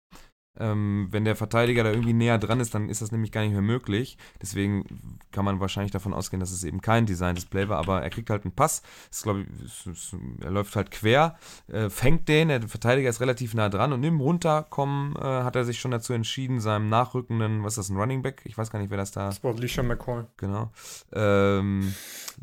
Ähm, 0.58 1.08
wenn 1.10 1.24
der 1.24 1.36
Verteidiger 1.36 1.84
da 1.84 1.90
irgendwie 1.90 2.12
näher 2.12 2.38
dran 2.38 2.60
ist, 2.60 2.74
dann 2.74 2.88
ist 2.88 3.02
das 3.02 3.12
nämlich 3.12 3.32
gar 3.32 3.42
nicht 3.42 3.52
mehr 3.52 3.62
möglich. 3.62 4.18
Deswegen 4.40 5.20
kann 5.32 5.44
man 5.44 5.60
wahrscheinlich 5.60 5.92
davon 5.92 6.14
ausgehen, 6.14 6.40
dass 6.40 6.50
es 6.50 6.64
eben 6.64 6.80
kein 6.80 7.06
designtes 7.06 7.46
Play 7.46 7.68
war, 7.68 7.78
aber 7.78 8.02
er 8.02 8.10
kriegt 8.10 8.30
halt 8.30 8.44
einen 8.44 8.54
Pass. 8.54 8.82
Ist, 9.10 9.26
ich, 9.26 9.86
ist, 9.86 10.16
er 10.40 10.50
läuft 10.50 10.76
halt 10.76 10.90
quer, 10.90 11.36
äh, 11.68 11.90
fängt 11.90 12.28
den, 12.28 12.48
der 12.48 12.62
Verteidiger 12.62 13.08
ist 13.10 13.20
relativ 13.20 13.54
nah 13.54 13.68
dran 13.68 13.92
und 13.92 14.02
im 14.02 14.20
Runterkommen 14.20 15.16
äh, 15.16 15.20
hat 15.20 15.56
er 15.56 15.64
sich 15.64 15.80
schon 15.80 15.90
dazu 15.90 16.12
entschieden, 16.12 16.60
seinem 16.60 16.88
nachrückenden, 16.88 17.62
was 17.62 17.74
ist 17.74 17.78
das, 17.78 17.88
ein 17.90 17.96
Running 17.96 18.22
Back? 18.22 18.42
Ich 18.44 18.56
weiß 18.56 18.70
gar 18.70 18.78
nicht, 18.78 18.90
wer 18.90 18.98
das 18.98 19.12
da 19.12 19.26
Das 19.26 19.42
war 19.44 19.54
Alicia 19.54 19.82
McCoy. 19.82 20.24
genau. 20.36 20.72
Ähm, 21.12 21.94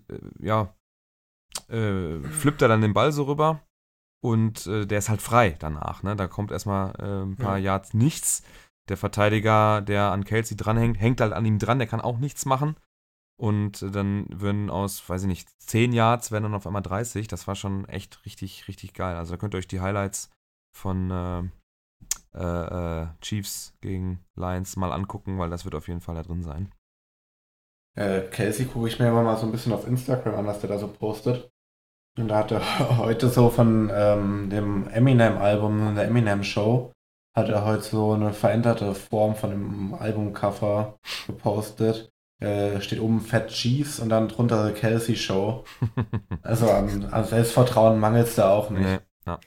äh, 0.09 0.45
ja, 0.45 0.73
äh, 1.69 2.19
flippt 2.21 2.61
er 2.61 2.67
dann 2.67 2.81
den 2.81 2.93
Ball 2.93 3.11
so 3.11 3.23
rüber 3.23 3.61
und 4.23 4.67
äh, 4.67 4.85
der 4.85 4.99
ist 4.99 5.09
halt 5.09 5.21
frei 5.21 5.57
danach. 5.59 6.01
Ne? 6.01 6.15
Da 6.15 6.27
kommt 6.27 6.51
erstmal 6.51 6.93
äh, 6.97 7.23
ein 7.23 7.35
paar 7.35 7.57
Yards 7.57 7.93
nichts. 7.93 8.41
Der 8.87 8.95
Verteidiger, 8.95 9.81
der 9.81 10.11
an 10.11 10.23
Kelsey 10.23 10.55
dranhängt, 10.55 10.99
hängt 10.99 11.19
halt 11.19 11.33
an 11.33 11.45
ihm 11.45 11.59
dran, 11.59 11.77
der 11.77 11.87
kann 11.87 11.99
auch 11.99 12.17
nichts 12.17 12.45
machen. 12.45 12.77
Und 13.37 13.81
äh, 13.81 13.91
dann 13.91 14.25
würden 14.29 14.69
aus, 14.69 15.07
weiß 15.09 15.23
ich 15.23 15.27
nicht, 15.27 15.49
10 15.63 15.91
Yards 15.91 16.31
werden 16.31 16.43
dann 16.43 16.53
auf 16.53 16.65
einmal 16.65 16.81
30. 16.81 17.27
Das 17.27 17.47
war 17.47 17.55
schon 17.55 17.83
echt 17.89 18.25
richtig, 18.25 18.69
richtig 18.69 18.93
geil. 18.93 19.17
Also 19.17 19.33
da 19.33 19.37
könnt 19.37 19.55
ihr 19.55 19.57
euch 19.57 19.67
die 19.67 19.81
Highlights 19.81 20.29
von 20.73 21.51
äh, 22.33 23.03
äh, 23.03 23.07
Chiefs 23.19 23.73
gegen 23.81 24.23
Lions 24.35 24.77
mal 24.77 24.93
angucken, 24.93 25.37
weil 25.37 25.49
das 25.49 25.65
wird 25.65 25.75
auf 25.75 25.89
jeden 25.89 26.01
Fall 26.01 26.15
da 26.15 26.23
drin 26.23 26.43
sein. 26.43 26.71
Äh, 27.97 28.21
Kelsey 28.29 28.67
gucke 28.67 28.87
ich 28.87 28.99
mir 28.99 29.09
immer 29.09 29.23
mal 29.23 29.37
so 29.37 29.45
ein 29.45 29.51
bisschen 29.51 29.73
auf 29.73 29.85
Instagram 29.85 30.35
an, 30.35 30.47
was 30.47 30.61
der 30.61 30.69
da 30.69 30.79
so 30.79 30.87
postet. 30.87 31.52
Und 32.17 32.27
da 32.27 32.39
hat 32.39 32.51
er 32.51 32.97
heute 32.97 33.29
so 33.29 33.49
von 33.49 33.91
ähm, 33.93 34.49
dem 34.49 34.87
Eminem-Album, 34.87 35.95
der 35.95 36.05
Eminem-Show, 36.05 36.91
hat 37.35 37.49
er 37.49 37.65
heute 37.65 37.83
so 37.83 38.13
eine 38.13 38.33
veränderte 38.33 38.93
Form 38.93 39.35
von 39.35 39.49
dem 39.49 39.93
Albumcover 39.95 40.99
gepostet. 41.25 42.11
Äh, 42.39 42.81
steht 42.81 42.99
oben 42.99 43.21
Fat 43.21 43.47
Chiefs 43.47 43.99
und 43.99 44.09
dann 44.09 44.27
drunter 44.27 44.67
The 44.67 44.73
Kelsey 44.73 45.15
Show. 45.15 45.63
Also 46.41 46.69
an, 46.69 47.05
an 47.05 47.23
Selbstvertrauen 47.23 47.99
mangelt 47.99 48.27
es 48.27 48.35
da 48.35 48.49
auch 48.49 48.69
nicht. 48.69 48.83
Nee, 48.83 48.99
ja. 49.25 49.39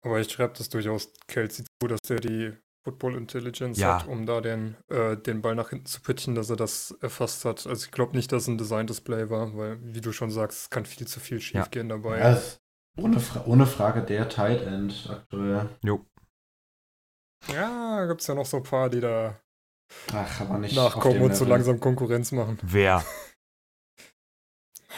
Aber 0.00 0.18
ich 0.18 0.32
schreibe 0.32 0.54
das 0.56 0.70
durchaus 0.70 1.12
Kelsey 1.28 1.66
zu, 1.66 1.88
dass 1.88 2.00
er 2.08 2.20
die 2.20 2.54
Football 2.84 3.16
Intelligence 3.16 3.78
Ja. 3.78 4.00
hat, 4.00 4.06
um 4.08 4.26
da 4.26 4.40
den, 4.42 4.76
äh, 4.90 5.16
den 5.16 5.40
Ball 5.40 5.54
nach 5.54 5.70
hinten 5.70 5.86
zu 5.86 6.00
pitchen, 6.02 6.34
dass 6.34 6.50
er 6.50 6.56
das 6.56 6.94
erfasst 7.00 7.44
hat. 7.46 7.66
Also 7.66 7.86
ich 7.86 7.90
glaube 7.90 8.14
nicht, 8.14 8.30
dass 8.30 8.42
es 8.42 8.48
ein 8.48 8.58
designtes 8.58 9.00
Play 9.00 9.30
war, 9.30 9.56
weil, 9.56 9.78
wie 9.82 10.02
du 10.02 10.12
schon 10.12 10.30
sagst, 10.30 10.58
es 10.62 10.70
kann 10.70 10.84
viel 10.84 11.06
zu 11.06 11.18
viel 11.18 11.40
schief 11.40 11.54
Ja. 11.56 11.66
gehen 11.66 11.88
dabei. 11.88 12.18
Ja, 12.18 12.38
ohne, 12.96 13.18
Fra 13.20 13.44
ohne 13.46 13.66
Frage 13.66 14.02
der 14.02 14.28
Tight 14.28 14.62
End 14.66 15.08
aktuell. 15.10 15.70
Ja, 17.52 18.06
gibt 18.06 18.20
es 18.20 18.26
ja 18.26 18.34
noch 18.34 18.46
so 18.46 18.58
ein 18.58 18.62
paar, 18.62 18.88
die 18.90 19.00
da 19.00 19.40
Ach, 20.12 20.40
aber 20.42 20.58
nicht. 20.58 20.76
nachkommen 20.76 21.22
und 21.22 21.34
so 21.36 21.44
langsam 21.44 21.80
Konkurrenz 21.80 22.32
machen. 22.32 22.58
Wer? 22.62 23.04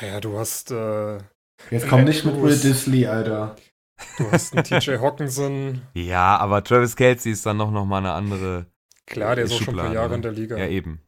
Naja, 0.02 0.20
du 0.20 0.38
hast, 0.38 0.70
äh, 0.72 1.16
Jetzt 1.70 1.88
komm 1.88 2.04
nicht 2.04 2.22
mit 2.26 2.38
Will. 2.42 2.54
Disley, 2.58 3.06
Alter. 3.06 3.56
Du 4.18 4.30
hast 4.30 4.54
einen 4.54 4.64
TJ 4.64 4.98
Hawkinson. 4.98 5.82
Ja, 5.94 6.36
aber 6.36 6.62
Travis 6.62 6.96
Kelsey 6.96 7.32
ist 7.32 7.46
dann 7.46 7.56
noch, 7.56 7.70
noch 7.70 7.86
mal 7.86 7.98
eine 7.98 8.12
andere. 8.12 8.66
Klar, 9.06 9.36
der 9.36 9.44
ist 9.44 9.52
auch 9.52 9.62
schon 9.62 9.78
ein 9.78 9.86
paar 9.86 9.94
Jahre 9.94 10.10
ne? 10.10 10.14
in 10.16 10.22
der 10.22 10.32
Liga. 10.32 10.56
Ja, 10.56 10.66
eben. 10.66 11.00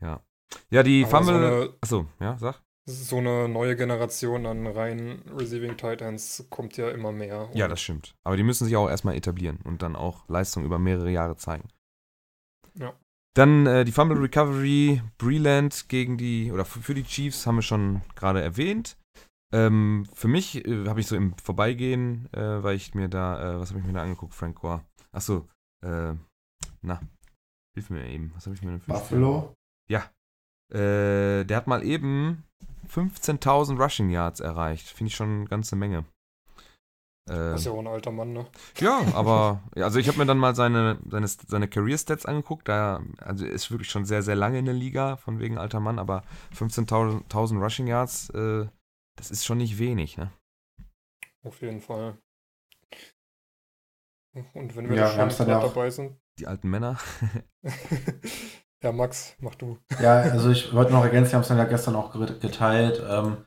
Ja. 0.00 0.22
Ja, 0.70 0.82
die 0.82 1.04
Aber 1.04 1.24
so 1.24 1.30
Fumble. 1.32 1.46
eine, 1.46 1.74
Achso, 1.80 2.06
ja, 2.18 2.36
sag. 2.38 2.62
so 2.86 3.18
eine 3.18 3.48
neue 3.48 3.76
Generation 3.76 4.46
an 4.46 4.66
rein 4.66 5.22
Receiving 5.36 5.76
Titans 5.76 6.46
kommt 6.50 6.76
ja 6.76 6.90
immer 6.90 7.12
mehr. 7.12 7.48
Ja, 7.54 7.68
das 7.68 7.80
stimmt. 7.80 8.16
Aber 8.24 8.36
die 8.36 8.42
müssen 8.42 8.64
sich 8.64 8.76
auch 8.76 8.88
erstmal 8.88 9.14
etablieren 9.14 9.60
und 9.64 9.82
dann 9.82 9.94
auch 9.94 10.28
Leistung 10.28 10.64
über 10.64 10.78
mehrere 10.78 11.10
Jahre 11.10 11.36
zeigen. 11.36 11.68
Ja. 12.74 12.94
Dann 13.34 13.66
äh, 13.66 13.84
die 13.84 13.92
Fumble 13.92 14.18
Recovery, 14.18 15.02
Breland 15.18 15.88
gegen 15.88 16.18
die, 16.18 16.50
oder 16.50 16.64
für 16.64 16.94
die 16.94 17.04
Chiefs 17.04 17.46
haben 17.46 17.56
wir 17.56 17.62
schon 17.62 18.02
gerade 18.16 18.42
erwähnt. 18.42 18.96
Ähm, 19.52 20.06
für 20.14 20.28
mich 20.28 20.64
äh, 20.66 20.86
habe 20.86 21.00
ich 21.00 21.06
so 21.06 21.16
im 21.16 21.36
Vorbeigehen, 21.38 22.32
äh, 22.32 22.62
weil 22.62 22.76
ich 22.76 22.94
mir 22.94 23.08
da, 23.08 23.54
äh, 23.54 23.60
was 23.60 23.70
habe 23.70 23.80
ich 23.80 23.86
mir 23.86 23.92
da 23.92 24.02
angeguckt, 24.02 24.34
Frank 24.34 24.60
Gore? 24.60 24.84
Achso, 25.12 25.48
äh, 25.84 26.14
na, 26.82 27.00
hilf 27.74 27.90
mir 27.90 28.06
eben. 28.06 28.32
Was 28.34 28.46
habe 28.46 28.54
ich 28.54 28.62
mir 28.62 28.70
denn 28.70 28.80
für 28.80 28.92
Buffalo? 28.92 29.54
Äh, 30.72 31.44
der 31.44 31.56
hat 31.56 31.66
mal 31.66 31.82
eben 31.84 32.44
15.000 32.88 33.82
Rushing 33.82 34.08
Yards 34.08 34.38
erreicht. 34.38 34.86
Finde 34.88 35.08
ich 35.08 35.16
schon 35.16 35.30
eine 35.40 35.44
ganze 35.46 35.74
Menge. 35.74 36.04
Äh, 37.28 37.34
Das 37.34 37.60
ist 37.60 37.66
ja 37.66 37.72
auch 37.72 37.80
ein 37.80 37.88
alter 37.88 38.12
Mann, 38.12 38.32
ne? 38.32 38.46
ja, 38.78 39.02
aber 39.14 39.62
ja, 39.74 39.84
also 39.84 39.98
ich 39.98 40.06
habe 40.06 40.18
mir 40.18 40.26
dann 40.26 40.38
mal 40.38 40.54
seine, 40.54 40.98
seine, 41.08 41.26
seine 41.26 41.66
Career 41.66 41.98
Stats 41.98 42.24
angeguckt. 42.24 42.68
Da, 42.68 43.02
also 43.18 43.44
er 43.46 43.50
ist 43.52 43.72
wirklich 43.72 43.90
schon 43.90 44.04
sehr, 44.04 44.22
sehr 44.22 44.36
lange 44.36 44.60
in 44.60 44.64
der 44.64 44.74
Liga, 44.74 45.16
von 45.16 45.40
wegen 45.40 45.58
alter 45.58 45.80
Mann, 45.80 45.98
aber 45.98 46.22
15.000 46.56 47.58
Rushing 47.58 47.88
Yards, 47.88 48.30
äh, 48.30 48.66
das 49.20 49.30
ist 49.30 49.44
schon 49.44 49.58
nicht 49.58 49.78
wenig, 49.78 50.16
ne? 50.16 50.32
Auf 51.42 51.60
jeden 51.62 51.80
Fall. 51.80 52.18
Und 54.54 54.76
wenn 54.76 54.88
wir 54.88 54.96
Ja, 54.96 55.14
da 55.14 55.30
schon 55.30 55.48
ja 55.48 55.58
auch- 55.58 55.64
dabei 55.68 55.90
sind. 55.90 56.16
Die 56.38 56.46
alten 56.46 56.70
Männer. 56.70 56.98
ja, 58.82 58.92
Max, 58.92 59.34
mach 59.40 59.54
du. 59.56 59.78
Ja, 60.00 60.20
also 60.20 60.50
ich 60.50 60.72
wollte 60.72 60.92
noch 60.92 61.04
ergänzen, 61.04 61.32
wir 61.32 61.36
haben 61.36 61.42
es 61.42 61.48
dann 61.48 61.58
ja 61.58 61.64
gestern 61.64 61.96
auch 61.96 62.12
ge- 62.12 62.38
geteilt. 62.38 63.02
Ähm, 63.06 63.44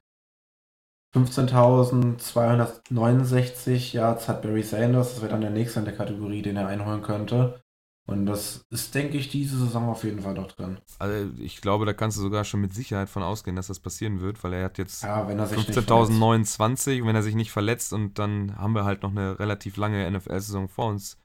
15.269 1.15 3.93
Yards 3.93 4.27
hat 4.27 4.41
Barry 4.41 4.63
Sanders. 4.63 5.11
Das 5.13 5.21
wäre 5.21 5.31
dann 5.31 5.41
der 5.41 5.51
nächste 5.51 5.79
in 5.79 5.85
der 5.85 5.95
Kategorie, 5.95 6.41
den 6.41 6.57
er 6.57 6.67
einholen 6.67 7.01
könnte. 7.01 7.62
Und 8.05 8.25
das 8.25 8.65
ist, 8.69 8.93
denke 8.95 9.17
ich, 9.17 9.29
diese 9.29 9.57
Saison 9.57 9.87
auf 9.87 10.03
jeden 10.03 10.21
Fall 10.21 10.33
noch 10.33 10.51
drin. 10.51 10.77
Also 10.99 11.31
ich 11.39 11.61
glaube, 11.61 11.85
da 11.85 11.93
kannst 11.93 12.17
du 12.17 12.21
sogar 12.21 12.43
schon 12.43 12.59
mit 12.59 12.73
Sicherheit 12.73 13.07
von 13.07 13.23
ausgehen, 13.23 13.55
dass 13.55 13.67
das 13.67 13.79
passieren 13.79 14.19
wird, 14.19 14.43
weil 14.43 14.53
er 14.53 14.65
hat 14.65 14.77
jetzt 14.77 15.03
Ja, 15.03 15.25
wenn 15.27 15.39
er 15.39 15.47
sich 15.47 15.57
nicht 15.57 15.71
verletzt. 15.71 15.89
15.029, 15.89 17.05
wenn 17.05 17.15
er 17.15 17.23
sich 17.23 17.35
nicht 17.35 17.51
verletzt 17.51 17.93
und 17.93 18.19
dann 18.19 18.57
haben 18.57 18.75
wir 18.75 18.83
halt 18.83 19.03
noch 19.03 19.11
eine 19.11 19.39
relativ 19.39 19.77
lange 19.77 20.09
NFL-Saison 20.11 20.67
vor 20.67 20.87
uns 20.87 21.17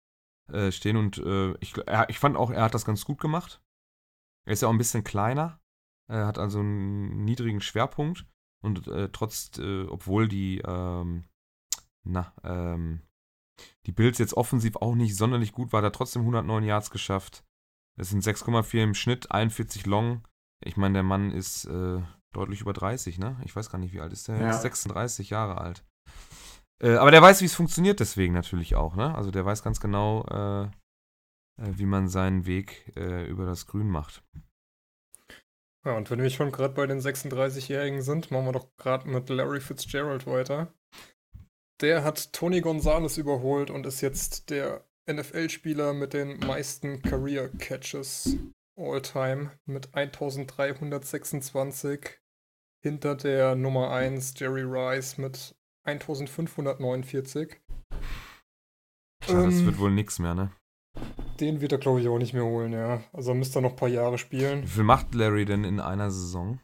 äh, 0.53 0.71
stehen 0.71 0.97
und 0.97 1.19
äh, 1.19 1.55
ich, 1.59 1.77
er, 1.87 2.09
ich 2.11 2.21
fand 2.21 2.37
auch, 2.37 2.51
er 2.51 2.63
hat 2.63 2.75
das 2.75 2.85
ganz 2.85 3.05
gut 3.05 3.21
gemacht. 3.21 3.61
Er 4.47 4.53
ist 4.53 4.63
ja 4.63 4.69
auch 4.69 4.73
ein 4.73 4.79
bisschen 4.79 5.03
kleiner, 5.03 5.61
er 6.07 6.27
hat 6.27 6.39
also 6.39 6.61
einen 6.61 7.25
niedrigen 7.25 7.61
Schwerpunkt 7.61 8.25
und 8.63 8.87
äh, 8.87 9.09
trotz, 9.13 9.59
äh, 9.59 9.83
obwohl 9.85 10.29
die, 10.29 10.63
ähm, 10.65 11.25
na, 12.05 12.33
ähm, 12.45 13.03
die 13.87 13.93
Bills 13.93 14.19
jetzt 14.19 14.35
offensiv 14.35 14.77
auch 14.77 14.95
nicht 14.95 15.17
sonderlich 15.17 15.53
gut 15.53 15.73
war, 15.73 15.83
er 15.83 15.93
trotzdem 15.93 16.23
109 16.23 16.65
Yards 16.65 16.91
geschafft. 16.91 17.45
Es 17.97 18.11
sind 18.11 18.23
6,4 18.23 18.83
im 18.83 18.95
Schnitt, 18.95 19.31
41 19.31 19.87
long. 19.87 20.27
Ich 20.65 20.77
meine, 20.77 20.95
der 20.95 21.03
Mann 21.03 21.31
ist 21.31 21.65
äh, 21.67 22.01
deutlich 22.33 22.61
über 22.61 22.73
30, 22.73 23.19
ne? 23.19 23.41
Ich 23.45 23.55
weiß 23.55 23.71
gar 23.71 23.79
nicht, 23.79 23.93
wie 23.93 24.01
alt 24.01 24.13
ist 24.13 24.29
der? 24.29 24.39
Ja. 24.39 24.47
jetzt? 24.53 24.63
36 24.63 25.31
Jahre 25.31 25.59
alt. 25.59 25.85
Äh, 26.81 26.95
aber 26.95 27.11
der 27.11 27.23
weiß, 27.23 27.41
wie 27.41 27.47
es 27.47 27.55
funktioniert, 27.55 28.01
deswegen 28.01 28.35
natürlich 28.35 28.77
auch, 28.77 28.95
ne? 28.95 29.15
Also 29.15 29.31
der 29.31 29.45
weiß 29.45 29.63
ganz 29.63 29.81
genau, 29.81 30.25
äh, 30.31 30.65
äh, 30.65 31.73
wie 31.79 31.87
man 31.87 32.09
seinen 32.09 32.47
Weg 32.47 32.93
äh, 32.97 33.27
über 33.27 33.47
das 33.47 33.67
Grün 33.67 33.89
macht. 33.89 34.23
Ja, 35.85 35.97
und 35.97 36.11
wenn 36.11 36.23
wir 36.23 36.31
schon 36.31 36.53
gerade 36.53 36.75
bei 36.75 36.87
den 36.87 37.01
36-Jährigen 37.01 38.03
sind, 38.03 38.31
machen 38.31 38.47
wir 38.47 38.53
doch 38.53 38.69
gerade 38.77 39.09
mit 39.09 39.29
Larry 39.29 39.61
Fitzgerald 39.61 40.27
weiter. 40.27 40.73
Der 41.81 42.05
hat 42.05 42.33
Tony 42.33 42.61
Gonzalez 42.61 43.17
überholt 43.19 43.71
und 43.71 43.87
ist 43.87 44.01
jetzt 44.01 44.51
der 44.51 44.85
NFL-Spieler 45.11 45.93
mit 45.95 46.13
den 46.13 46.39
meisten 46.41 47.03
Career 47.03 47.49
Catches 47.59 48.37
all 48.77 49.01
time 49.03 49.51
mit 49.65 49.95
1326 49.95 52.21
hinter 52.83 53.15
der 53.17 53.55
Nummer 53.57 53.91
1 53.91 54.35
Jerry 54.39 54.63
Rice 54.63 55.19
mit 55.19 55.57
1549. 55.85 57.61
Tja, 59.21 59.45
das 59.45 59.55
Ähm, 59.55 59.67
wird 59.67 59.79
wohl 59.79 59.91
nix 59.91 60.19
mehr, 60.19 60.35
ne? 60.35 60.53
Den 61.41 61.61
wird 61.61 61.73
er, 61.73 61.79
glaube 61.79 62.01
ich, 62.01 62.09
auch 62.09 62.19
nicht 62.19 62.35
mehr 62.35 62.45
holen, 62.45 62.73
ja. 62.73 63.03
Also 63.13 63.35
müsste 63.35 63.59
er 63.59 63.63
noch 63.63 63.71
ein 63.71 63.77
paar 63.77 63.89
Jahre 63.89 64.15
Wie 64.15 64.19
spielen. 64.19 64.67
viel 64.67 64.85
macht 64.85 65.15
Larry 65.15 65.45
denn 65.45 65.65
in 65.65 65.81
einer 65.81 66.11
Saison? 66.11 66.61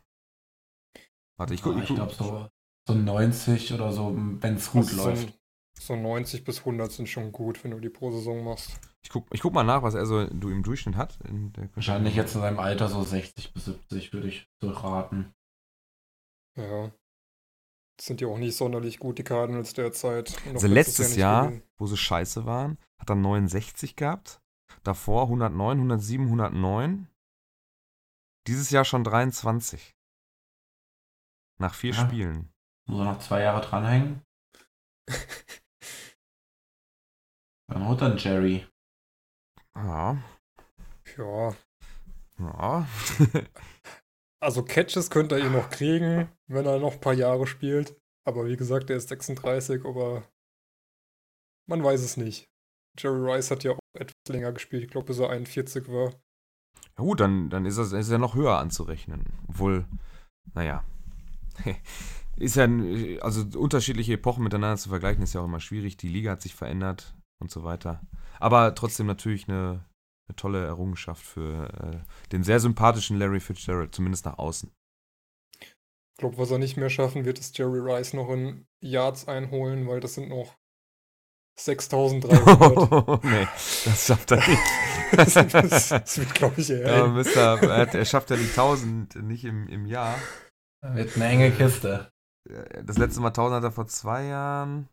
Warte, 1.36 1.54
ich 1.54 1.62
gucke. 1.62 1.78
Ah, 1.78 1.82
ich 1.82 1.88
glaube 1.94 2.14
so, 2.14 2.48
so 2.86 2.94
90 2.94 3.72
oder 3.72 3.92
so, 3.92 4.14
wenn 4.16 4.54
es 4.54 4.70
gut 4.70 4.84
Also 4.84 5.04
läuft. 5.04 5.38
So, 5.78 5.94
so 5.94 5.96
90 5.96 6.44
bis 6.44 6.60
100 6.60 6.92
sind 6.92 7.08
schon 7.08 7.32
gut, 7.32 7.62
wenn 7.64 7.72
du 7.72 7.80
die 7.80 7.88
pro 7.88 8.10
Saison 8.10 8.44
machst. 8.44 8.78
Ich 9.02 9.10
guck, 9.10 9.26
ich 9.32 9.40
guck 9.40 9.52
mal 9.52 9.64
nach, 9.64 9.82
was 9.82 9.94
er 9.94 10.06
so 10.06 10.26
du 10.26 10.48
im 10.50 10.62
Durchschnitt 10.62 10.96
hat. 10.96 11.18
In 11.28 11.52
der 11.52 11.68
Wahrscheinlich 11.74 12.14
jetzt 12.14 12.34
in 12.34 12.40
seinem 12.40 12.58
Alter 12.58 12.88
so 12.88 13.02
60 13.02 13.52
bis 13.52 13.66
70, 13.66 14.12
würde 14.12 14.28
ich 14.28 14.48
so 14.60 14.70
raten. 14.70 15.34
Ja. 16.56 16.90
Das 17.96 18.06
sind 18.06 18.20
ja 18.20 18.28
auch 18.28 18.38
nicht 18.38 18.56
sonderlich 18.56 18.98
gut, 18.98 19.18
die 19.18 19.24
Cardinals 19.24 19.72
derzeit. 19.74 20.34
Also 20.52 20.66
letztes 20.66 21.16
Jahr, 21.16 21.46
gewinnen. 21.48 21.62
wo 21.76 21.86
sie 21.86 21.96
scheiße 21.96 22.44
waren, 22.44 22.78
hat 22.98 23.10
er 23.10 23.16
69 23.16 23.94
gehabt. 23.94 24.40
Davor 24.82 25.24
109, 25.24 25.78
107, 25.78 26.24
109. 26.26 27.08
Dieses 28.46 28.70
Jahr 28.70 28.84
schon 28.84 29.04
23. 29.04 29.94
Nach 31.58 31.74
vier 31.74 31.92
Ja. 31.92 32.06
Spielen. 32.06 32.53
Muss 32.86 32.98
er 33.00 33.04
noch 33.04 33.18
zwei 33.20 33.42
Jahre 33.42 33.60
dranhängen? 33.66 34.22
Dann 37.68 37.88
holt 37.88 38.00
dann 38.02 38.18
Jerry. 38.18 38.66
Ja. 39.74 40.22
Ja. 41.16 41.54
Ja. 42.38 42.86
Also 44.40 44.62
Catches 44.62 45.08
könnte 45.08 45.38
er 45.38 45.46
eh 45.46 45.48
noch 45.48 45.70
kriegen, 45.70 46.28
wenn 46.48 46.66
er 46.66 46.78
noch 46.78 46.92
ein 46.92 47.00
paar 47.00 47.14
Jahre 47.14 47.46
spielt. 47.46 47.98
Aber 48.26 48.44
wie 48.44 48.58
gesagt, 48.58 48.90
er 48.90 48.98
ist 48.98 49.08
36, 49.08 49.86
aber 49.86 50.22
man 51.66 51.82
weiß 51.82 52.02
es 52.02 52.18
nicht. 52.18 52.50
Jerry 52.98 53.32
Rice 53.32 53.50
hat 53.50 53.64
ja 53.64 53.72
auch 53.72 53.78
etwas 53.98 54.14
länger 54.28 54.52
gespielt. 54.52 54.84
Ich 54.84 54.90
glaube, 54.90 55.06
bis 55.06 55.18
er 55.18 55.30
41 55.30 55.88
war. 55.88 56.10
Ja 56.98 57.04
gut, 57.04 57.20
dann, 57.20 57.48
dann 57.48 57.64
ist, 57.64 57.78
das, 57.78 57.92
ist 57.92 58.10
er 58.10 58.18
noch 58.18 58.34
höher 58.34 58.58
anzurechnen. 58.58 59.24
Obwohl, 59.48 59.86
naja. 60.52 60.84
Ist 62.36 62.56
ja, 62.56 62.64
ein- 62.64 63.18
also 63.20 63.44
unterschiedliche 63.58 64.14
Epochen 64.14 64.42
miteinander 64.44 64.76
zu 64.76 64.88
vergleichen, 64.88 65.22
ist 65.22 65.34
ja 65.34 65.40
auch 65.40 65.46
immer 65.46 65.60
schwierig. 65.60 65.96
Die 65.96 66.08
Liga 66.08 66.32
hat 66.32 66.42
sich 66.42 66.54
verändert 66.54 67.14
und 67.40 67.50
so 67.50 67.64
weiter. 67.64 68.00
Aber 68.40 68.74
trotzdem 68.74 69.06
natürlich 69.06 69.48
eine, 69.48 69.84
eine 70.28 70.36
tolle 70.36 70.64
Errungenschaft 70.64 71.24
für 71.24 71.68
äh, 72.04 72.28
den 72.32 72.42
sehr 72.42 72.60
sympathischen 72.60 73.18
Larry 73.18 73.40
Fitzgerald, 73.40 73.94
zumindest 73.94 74.24
nach 74.24 74.38
außen. 74.38 74.70
Ich 75.60 76.18
glaube, 76.18 76.38
was 76.38 76.50
er 76.50 76.58
nicht 76.58 76.76
mehr 76.76 76.90
schaffen 76.90 77.24
wird, 77.24 77.38
ist 77.38 77.58
Jerry 77.58 77.80
Rice 77.80 78.14
noch 78.14 78.30
in 78.30 78.66
Yards 78.80 79.26
einholen, 79.26 79.88
weil 79.88 80.00
das 80.00 80.14
sind 80.14 80.28
noch 80.28 80.54
6300. 81.58 82.32
nee, 83.24 83.46
das 83.84 84.06
schafft 84.06 84.30
er 84.32 84.36
nicht. 84.48 84.62
das, 85.12 85.34
das, 85.34 85.88
das 85.88 86.18
wird, 86.18 86.34
glaube 86.34 86.60
ich, 86.60 86.70
eher. 86.70 86.98
Ja. 86.98 87.06
Mister, 87.06 87.62
er, 87.62 87.94
er 87.94 88.04
schafft 88.04 88.30
ja 88.30 88.36
die 88.36 88.48
1000 88.48 89.16
nicht 89.22 89.44
im, 89.44 89.68
im 89.68 89.86
Jahr. 89.86 90.18
Wird 90.82 91.16
eine 91.16 91.26
enge 91.26 91.50
Kiste. 91.50 92.10
Das 92.84 92.98
letzte 92.98 93.20
Mal 93.20 93.28
1000 93.28 93.56
hat 93.56 93.64
er 93.64 93.72
vor 93.72 93.86
zwei 93.86 94.24
Jahren. 94.24 94.88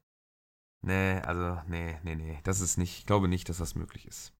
Nee, 0.84 1.20
also, 1.20 1.62
nee, 1.68 1.98
nee, 2.04 2.16
nee. 2.16 2.40
Das 2.44 2.60
ist 2.62 2.78
nicht, 2.78 3.00
ich 3.00 3.06
glaube 3.06 3.28
nicht, 3.28 3.50
dass 3.50 3.58
das 3.58 3.76
möglich 3.76 4.08
ist. 4.08 4.34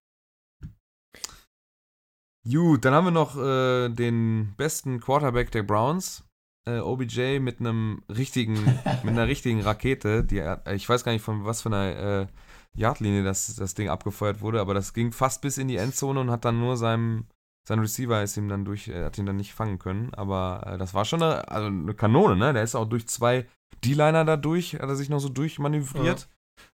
Gut, 2.50 2.84
dann 2.84 2.94
haben 2.94 3.04
wir 3.04 3.12
noch 3.12 3.36
äh, 3.36 3.88
den 3.88 4.54
besten 4.56 5.00
Quarterback 5.00 5.52
der 5.52 5.62
Browns. 5.62 6.24
Äh, 6.66 6.78
OBJ 6.78 7.38
mit 7.38 7.60
einem 7.60 8.02
richtigen, 8.08 8.54
mit 9.02 9.10
einer 9.12 9.28
richtigen 9.28 9.60
Rakete. 9.60 10.24
Die, 10.24 10.38
äh, 10.38 10.74
ich 10.74 10.88
weiß 10.88 11.04
gar 11.04 11.12
nicht, 11.12 11.22
von 11.22 11.44
was 11.44 11.62
für 11.62 11.68
einer 11.68 11.96
äh, 11.96 12.26
Yardlinie 12.74 13.22
das, 13.22 13.54
das 13.54 13.74
Ding 13.74 13.88
abgefeuert 13.88 14.40
wurde, 14.40 14.60
aber 14.60 14.74
das 14.74 14.94
ging 14.94 15.12
fast 15.12 15.42
bis 15.42 15.58
in 15.58 15.68
die 15.68 15.76
Endzone 15.76 16.20
und 16.20 16.30
hat 16.30 16.44
dann 16.44 16.58
nur 16.58 16.76
seinem, 16.76 17.26
sein 17.68 17.78
Receiver 17.78 18.22
ist 18.22 18.36
ihm 18.36 18.48
dann 18.48 18.64
durch, 18.64 18.88
äh, 18.88 19.04
hat 19.04 19.18
ihn 19.18 19.26
dann 19.26 19.36
nicht 19.36 19.54
fangen 19.54 19.78
können. 19.78 20.12
Aber 20.14 20.62
äh, 20.66 20.78
das 20.78 20.94
war 20.94 21.04
schon 21.04 21.22
eine, 21.22 21.48
also 21.48 21.68
eine 21.68 21.94
Kanone, 21.94 22.36
ne? 22.36 22.52
Der 22.52 22.62
ist 22.62 22.74
auch 22.74 22.86
durch 22.88 23.06
zwei 23.06 23.46
D-Liner 23.84 24.24
da 24.24 24.36
durch, 24.36 24.74
hat 24.74 24.82
er 24.82 24.96
sich 24.96 25.08
noch 25.08 25.20
so 25.20 25.28
durchmanövriert, 25.28 26.28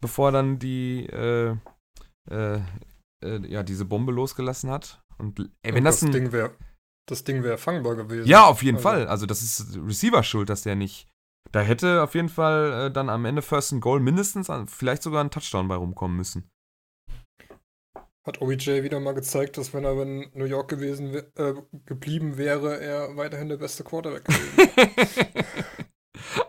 bevor 0.02 0.30
er 0.30 0.32
dann 0.34 0.60
die, 0.60 1.06
äh, 1.08 1.56
äh, 2.30 2.60
äh, 3.24 3.48
ja, 3.48 3.64
diese 3.64 3.86
Bombe 3.86 4.12
losgelassen 4.12 4.70
hat. 4.70 5.02
Und 5.18 5.40
ey, 5.64 5.74
wenn 5.74 5.84
das, 5.84 6.00
das 6.00 6.10
ein, 6.10 6.12
Ding 6.12 6.32
wäre 6.32 6.56
das 7.10 7.24
Ding 7.26 7.44
wäre 7.44 7.58
fangbar 7.58 7.96
gewesen. 7.96 8.28
ja, 8.28 8.46
auf 8.46 8.64
jeden 8.64 8.78
Also, 8.78 8.90
Fall. 8.90 9.08
Also 9.08 9.26
das 9.26 9.42
ist 9.42 9.78
Receiver 9.78 10.24
schuld, 10.24 10.50
dass 10.50 10.62
der 10.62 10.76
nicht. 10.76 11.10
Da 11.52 11.60
hätte 11.60 12.02
auf 12.02 12.16
jeden 12.16 12.30
Fall 12.30 12.92
dann 12.92 13.10
am 13.10 13.26
Ende 13.26 13.42
First 13.42 13.74
and 13.74 13.82
Goal 13.82 14.00
mindestens, 14.00 14.50
vielleicht 14.68 15.04
sogar 15.04 15.22
ein 15.22 15.30
Touchdown 15.30 15.68
bei 15.68 15.76
rumkommen 15.76 16.16
müssen. 16.16 16.50
Hat 18.26 18.42
OBJ 18.42 18.84
wieder 18.84 19.00
mal 19.00 19.14
gezeigt, 19.14 19.58
dass 19.58 19.74
wenn 19.74 19.84
er 19.84 20.02
in 20.02 20.30
New 20.34 20.46
York 20.46 20.70
gewesen 20.70 21.14
äh, 21.14 21.54
geblieben 21.86 22.38
wäre, 22.38 22.80
er 22.80 23.18
weiterhin 23.18 23.50
der 23.50 23.58
beste 23.58 23.84
Quarterback 23.84 24.24
gewesen. 24.26 25.46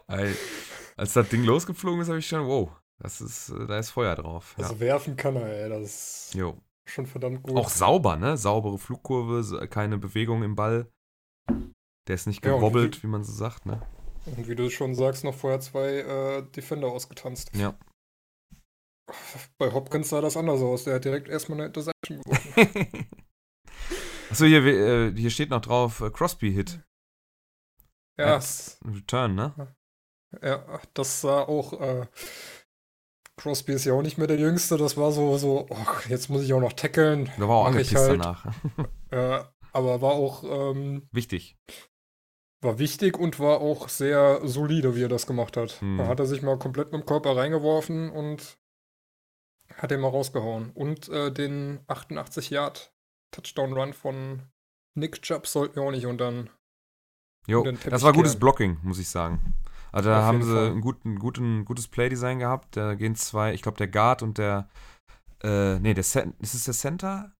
Ey, 0.09 0.35
Als 0.97 1.13
das 1.13 1.29
Ding 1.29 1.43
losgeflogen 1.45 2.01
ist, 2.01 2.09
habe 2.09 2.19
ich 2.21 2.27
schon, 2.29 2.47
wow, 2.47 2.71
das 2.99 3.21
ist, 3.21 3.53
da 3.69 3.79
ist 3.79 3.91
Feuer 3.91 4.15
drauf. 4.15 4.55
Ja. 4.57 4.65
Also 4.65 4.79
werfen 4.79 5.17
kann 5.17 5.35
er, 5.37 5.47
ey. 5.65 5.69
Das 5.69 5.83
ist 5.83 6.35
Jo. 6.35 6.57
schon 6.85 7.07
verdammt 7.07 7.43
gut. 7.43 7.57
Auch 7.57 7.69
sauber, 7.69 8.17
ne? 8.17 8.37
Saubere 8.37 8.79
Flugkurve, 8.79 9.67
keine 9.69 9.99
Bewegung 9.99 10.45
im 10.45 10.55
Ball. 10.55 10.89
Der 12.07 12.15
ist 12.15 12.27
nicht 12.27 12.45
Ja, 12.45 12.53
und 12.53 12.61
gewobbelt, 12.61 13.03
wie 13.03 13.09
man 13.09 13.25
so 13.25 13.33
sagt, 13.33 13.67
ne? 13.67 13.83
Und 14.27 14.49
wie 14.49 14.55
du 14.55 14.71
schon 14.71 14.95
sagst, 14.95 15.25
noch 15.25 15.35
vorher 15.35 15.61
zwei 15.61 15.99
äh, 15.99 16.43
Defender 16.53 16.87
ausgetanzt. 16.89 17.51
Ja. 17.57 17.77
Bei 19.59 19.73
Hopkins 19.73 20.09
sah 20.09 20.21
das 20.21 20.37
anders 20.37 20.61
aus. 20.61 20.85
Der 20.85 20.95
hat 20.95 21.05
direkt 21.05 21.29
erstmal 21.29 21.59
eine 21.59 21.67
Interception 21.67 22.21
geworfen. 22.23 23.07
Achso, 24.31 24.47
hier, 24.47 24.65
äh, 24.65 25.13
hier 25.15 25.31
steht 25.31 25.51
noch 25.51 25.61
drauf 25.61 26.01
äh, 26.01 26.11
Crosby-Hit. 26.11 26.81
ja, 28.19 28.37
At 28.37 28.79
Return, 28.85 29.35
ne? 29.35 29.75
ja, 30.43 30.81
das 30.95 31.21
sah 31.21 31.43
auch. 31.43 31.81
Äh, 31.81 32.07
Crosby 33.37 33.73
ist 33.73 33.85
ja 33.85 33.95
auch 33.95 34.03
nicht 34.03 34.17
mehr 34.17 34.27
der 34.29 34.39
Jüngste. 34.39 34.77
Das 34.77 34.97
war 34.97 35.13
so, 35.13 35.37
so, 35.39 35.67
oh, 35.69 35.77
jetzt 36.09 36.31
muss 36.31 36.43
ich 36.43 36.53
auch 36.53 36.61
noch 36.61 36.73
tackeln. 36.73 37.31
Da 37.37 37.49
war 37.49 37.57
auch 37.57 37.67
angepisst 37.67 37.97
halt. 37.97 38.21
danach. 38.21 38.47
Äh, 39.11 39.45
aber 39.73 40.01
war 40.03 40.15
auch, 40.15 40.43
ähm, 40.43 41.09
Wichtig. 41.13 41.57
war 42.63 42.81
wichtig 42.81 43.17
und 43.17 43.39
war 43.39 43.61
auch 43.61 43.89
sehr 43.89 44.41
solide, 44.43 44.97
wie 44.97 45.05
er 45.05 45.09
das 45.09 45.29
gemacht 45.29 45.57
hat. 45.57 45.81
Hm. 45.81 45.99
Da 45.99 46.09
hat 46.09 46.19
er 46.19 46.27
sich 46.27 46.43
mal 46.43 46.59
komplett 46.59 46.91
mit 46.91 47.01
dem 47.03 47.07
Körper 47.07 47.37
reingeworfen 47.37 48.11
und 48.11 48.59
hat 49.77 49.91
den 49.91 50.01
mal 50.01 50.09
rausgehauen. 50.09 50.71
Und 50.75 51.09
äh, 51.09 51.33
den 51.33 51.81
88 51.87 52.51
Yard 52.51 52.93
Touchdown 53.33 53.73
Run 53.73 53.93
von 53.93 54.43
Nick 54.97 55.23
Chubb 55.23 55.47
sollten 55.47 55.77
wir 55.77 55.83
auch 55.83 55.91
nicht 55.91 56.07
untern. 56.07 56.51
Jo, 57.47 57.63
das 57.63 58.03
war 58.03 58.13
gutes 58.13 58.33
kehren. 58.33 58.41
Blocking, 58.41 58.79
muss 58.83 58.99
ich 58.99 59.09
sagen. 59.09 59.55
Also 59.93 60.11
da 60.11 60.21
Auf 60.21 60.25
haben 60.25 60.43
sie 60.43 60.59
ein 60.59 60.81
guten, 60.81 61.19
guten, 61.19 61.65
gutes 61.65 61.89
Playdesign 61.89 62.39
gehabt. 62.39 62.77
Da 62.77 62.95
gehen 62.95 63.15
zwei, 63.15 63.53
ich 63.55 63.63
glaube 63.63 63.79
der 63.79 63.89
Guard 63.89 64.23
und 64.23 64.39
der, 64.39 64.69
äh, 65.43 65.79
nee, 65.79 65.95
der 65.95 66.05
Cent, 66.05 66.35
ist 66.41 66.55
es 66.55 66.65
der 66.65 66.75
Center? 66.75 67.33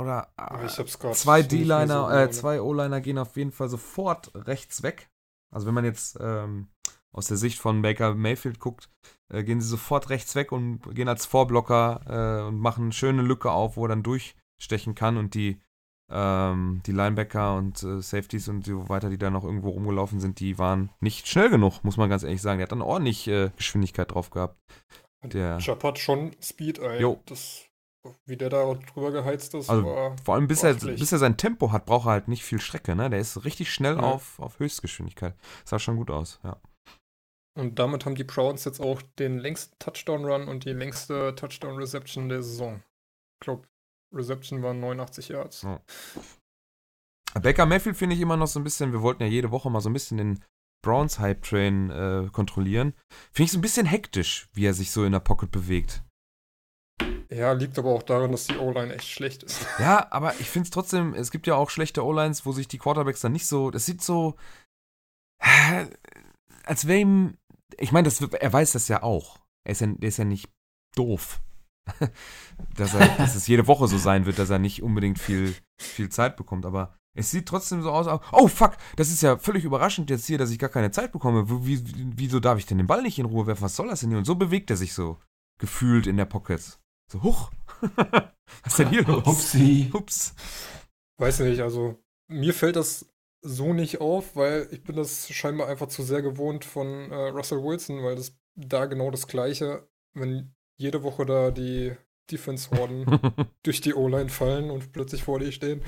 Oder 0.00 0.32
Aber 0.36 0.62
äh, 0.62 0.66
ich 0.66 0.78
hab's 0.78 0.98
gerade. 0.98 1.14
zwei 1.14 1.42
D-Liner, 1.42 2.08
so 2.08 2.14
äh, 2.14 2.30
zwei 2.30 2.60
O-Liner 2.60 3.00
gehen 3.00 3.18
auf 3.18 3.36
jeden 3.36 3.52
Fall 3.52 3.68
sofort 3.68 4.30
rechts 4.34 4.82
weg. 4.82 5.10
Also 5.54 5.66
wenn 5.66 5.74
man 5.74 5.84
jetzt 5.84 6.18
ähm, 6.20 6.68
aus 7.16 7.26
der 7.26 7.36
Sicht 7.36 7.58
von 7.58 7.82
Baker 7.82 8.14
Mayfield 8.14 8.60
guckt, 8.60 8.88
äh, 9.32 9.42
gehen 9.42 9.60
sie 9.60 9.68
sofort 9.68 10.10
rechts 10.10 10.34
weg 10.34 10.52
und 10.52 10.94
gehen 10.94 11.08
als 11.08 11.26
Vorblocker 11.26 12.42
äh, 12.44 12.46
und 12.48 12.58
machen 12.60 12.84
eine 12.84 12.92
schöne 12.92 13.22
Lücke 13.22 13.50
auf, 13.50 13.76
wo 13.76 13.86
er 13.86 13.88
dann 13.88 14.02
durchstechen 14.02 14.94
kann 14.94 15.16
und 15.16 15.34
die 15.34 15.60
ähm, 16.08 16.82
die 16.86 16.92
Linebacker 16.92 17.56
und 17.56 17.82
äh, 17.82 18.00
Safeties 18.00 18.46
und 18.48 18.64
so 18.64 18.88
weiter, 18.88 19.10
die 19.10 19.18
da 19.18 19.28
noch 19.30 19.42
irgendwo 19.42 19.70
rumgelaufen 19.70 20.20
sind, 20.20 20.38
die 20.38 20.56
waren 20.56 20.90
nicht 21.00 21.26
schnell 21.26 21.50
genug, 21.50 21.82
muss 21.82 21.96
man 21.96 22.08
ganz 22.08 22.22
ehrlich 22.22 22.40
sagen. 22.42 22.58
Der 22.58 22.66
hat 22.66 22.70
dann 22.72 22.80
ordentlich 22.82 23.26
äh, 23.26 23.50
Geschwindigkeit 23.56 24.12
drauf 24.14 24.30
gehabt. 24.30 24.56
Der, 25.24 25.58
Chubb 25.58 25.82
hat 25.82 25.98
schon 25.98 26.30
Speed, 26.40 26.78
ey. 26.78 27.00
Jo. 27.00 27.20
Das, 27.26 27.64
wie 28.24 28.36
der 28.36 28.50
da 28.50 28.72
drüber 28.74 29.10
geheizt 29.10 29.54
ist, 29.54 29.68
Also, 29.68 29.84
war. 29.84 30.14
vor 30.24 30.34
allem 30.36 30.46
bis 30.46 30.62
er, 30.62 30.74
bis 30.74 31.10
er 31.10 31.18
sein 31.18 31.36
Tempo 31.38 31.72
hat, 31.72 31.86
braucht 31.86 32.06
er 32.06 32.12
halt 32.12 32.28
nicht 32.28 32.44
viel 32.44 32.60
Strecke. 32.60 32.94
Ne? 32.94 33.10
Der 33.10 33.18
ist 33.18 33.44
richtig 33.44 33.72
schnell 33.72 33.96
Ja. 33.96 34.02
auf, 34.02 34.38
auf 34.38 34.60
Höchstgeschwindigkeit. 34.60 35.34
Sah 35.64 35.80
schon 35.80 35.96
gut 35.96 36.12
aus, 36.12 36.38
ja. 36.44 36.56
Und 37.56 37.78
damit 37.78 38.04
haben 38.04 38.14
die 38.14 38.24
Browns 38.24 38.64
jetzt 38.64 38.80
auch 38.80 39.00
den 39.18 39.38
längsten 39.38 39.74
Touchdown-Run 39.78 40.46
und 40.46 40.64
die 40.66 40.72
längste 40.72 41.34
Touchdown-Reception 41.34 42.28
der 42.28 42.42
Saison. 42.42 42.82
Ich 43.40 43.46
glaube, 43.46 43.66
Reception 44.14 44.62
waren 44.62 44.78
89 44.80 45.28
Yards. 45.28 45.62
Ja. 45.62 45.80
Baker 47.40 47.66
Mayfield 47.66 47.96
finde 47.96 48.14
ich 48.14 48.20
immer 48.20 48.36
noch 48.36 48.46
so 48.46 48.60
ein 48.60 48.64
bisschen, 48.64 48.92
wir 48.92 49.02
wollten 49.02 49.22
ja 49.22 49.28
jede 49.28 49.50
Woche 49.50 49.70
mal 49.70 49.80
so 49.80 49.88
ein 49.88 49.94
bisschen 49.94 50.18
den 50.18 50.44
Browns 50.82 51.18
Hype 51.18 51.42
Train 51.42 51.90
äh, 51.90 52.28
kontrollieren. 52.30 52.94
Finde 53.32 53.46
ich 53.46 53.52
so 53.52 53.58
ein 53.58 53.62
bisschen 53.62 53.86
hektisch, 53.86 54.48
wie 54.52 54.66
er 54.66 54.74
sich 54.74 54.90
so 54.90 55.04
in 55.04 55.12
der 55.12 55.20
Pocket 55.20 55.50
bewegt. 55.50 56.02
Ja, 57.30 57.52
liegt 57.52 57.78
aber 57.78 57.90
auch 57.90 58.02
daran, 58.02 58.32
dass 58.32 58.46
die 58.46 58.56
O-Line 58.56 58.94
echt 58.94 59.08
schlecht 59.08 59.42
ist. 59.42 59.66
Ja, 59.78 60.06
aber 60.10 60.38
ich 60.40 60.48
finde 60.48 60.66
es 60.66 60.70
trotzdem, 60.70 61.14
es 61.14 61.30
gibt 61.30 61.46
ja 61.46 61.56
auch 61.56 61.70
schlechte 61.70 62.04
O-Lines, 62.04 62.46
wo 62.46 62.52
sich 62.52 62.68
die 62.68 62.78
Quarterbacks 62.78 63.20
dann 63.20 63.32
nicht 63.32 63.46
so, 63.46 63.70
das 63.70 63.84
sieht 63.84 64.02
so, 64.02 64.36
äh, 65.42 65.86
als 66.64 66.86
wäre 66.86 67.00
ihm, 67.00 67.36
ich 67.78 67.92
meine, 67.92 68.10
er 68.40 68.52
weiß 68.52 68.72
das 68.72 68.88
ja 68.88 69.02
auch. 69.02 69.38
Er 69.64 69.72
ist 69.72 69.80
ja, 69.80 69.86
der 69.88 70.08
ist 70.08 70.16
ja 70.16 70.24
nicht 70.24 70.48
doof. 70.94 71.40
dass, 72.76 72.94
er, 72.94 73.08
dass 73.16 73.36
es 73.36 73.46
jede 73.46 73.66
Woche 73.66 73.86
so 73.86 73.98
sein 73.98 74.26
wird, 74.26 74.38
dass 74.38 74.50
er 74.50 74.58
nicht 74.58 74.82
unbedingt 74.82 75.18
viel, 75.18 75.54
viel 75.80 76.08
Zeit 76.08 76.36
bekommt, 76.36 76.66
aber 76.66 76.96
es 77.14 77.30
sieht 77.30 77.46
trotzdem 77.46 77.82
so 77.82 77.90
aus, 77.90 78.06
oh 78.32 78.48
fuck, 78.48 78.76
das 78.96 79.08
ist 79.08 79.22
ja 79.22 79.38
völlig 79.38 79.64
überraschend 79.64 80.10
jetzt 80.10 80.26
hier, 80.26 80.36
dass 80.36 80.50
ich 80.50 80.58
gar 80.58 80.68
keine 80.68 80.90
Zeit 80.90 81.12
bekomme. 81.12 81.48
Wie, 81.66 81.82
wieso 82.16 82.40
darf 82.40 82.58
ich 82.58 82.66
denn 82.66 82.78
den 82.78 82.86
Ball 82.86 83.02
nicht 83.02 83.18
in 83.18 83.24
Ruhe 83.24 83.46
werfen? 83.46 83.62
Was 83.62 83.76
soll 83.76 83.88
das 83.88 84.00
denn 84.00 84.10
hier? 84.10 84.18
Und 84.18 84.26
so 84.26 84.34
bewegt 84.34 84.70
er 84.70 84.76
sich 84.76 84.92
so 84.92 85.18
gefühlt 85.58 86.06
in 86.06 86.18
der 86.18 86.26
Pocket. 86.26 86.78
So, 87.10 87.22
huch. 87.22 87.50
Was 87.80 88.72
ist 88.72 88.78
denn 88.78 88.90
hier 88.90 89.04
los? 89.04 89.26
Upsi. 89.26 89.90
Ups. 89.94 90.34
Weiß 91.18 91.40
nicht, 91.40 91.60
also 91.60 91.98
mir 92.28 92.52
fällt 92.52 92.76
das 92.76 93.10
so 93.46 93.72
nicht 93.72 94.00
auf, 94.00 94.36
weil 94.36 94.68
ich 94.72 94.82
bin 94.82 94.96
das 94.96 95.28
scheinbar 95.30 95.68
einfach 95.68 95.88
zu 95.88 96.02
sehr 96.02 96.22
gewohnt 96.22 96.64
von 96.64 97.10
äh, 97.10 97.28
Russell 97.28 97.62
Wilson, 97.62 98.02
weil 98.02 98.16
das 98.16 98.36
da 98.56 98.86
genau 98.86 99.10
das 99.10 99.26
gleiche, 99.28 99.88
wenn 100.14 100.54
jede 100.76 101.02
Woche 101.02 101.24
da 101.24 101.50
die 101.50 101.94
Defense-Horden 102.30 103.06
durch 103.62 103.80
die 103.80 103.94
O-Line 103.94 104.28
fallen 104.28 104.70
und 104.70 104.92
plötzlich 104.92 105.22
vor 105.22 105.38
dir 105.38 105.52
stehen. 105.52 105.82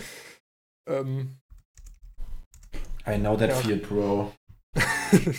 Ähm, 0.86 1.40
I 3.06 3.18
know 3.18 3.36
that 3.36 3.50
ja. 3.50 3.56
feel, 3.56 3.78
bro. 3.78 4.32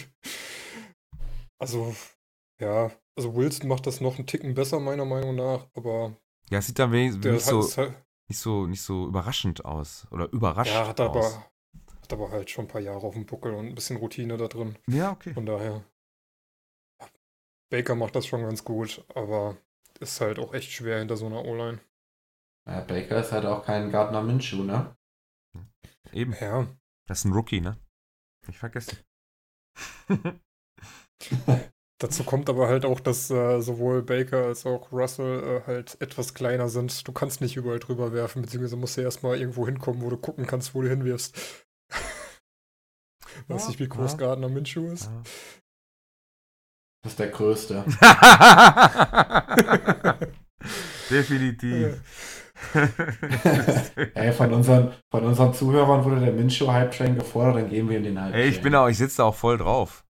also, 1.59 1.95
ja, 2.59 2.91
also 3.15 3.36
Wilson 3.36 3.70
macht 3.70 3.88
das 3.88 4.01
noch 4.01 4.17
einen 4.17 4.28
Ticken 4.28 4.53
besser, 4.53 4.80
meiner 4.80 5.05
Meinung 5.05 5.36
nach, 5.36 5.67
aber. 5.74 6.17
Ja, 6.49 6.59
es 6.59 6.67
sieht 6.67 6.80
dann 6.80 6.91
wenig, 6.91 7.17
nicht, 7.17 7.45
so, 7.45 7.61
halt, 7.78 7.93
nicht, 8.28 8.39
so, 8.39 8.65
nicht 8.65 8.82
so 8.82 9.07
überraschend 9.07 9.63
aus. 9.65 10.07
Oder 10.11 10.32
überrascht. 10.32 10.74
Ja, 10.74 10.88
hat 10.88 10.99
aber, 10.99 11.49
hat 12.10 12.18
aber 12.20 12.32
halt 12.32 12.49
schon 12.49 12.66
ein 12.66 12.70
paar 12.70 12.82
Jahre 12.82 13.05
auf 13.05 13.14
dem 13.14 13.26
Buckel 13.26 13.53
und 13.53 13.68
ein 13.68 13.76
bisschen 13.76 13.97
Routine 13.97 14.38
da 14.38 14.47
drin. 14.47 14.78
Ja, 14.88 15.12
okay. 15.12 15.34
Von 15.34 15.45
daher. 15.45 15.84
Baker 17.70 17.95
macht 17.95 18.16
das 18.16 18.26
schon 18.26 18.41
ganz 18.41 18.64
gut, 18.64 19.05
aber 19.14 19.57
ist 19.99 20.20
halt 20.22 20.39
auch 20.39 20.53
echt 20.53 20.72
schwer 20.72 20.99
hinter 20.99 21.18
so 21.18 21.28
einer 21.28 21.45
O-Line. 21.45 21.80
Ja, 22.68 22.82
Baker 22.82 23.20
ist 23.20 23.32
halt 23.32 23.45
auch 23.45 23.64
kein 23.64 23.91
Gardner 23.91 24.24
Minshew, 24.24 24.64
ne? 24.64 24.95
Eben. 26.12 26.36
Ja. 26.39 26.68
Das 27.07 27.20
ist 27.20 27.26
ein 27.26 27.34
Rookie, 27.34 27.62
ne? 27.62 27.78
Nicht 28.47 28.57
vergessen. 28.57 28.97
Dazu 32.01 32.24
kommt 32.24 32.49
aber 32.49 32.68
halt 32.68 32.86
auch, 32.86 32.99
dass 33.01 33.30
äh, 33.30 33.60
sowohl 33.60 34.01
Baker 34.01 34.45
als 34.45 34.66
auch 34.66 34.91
Russell 34.91 35.43
äh, 35.43 35.68
halt 35.68 36.01
etwas 36.01 36.34
kleiner 36.34 36.70
sind. 36.70 37.07
Du 37.07 37.12
kannst 37.12 37.41
nicht 37.41 37.57
überall 37.57 37.80
drüber 37.80 38.14
werfen, 38.14 38.41
beziehungsweise 38.41 38.78
musst 38.78 38.97
du 38.97 39.01
erstmal 39.01 39.38
irgendwo 39.38 39.66
hinkommen, 39.66 40.01
wo 40.01 40.10
du 40.10 40.18
gucken 40.18 40.47
kannst, 40.47 40.74
wo 40.74 40.82
du 40.82 40.89
hinwirfst. 40.89 41.68
Weiß 43.48 43.68
nicht, 43.68 43.80
wie 43.80 43.88
groß. 43.88 44.18
Gardner 44.18 44.50
Minshew 44.50 44.92
ist. 44.92 45.10
Das 47.04 47.14
ist 47.14 47.20
der 47.20 47.30
größte. 47.30 47.86
Definitiv. 51.10 52.02
Ey, 54.16 54.34
von 54.34 54.54
unseren, 54.54 54.94
von 55.12 55.24
unseren 55.24 55.54
Zuhörern 55.54 56.04
wurde 56.04 56.20
der 56.20 56.34
Minshow-Hype 56.34 56.92
Train 56.92 57.16
gefordert, 57.16 57.64
dann 57.64 57.70
gehen 57.70 57.90
wir 57.90 57.98
in 57.98 58.04
den 58.04 58.22
Hype 58.22 58.36
Ey, 58.36 58.50
ich 58.50 58.62
bin 58.62 58.76
auch, 58.76 58.88
ich 58.88 58.98
sitze 58.98 59.18
da 59.18 59.24
auch 59.24 59.36
voll 59.36 59.58
drauf. 59.58 60.06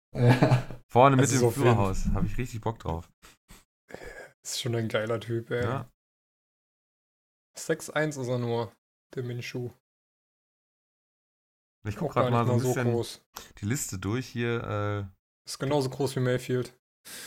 Vorne 0.88 1.16
mit 1.16 1.30
dem 1.30 1.50
Flurhaus. 1.50 2.06
Habe 2.14 2.26
ich 2.26 2.38
richtig 2.38 2.60
Bock 2.60 2.78
drauf. 2.78 3.08
Ist 4.42 4.60
schon 4.60 4.76
ein 4.76 4.88
geiler 4.88 5.18
Typ, 5.18 5.50
ey. 5.50 5.64
Ja. 5.64 5.90
6-1 7.58 8.20
ist 8.20 8.28
er 8.28 8.38
nur, 8.38 8.72
der 9.14 9.22
Minshu. 9.22 9.70
Ich 11.86 11.96
gucke 11.96 12.14
gerade 12.14 12.30
mal 12.30 12.46
so 12.46 12.52
ein 12.52 12.60
bisschen 12.60 13.02
so 13.02 13.20
die 13.60 13.66
Liste 13.66 13.98
durch 13.98 14.26
hier. 14.26 14.62
Äh, 14.64 15.48
ist 15.48 15.58
genauso 15.58 15.90
groß 15.90 16.16
wie 16.16 16.20
Mayfield. 16.20 16.74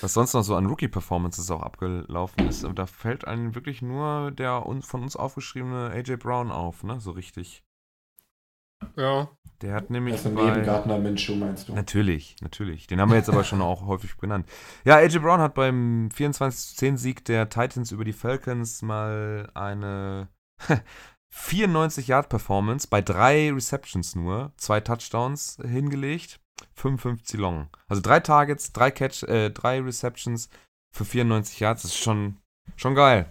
Was 0.02 0.14
sonst 0.14 0.34
noch 0.34 0.42
so 0.42 0.56
an 0.56 0.66
Rookie-Performances 0.66 1.52
auch 1.52 1.62
abgelaufen 1.62 2.48
ist. 2.48 2.64
Und 2.64 2.80
da 2.80 2.88
fällt 2.88 3.28
einem 3.28 3.54
wirklich 3.54 3.84
nur 3.84 4.32
der 4.32 4.64
von 4.82 5.04
uns 5.04 5.16
aufgeschriebene 5.16 5.92
AJ 5.92 6.16
Brown 6.18 6.52
auf, 6.52 6.84
ne? 6.84 7.00
So 7.00 7.12
richtig. 7.12 7.64
Ja. 8.96 9.30
Der 9.62 9.74
hat 9.76 9.90
nämlich. 9.90 10.16
Also 10.16 10.32
bei, 10.32 10.50
neben 10.50 10.64
Gardner 10.64 10.98
Minshew 10.98 11.36
meinst 11.36 11.70
du? 11.70 11.74
Natürlich, 11.74 12.36
natürlich. 12.42 12.88
Den 12.88 13.00
haben 13.00 13.10
wir 13.10 13.18
jetzt 13.18 13.30
aber 13.30 13.44
schon 13.44 13.62
auch 13.62 13.86
häufig 13.86 14.18
genannt. 14.18 14.50
Ja, 14.84 14.96
AJ 14.96 15.20
Brown 15.20 15.40
hat 15.40 15.54
beim 15.54 16.10
24-10-Sieg 16.10 17.26
der 17.26 17.50
Titans 17.50 17.92
über 17.92 18.06
die 18.06 18.14
Falcons 18.14 18.82
mal 18.82 19.50
eine 19.54 20.30
94-Yard-Performance 21.38 22.88
bei 22.88 23.02
drei 23.02 23.52
Receptions 23.52 24.16
nur, 24.16 24.52
zwei 24.58 24.80
Touchdowns 24.80 25.58
hingelegt. 25.64 26.40
55 26.74 27.40
Long. 27.40 27.70
Also 27.88 28.02
drei 28.02 28.20
Targets, 28.20 28.74
drei 28.74 28.92
Catch, 28.92 29.24
äh, 29.24 29.52
drei 29.52 29.80
Receptions 29.80 30.50
für 30.92 31.06
94 31.06 31.60
Yards. 31.60 31.84
Das 31.84 31.92
ist 31.92 32.00
schon, 32.00 32.38
schon 32.76 32.96
geil. 32.96 33.30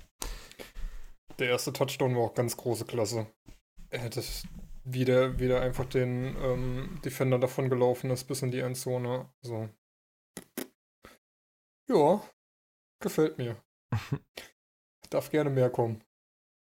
Der 1.38 1.50
erste 1.50 1.72
Touchdown 1.72 2.14
war 2.14 2.22
auch 2.22 2.34
ganz 2.34 2.57
große 2.57 2.84
Klasse. 2.84 3.26
Er 3.90 4.00
hätte 4.00 4.22
wieder, 4.84 5.38
wieder 5.38 5.61
einfach 5.61 5.84
den 5.84 6.36
ähm, 6.42 7.00
Defender 7.04 7.38
davon 7.38 7.68
gelaufen 7.68 8.11
ist 8.11 8.24
bis 8.24 8.42
in 8.42 8.52
die 8.52 8.61
Endzone. 8.61 9.28
Also. 9.42 9.68
Ja, 11.88 12.22
gefällt 13.00 13.38
mir. 13.38 13.57
Darf 15.11 15.30
gerne 15.30 15.50
mehr 15.50 15.70
kommen. 15.70 16.02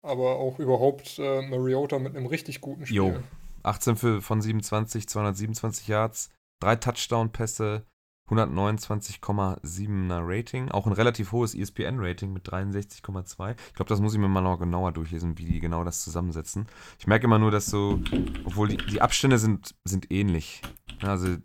Aber 0.09 0.37
auch 0.37 0.59
überhaupt 0.59 1.19
äh, 1.19 1.43
Mariota 1.43 1.99
mit 1.99 2.17
einem 2.17 2.27
richtig 2.27 2.61
guten 2.61 2.87
Spiel. 2.87 2.97
Jo. 2.97 3.17
18 3.63 3.97
für, 3.97 4.23
von 4.23 4.41
27, 4.41 5.07
227 5.07 5.87
Yards, 5.89 6.31
drei 6.61 6.77
Touchdown-Pässe, 6.77 7.85
129,7er 8.31 10.21
Rating. 10.23 10.71
Auch 10.71 10.87
ein 10.87 10.93
relativ 10.93 11.33
hohes 11.33 11.55
ESPN-Rating 11.55 12.33
mit 12.33 12.49
63,2. 12.49 13.57
Ich 13.69 13.75
glaube, 13.75 13.89
das 13.89 14.01
muss 14.01 14.15
ich 14.15 14.19
mir 14.19 14.29
mal 14.29 14.41
noch 14.41 14.59
genauer 14.59 14.93
durchlesen, 14.93 15.37
wie 15.39 15.45
die 15.45 15.61
genau 15.61 15.85
das 15.85 16.03
zusammensetzen. 16.05 16.67
Ich 16.99 17.07
merke 17.07 17.25
immer 17.27 17.39
nur, 17.39 17.51
dass 17.51 17.67
so, 17.67 18.01
obwohl 18.45 18.69
die, 18.69 18.79
die 18.79 19.03
Abstände 19.03 19.39
sind, 19.39 19.75
sind 19.85 20.11
ähnlich. 20.11 20.63
Also, 21.03 21.37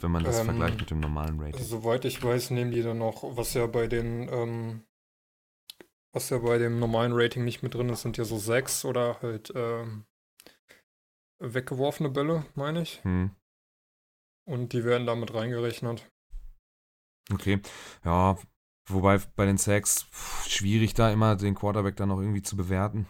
wenn 0.00 0.10
man 0.10 0.24
das 0.24 0.40
ähm, 0.40 0.46
vergleicht 0.46 0.80
mit 0.80 0.90
dem 0.90 1.00
normalen 1.00 1.40
Rating. 1.40 1.62
Soweit 1.62 2.04
ich 2.04 2.22
weiß, 2.22 2.50
nehmen 2.50 2.70
die 2.70 2.82
dann 2.82 2.98
noch, 2.98 3.24
was 3.36 3.54
ja 3.54 3.66
bei 3.66 3.86
den, 3.86 4.28
ähm, 4.30 4.82
was 6.14 6.30
ja 6.30 6.38
bei 6.38 6.58
dem 6.58 6.78
normalen 6.78 7.12
Rating 7.12 7.44
nicht 7.44 7.62
mit 7.62 7.74
drin 7.74 7.88
ist, 7.88 8.02
sind 8.02 8.16
ja 8.16 8.24
so 8.24 8.38
sechs 8.38 8.84
oder 8.84 9.20
halt 9.20 9.52
ähm, 9.54 10.04
weggeworfene 11.40 12.08
Bälle, 12.08 12.46
meine 12.54 12.82
ich. 12.82 13.02
Hm. 13.02 13.30
Und 14.46 14.72
die 14.72 14.84
werden 14.84 15.06
damit 15.06 15.34
reingerechnet. 15.34 16.08
Okay. 17.32 17.60
Ja, 18.04 18.38
wobei 18.88 19.18
bei 19.36 19.46
den 19.46 19.58
Sacks 19.58 20.06
schwierig 20.46 20.94
da 20.94 21.10
immer 21.10 21.36
den 21.36 21.54
Quarterback 21.54 21.96
dann 21.96 22.10
noch 22.10 22.20
irgendwie 22.20 22.42
zu 22.42 22.56
bewerten. 22.56 23.08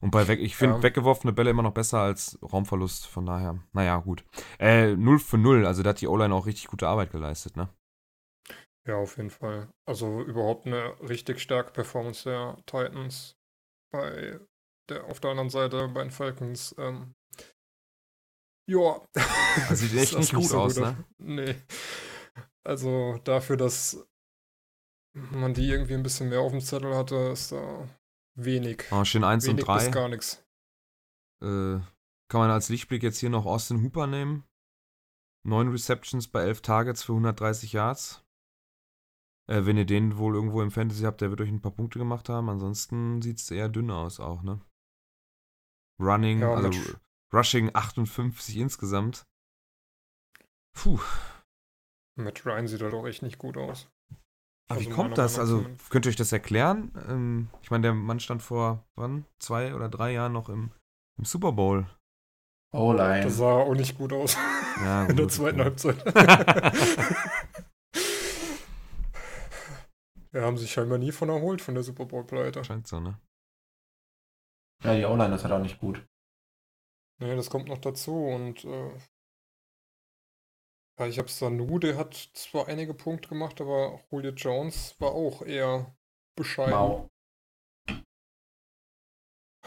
Und 0.00 0.10
bei 0.10 0.28
weg, 0.28 0.40
ich 0.40 0.56
finde 0.56 0.76
ja. 0.76 0.82
weggeworfene 0.82 1.32
Bälle 1.32 1.50
immer 1.50 1.62
noch 1.62 1.72
besser 1.72 2.00
als 2.00 2.38
Raumverlust, 2.42 3.06
von 3.06 3.26
daher. 3.26 3.58
Naja, 3.72 3.98
gut. 3.98 4.24
Äh, 4.58 4.96
0 4.96 5.18
für 5.18 5.38
0, 5.38 5.66
also 5.66 5.82
da 5.82 5.90
hat 5.90 6.00
die 6.00 6.08
O-Line 6.08 6.34
auch 6.34 6.46
richtig 6.46 6.66
gute 6.66 6.88
Arbeit 6.88 7.10
geleistet, 7.10 7.56
ne? 7.56 7.68
Ja, 8.86 8.96
auf 8.96 9.16
jeden 9.16 9.30
Fall. 9.30 9.72
Also 9.86 10.22
überhaupt 10.22 10.66
eine 10.66 10.98
richtig 11.00 11.40
starke 11.40 11.72
Performance 11.72 12.28
der 12.28 12.56
Titans. 12.66 13.36
Bei 13.90 14.38
der, 14.88 15.04
auf 15.04 15.20
der 15.20 15.30
anderen 15.30 15.50
Seite 15.50 15.88
bei 15.88 16.02
den 16.02 16.10
Falcons 16.10 16.74
ähm, 16.78 17.14
ja. 18.66 19.06
Das 19.68 19.80
sieht 19.80 19.94
echt 19.94 20.18
nicht 20.18 20.34
gut 20.34 20.44
so 20.46 20.60
aus, 20.60 20.74
gut. 20.74 20.84
ne? 20.84 21.04
Nee. 21.18 21.54
Also 22.64 23.18
dafür, 23.24 23.56
dass 23.56 24.04
man 25.14 25.54
die 25.54 25.68
irgendwie 25.68 25.94
ein 25.94 26.02
bisschen 26.02 26.28
mehr 26.28 26.40
auf 26.40 26.50
dem 26.50 26.60
Zettel 26.60 26.96
hatte, 26.96 27.14
ist 27.14 27.52
da 27.52 27.88
wenig. 28.36 28.84
Oh, 28.90 29.04
schön 29.04 29.22
1 29.22 29.46
und 29.48 29.58
3. 29.58 29.74
Bis 29.76 29.92
gar 29.92 30.08
nichts. 30.08 30.44
Äh, 31.42 31.78
kann 32.28 32.40
man 32.40 32.50
als 32.50 32.68
Lichtblick 32.68 33.02
jetzt 33.02 33.18
hier 33.18 33.30
noch 33.30 33.46
Austin 33.46 33.82
Hooper 33.82 34.06
nehmen? 34.06 34.44
9 35.46 35.68
Receptions 35.68 36.26
bei 36.26 36.42
11 36.42 36.62
Targets 36.62 37.02
für 37.04 37.12
130 37.12 37.72
Yards. 37.72 38.23
Äh, 39.46 39.66
wenn 39.66 39.76
ihr 39.76 39.84
den 39.84 40.16
wohl 40.16 40.34
irgendwo 40.34 40.62
im 40.62 40.70
Fantasy 40.70 41.04
habt, 41.04 41.20
der 41.20 41.30
wird 41.30 41.40
euch 41.40 41.50
ein 41.50 41.60
paar 41.60 41.72
Punkte 41.72 41.98
gemacht 41.98 42.28
haben. 42.28 42.48
Ansonsten 42.48 43.20
sieht 43.20 43.38
es 43.38 43.50
eher 43.50 43.68
dünn 43.68 43.90
aus 43.90 44.20
auch, 44.20 44.42
ne? 44.42 44.60
Running, 46.00 46.40
ja, 46.40 46.52
also 46.52 46.70
Rushing 47.32 47.70
58 47.72 48.56
insgesamt. 48.56 49.26
Puh. 50.72 51.00
Matt 52.16 52.44
Ryan 52.46 52.66
sieht 52.66 52.82
halt 52.82 52.94
auch 52.94 53.06
echt 53.06 53.22
nicht 53.22 53.38
gut 53.38 53.56
aus. 53.56 53.88
Aber 54.68 54.78
also 54.78 54.90
wie 54.90 54.94
kommt 54.94 55.18
das? 55.18 55.38
Also 55.38 55.66
könnt 55.90 56.06
ihr 56.06 56.10
euch 56.10 56.16
das 56.16 56.32
erklären? 56.32 56.92
Ähm, 57.08 57.48
ich 57.62 57.70
meine, 57.70 57.82
der 57.82 57.94
Mann 57.94 58.20
stand 58.20 58.42
vor 58.42 58.84
wann? 58.94 59.26
Zwei 59.38 59.74
oder 59.74 59.88
drei 59.88 60.12
Jahren 60.12 60.32
noch 60.32 60.48
im, 60.48 60.70
im 61.18 61.24
Super 61.24 61.52
Bowl. 61.52 61.86
O-Line. 62.72 63.24
Das 63.24 63.36
sah 63.36 63.52
auch 63.52 63.74
nicht 63.74 63.96
gut 63.98 64.12
aus 64.12 64.36
Ja, 64.80 65.04
in 65.06 65.16
der 65.16 65.26
gut, 65.26 65.32
zweiten 65.32 65.60
okay. 65.60 65.68
Halbzeit. 65.68 66.04
ja, 70.34 70.42
haben 70.42 70.58
sich 70.58 70.72
scheinbar 70.72 70.98
nie 70.98 71.12
von 71.12 71.28
erholt 71.28 71.62
von 71.62 71.74
der 71.74 71.84
Super 71.84 72.06
Bowl-Pleite. 72.06 72.64
Scheint 72.64 72.86
so, 72.86 73.00
ne? 73.00 73.20
Ja, 74.82 74.94
die 74.94 75.04
O-Line 75.04 75.34
ist 75.34 75.44
halt 75.44 75.54
auch 75.54 75.62
nicht 75.62 75.78
gut. 75.78 76.06
Nee, 77.20 77.36
das 77.36 77.48
kommt 77.48 77.68
noch 77.68 77.78
dazu 77.78 78.26
und 78.26 78.64
äh, 78.64 78.90
ja, 80.98 81.06
ich 81.06 81.18
habe 81.18 81.28
Sanu, 81.28 81.78
der 81.78 81.96
hat 81.96 82.14
zwar 82.34 82.68
einige 82.68 82.94
Punkte 82.94 83.28
gemacht, 83.28 83.60
aber 83.60 84.00
Julio 84.10 84.32
Jones 84.32 84.94
war 85.00 85.12
auch 85.12 85.42
eher 85.42 85.96
bescheiden. 86.36 86.72
Mau. 86.72 87.10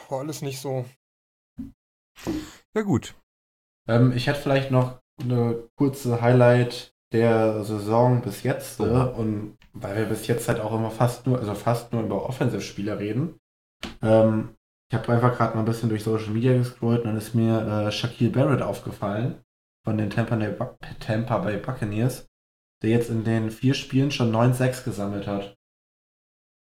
War 0.10 0.20
alles 0.20 0.42
nicht 0.42 0.60
so. 0.60 0.86
Ja, 2.76 2.82
gut. 2.82 3.16
Ähm, 3.88 4.12
ich 4.12 4.28
hätte 4.28 4.40
vielleicht 4.40 4.72
noch 4.72 5.02
eine 5.20 5.70
kurze 5.76 6.22
Highlight 6.22 6.94
der 7.12 7.64
Saison 7.64 8.22
bis 8.22 8.44
jetzt. 8.44 8.80
Äh, 8.80 8.84
und 8.84 9.57
weil 9.82 9.96
wir 9.96 10.06
bis 10.06 10.28
jetzt 10.28 10.48
halt 10.48 10.60
auch 10.60 10.74
immer 10.74 10.92
fast 10.92 11.28
nur, 11.28 11.40
also 11.40 11.54
fast 11.54 11.94
nur 11.94 12.04
über 12.04 12.28
Offensive-Spieler 12.28 13.00
reden. 13.00 13.40
Ähm, 14.02 14.56
ich 14.90 14.98
habe 14.98 15.12
einfach 15.12 15.36
gerade 15.36 15.56
mal 15.56 15.62
ein 15.62 15.66
bisschen 15.66 15.90
durch 15.90 16.04
Social 16.04 16.32
Media 16.32 16.54
gescrollt 16.54 17.02
und 17.02 17.08
dann 17.08 17.18
ist 17.18 17.36
mir 17.36 17.62
äh, 17.68 17.92
Shaquille 17.92 18.32
Barrett 18.32 18.62
aufgefallen 18.62 19.44
von 19.84 19.98
den 19.98 20.10
Tampa 20.10 20.36
Bay, 20.36 20.56
Tampa 21.00 21.40
Bay 21.40 21.58
Buccaneers, 21.58 22.28
der 22.82 22.92
jetzt 22.92 23.10
in 23.10 23.24
den 23.24 23.52
vier 23.52 23.74
Spielen 23.74 24.12
schon 24.12 24.34
9-6 24.34 24.84
gesammelt 24.84 25.28
hat. 25.28 25.56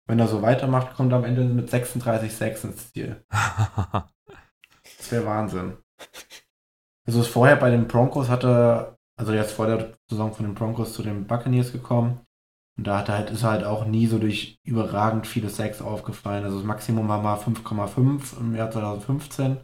Wenn 0.06 0.18
er 0.18 0.26
so 0.26 0.42
weitermacht, 0.42 0.94
kommt 0.94 1.12
er 1.12 1.18
am 1.18 1.24
Ende 1.24 1.44
mit 1.44 1.70
36-6 1.70 2.64
ins 2.64 2.92
Ziel. 2.92 3.24
Das 4.98 5.12
wäre 5.12 5.24
Wahnsinn. 5.24 5.78
Also 7.06 7.22
ist 7.22 7.28
vorher 7.28 7.56
bei 7.56 7.70
den 7.70 7.88
Broncos 7.88 8.28
hatte, 8.28 8.98
also 9.18 9.32
jetzt 9.32 9.52
vor 9.52 9.66
der 9.66 9.96
Saison 10.08 10.34
von 10.34 10.44
den 10.44 10.54
Broncos 10.54 10.92
zu 10.92 11.02
den 11.02 11.26
Buccaneers 11.26 11.72
gekommen. 11.72 12.20
Und 12.80 12.86
da 12.86 13.00
hat 13.00 13.10
er 13.10 13.18
halt, 13.18 13.28
ist 13.28 13.42
er 13.42 13.50
halt 13.50 13.64
auch 13.64 13.84
nie 13.84 14.06
so 14.06 14.18
durch 14.18 14.58
überragend 14.62 15.26
viele 15.26 15.50
Sacks 15.50 15.82
aufgefallen. 15.82 16.44
Also 16.44 16.56
das 16.56 16.66
Maximum 16.66 17.08
war 17.08 17.20
mal 17.20 17.36
5,5 17.36 18.40
im 18.40 18.54
Jahr 18.54 18.70
2015. 18.70 19.60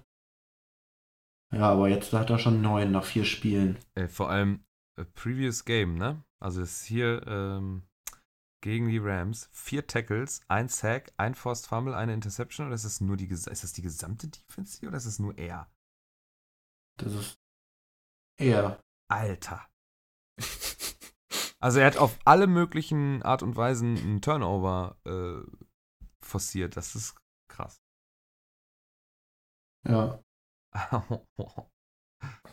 Ja, 1.50 1.70
aber 1.70 1.88
jetzt 1.88 2.12
hat 2.12 2.28
er 2.28 2.38
schon 2.38 2.60
9 2.60 2.92
nach 2.92 3.04
vier 3.06 3.24
Spielen. 3.24 3.78
Äh, 3.94 4.08
vor 4.08 4.28
allem 4.28 4.66
äh, 4.98 5.06
Previous 5.06 5.64
Game, 5.64 5.94
ne? 5.94 6.22
Also 6.40 6.60
ist 6.60 6.84
hier 6.84 7.26
ähm, 7.26 7.84
gegen 8.60 8.90
die 8.90 8.98
Rams 8.98 9.48
vier 9.50 9.86
Tackles, 9.86 10.42
ein 10.48 10.68
Sack, 10.68 11.10
ein 11.16 11.34
Forced 11.34 11.68
Fumble, 11.68 11.94
eine 11.94 12.12
Interception 12.12 12.66
oder 12.66 12.74
ist 12.74 12.84
das 12.84 13.00
nur 13.00 13.16
die 13.16 13.28
ist 13.28 13.46
das 13.46 13.72
die 13.72 13.80
gesamte 13.80 14.28
Defense 14.28 14.78
hier 14.78 14.90
oder 14.90 14.98
ist 14.98 15.06
es 15.06 15.18
nur 15.18 15.38
er? 15.38 15.70
Das 16.98 17.14
ist 17.14 17.38
eher. 18.36 18.78
Alter. 19.08 19.66
Also 21.66 21.80
er 21.80 21.86
hat 21.86 21.96
auf 21.96 22.16
alle 22.24 22.46
möglichen 22.46 23.24
Art 23.24 23.42
und 23.42 23.56
Weisen 23.56 23.96
einen 23.98 24.20
Turnover 24.22 24.96
äh, 25.04 25.42
forciert. 26.24 26.76
Das 26.76 26.94
ist 26.94 27.16
krass. 27.50 27.82
Ja. 29.88 30.22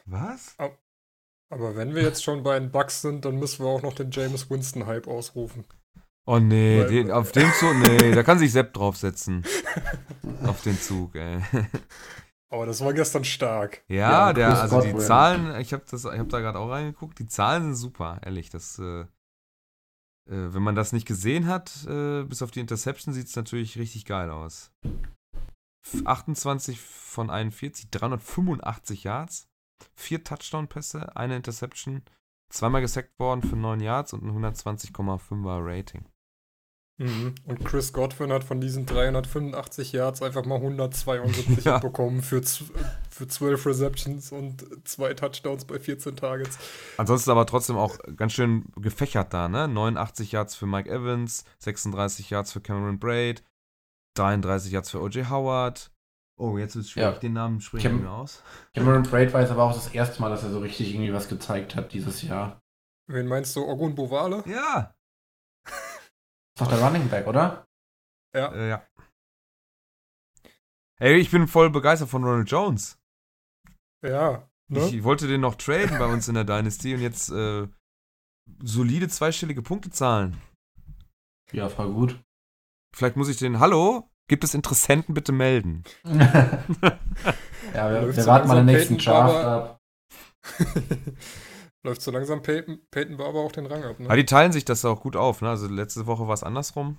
Was? 0.06 0.58
Aber 0.58 1.76
wenn 1.76 1.94
wir 1.94 2.02
jetzt 2.02 2.24
schon 2.24 2.42
bei 2.42 2.58
den 2.60 2.72
Bucks 2.72 3.04
sind, 3.04 3.24
dann 3.26 3.38
müssen 3.38 3.64
wir 3.64 3.70
auch 3.70 3.84
noch 3.84 3.94
den 3.94 4.10
James 4.10 4.50
Winston-Hype 4.50 5.08
ausrufen. 5.08 5.64
Oh 6.26 6.40
nee, 6.40 6.80
Weil- 6.80 6.90
den, 6.90 7.12
auf 7.12 7.32
den 7.32 7.54
Zug, 7.54 7.76
nee, 7.86 8.16
da 8.16 8.24
kann 8.24 8.40
sich 8.40 8.52
Sepp 8.52 8.74
draufsetzen. 8.74 9.46
Auf 10.44 10.64
den 10.64 10.80
Zug, 10.80 11.14
ey. 11.14 11.40
Aber 12.54 12.66
das 12.68 12.82
war 12.86 12.94
gestern 12.94 13.24
stark. 13.24 13.84
Ja, 13.88 14.12
Ja, 14.28 14.34
der, 14.34 14.62
also 14.62 14.80
die 14.82 14.92
Godwin. 14.92 15.06
Zahlen, 15.08 15.60
ich 15.60 15.74
habe 15.74 15.84
das, 15.90 16.06
ich 16.06 16.12
habe 16.20 16.30
da 16.30 16.40
gerade 16.40 16.60
auch 16.60 16.70
reingeguckt, 16.70 17.18
die 17.18 17.26
Zahlen 17.26 17.64
sind 17.64 17.76
super, 17.76 18.20
ehrlich. 18.24 18.50
Das, 18.52 18.78
äh, 18.78 19.02
äh, 19.02 19.06
wenn 20.26 20.62
man 20.62 20.76
das 20.76 20.94
nicht 20.94 21.08
gesehen 21.08 21.48
hat, 21.48 21.86
äh, 21.88 22.24
bis 22.24 22.42
auf 22.44 22.52
die 22.52 22.60
Interception, 22.60 23.14
sieht 23.14 23.28
es 23.28 23.36
natürlich 23.36 23.78
richtig 23.80 24.06
geil 24.06 24.30
aus. 24.30 24.72
F- 25.84 26.06
28 26.06 26.80
von 26.80 27.30
41, 27.32 27.90
385 27.90 29.04
Yards, 29.04 29.48
vier 29.96 30.24
Touchdown-Pässe, 30.24 31.16
eine 31.16 31.36
Interception, 31.36 32.04
zweimal 32.50 32.82
gesackt 32.82 33.18
worden 33.20 33.42
für 33.42 33.56
9 33.56 33.80
Yards 33.82 34.14
und 34.14 34.24
ein 34.24 34.32
120,5er 34.46 35.60
Rating. 35.66 36.06
Mhm. 37.00 37.34
Und 37.46 37.66
Chris 37.66 37.92
Godwin 37.92 38.32
hat 38.32 38.44
von 38.44 38.62
diesen 38.62 38.86
385 38.86 39.94
Yards 39.94 40.22
einfach 40.22 40.46
mal 40.46 40.56
172 40.58 41.66
Ja. 41.66 41.80
bekommen 41.80 42.22
für, 42.22 42.42
für 43.10 43.28
12 43.28 43.66
Receptions 43.66 44.32
und 44.32 44.64
zwei 44.88 45.14
Touchdowns 45.16 45.66
bei 45.66 45.80
14 45.80 46.16
Targets. 46.16 46.58
Ansonsten 46.98 47.32
aber 47.32 47.46
trotzdem 47.48 47.78
auch 47.78 47.98
ganz 48.16 48.34
schön 48.34 48.66
gefächert 48.76 49.34
da, 49.34 49.50
ne? 49.50 49.68
89 49.68 50.32
Yards 50.32 50.56
für 50.56 50.68
Mike 50.68 50.90
Evans, 50.90 51.46
36 51.60 52.30
Yards 52.30 52.52
für 52.54 52.62
Cameron 52.62 53.00
Braid, 53.00 53.44
33 54.16 54.72
Yards 54.72 54.92
für 54.92 55.02
O.J. 55.02 55.30
Howard. 55.30 55.90
Oh, 56.38 56.58
jetzt 56.58 56.76
ist 56.76 56.86
es 56.86 56.92
schwierig, 56.92 57.14
Ja. 57.16 57.20
den 57.20 57.34
Namen 57.34 57.62
spreche 57.62 57.88
ich 57.88 57.94
Cam- 57.94 58.02
mir 58.04 58.12
aus. 58.12 58.44
Cameron 58.76 59.04
Braid 59.04 59.34
war 59.34 59.42
jetzt 59.42 59.52
aber 59.52 59.64
auch 59.64 59.74
das 59.74 59.88
erste 59.90 60.22
Mal, 60.22 60.30
dass 60.30 60.44
er 60.44 60.52
so 60.52 60.60
richtig 60.60 60.94
irgendwie 60.94 61.14
was 61.14 61.28
gezeigt 61.28 61.76
hat 61.76 61.94
dieses 61.94 62.22
Jahr. 62.22 62.60
Wen 63.08 63.28
meinst 63.28 63.56
du, 63.56 63.62
Ogun 63.68 63.96
Bovale? 63.96 64.44
Ja. 64.48 64.94
Ist 66.56 66.62
doch 66.62 66.68
der 66.68 66.82
Running 66.82 67.10
Back, 67.10 67.26
oder? 67.26 67.66
Ja. 68.36 68.52
Äh, 68.54 68.70
ja. 68.70 68.88
Ey, 71.00 71.18
ich 71.18 71.32
bin 71.32 71.48
voll 71.48 71.70
begeistert 71.70 72.10
von 72.10 72.24
Ronald 72.24 72.50
Jones. 72.50 73.00
Ja. 74.06 74.48
Ne? 74.70 74.88
Ich 74.88 75.04
wollte 75.04 75.28
den 75.28 75.42
noch 75.42 75.56
traden 75.56 75.98
bei 75.98 76.06
uns 76.06 76.28
in 76.28 76.36
der 76.36 76.44
Dynasty 76.44 76.94
und 76.94 77.02
jetzt 77.02 77.30
äh, 77.30 77.68
solide 78.62 79.10
zweistellige 79.10 79.62
Punkte 79.62 79.90
zahlen. 79.90 80.40
Ja, 81.52 81.70
voll 81.70 81.92
gut. 81.92 82.24
Vielleicht 82.96 83.16
muss 83.16 83.30
ich 83.30 83.38
den, 83.38 83.60
hallo, 83.60 84.10
gibt 84.28 84.44
es 84.44 84.54
Interessenten, 84.54 85.14
bitte 85.14 85.32
melden. 85.32 85.84
ja, 86.04 86.94
wir, 87.74 88.16
wir 88.16 88.26
warten 88.26 88.48
mal 88.48 88.58
den 88.58 88.66
nächsten 88.68 88.98
Draft 88.98 89.36
ab. 89.36 89.80
Läuft 91.86 92.02
so 92.02 92.12
langsam 92.12 92.42
Peyton, 92.42 92.80
Peyton 92.92 93.18
Barber 93.18 93.40
auch 93.40 93.52
den 93.52 93.66
Rang 93.66 93.84
ab, 93.84 94.00
ne? 94.00 94.06
Aber 94.06 94.16
die 94.16 94.26
teilen 94.26 94.54
sich 94.54 94.64
das 94.64 94.86
auch 94.86 95.02
gut 95.02 95.16
auf. 95.18 95.42
Ne? 95.42 95.50
Also 95.50 95.68
letzte 95.68 96.06
Woche 96.08 96.28
war 96.28 96.34
es 96.34 96.44
andersrum. 96.44 96.98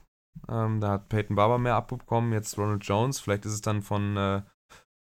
Ähm, 0.48 0.80
da 0.80 0.90
hat 0.90 1.08
Peyton 1.08 1.36
Barber 1.36 1.58
mehr 1.58 1.76
abbekommen, 1.76 2.32
jetzt 2.32 2.58
Ronald 2.58 2.84
Jones. 2.84 3.18
Vielleicht 3.20 3.46
ist 3.46 3.52
es 3.52 3.60
dann 3.62 3.82
von, 3.82 4.16
äh, 4.16 4.42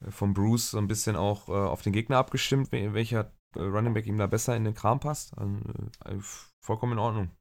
von 0.09 0.33
Bruce 0.33 0.71
so 0.71 0.77
ein 0.77 0.87
bisschen 0.87 1.15
auch 1.15 1.49
äh, 1.49 1.51
auf 1.51 1.81
den 1.81 1.91
Gegner 1.91 2.17
abgestimmt, 2.17 2.71
wel- 2.71 2.93
welcher 2.93 3.31
äh, 3.55 3.61
Running 3.61 3.93
Back 3.93 4.05
ihm 4.05 4.17
da 4.17 4.27
besser 4.27 4.55
in 4.55 4.63
den 4.63 4.73
Kram 4.73 4.99
passt. 5.01 5.37
Also, 5.37 5.55
äh, 6.05 6.17
vollkommen 6.61 6.93
in 6.93 6.99
Ordnung. 6.99 7.31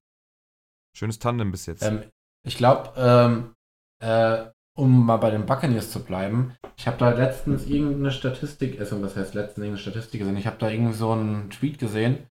Schönes 0.96 1.18
Tandem 1.20 1.52
bis 1.52 1.66
jetzt. 1.66 1.82
Ähm, 1.82 2.02
ich 2.44 2.56
glaube, 2.56 2.92
ähm, 2.96 3.54
äh, 4.02 4.50
um 4.76 5.06
mal 5.06 5.18
bei 5.18 5.30
den 5.30 5.46
Buccaneers 5.46 5.90
zu 5.90 6.02
bleiben, 6.02 6.56
ich 6.76 6.86
habe 6.86 6.96
da 6.96 7.10
letztens 7.10 7.66
irgendeine 7.66 8.10
Statistik, 8.10 8.80
also 8.80 9.00
was 9.02 9.16
heißt 9.16 9.34
letztens 9.34 9.64
irgendeine 9.64 9.82
Statistik 9.82 10.20
gesehen, 10.20 10.36
ich 10.36 10.46
habe 10.46 10.56
da 10.58 10.70
irgendwie 10.70 10.94
so 10.94 11.12
einen 11.12 11.50
Tweet 11.50 11.78
gesehen, 11.78 12.26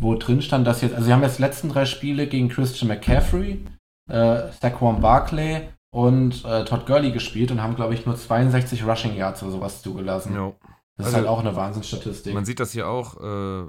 wo 0.00 0.14
drin 0.14 0.42
stand, 0.42 0.66
dass 0.66 0.80
jetzt, 0.80 0.94
also 0.94 1.06
sie 1.06 1.12
haben 1.12 1.22
jetzt 1.22 1.38
die 1.38 1.42
letzten 1.42 1.68
drei 1.68 1.84
Spiele 1.86 2.26
gegen 2.26 2.48
Christian 2.48 2.88
McCaffrey, 2.88 3.64
äh, 4.10 4.52
Saquon 4.60 5.00
Barkley 5.00 5.68
und 5.90 6.44
äh, 6.44 6.64
Todd 6.64 6.86
Gurley 6.86 7.12
gespielt 7.12 7.50
und 7.50 7.62
haben, 7.62 7.74
glaube 7.76 7.94
ich, 7.94 8.06
nur 8.06 8.16
62 8.16 8.84
Rushing 8.86 9.14
Yards 9.16 9.42
oder 9.42 9.52
sowas 9.52 9.82
zugelassen. 9.82 10.34
Jo. 10.34 10.56
Das 10.96 11.08
ist 11.08 11.14
Also, 11.14 11.28
halt 11.28 11.28
auch 11.28 11.40
eine 11.40 11.54
Wahnsinnsstatistik. 11.54 12.34
Man 12.34 12.44
sieht 12.44 12.58
das 12.58 12.72
hier 12.72 12.88
auch. 12.88 13.20
Äh, 13.20 13.66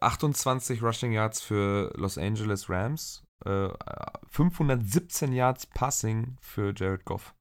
28 0.00 0.82
Rushing 0.82 1.12
Yards 1.12 1.40
für 1.40 1.92
Los 1.96 2.18
Angeles 2.18 2.68
Rams. 2.68 3.24
Äh, 3.44 3.68
517 4.28 5.32
Yards 5.32 5.66
Passing 5.66 6.36
für 6.40 6.72
Jared 6.76 7.04
Goff. 7.04 7.34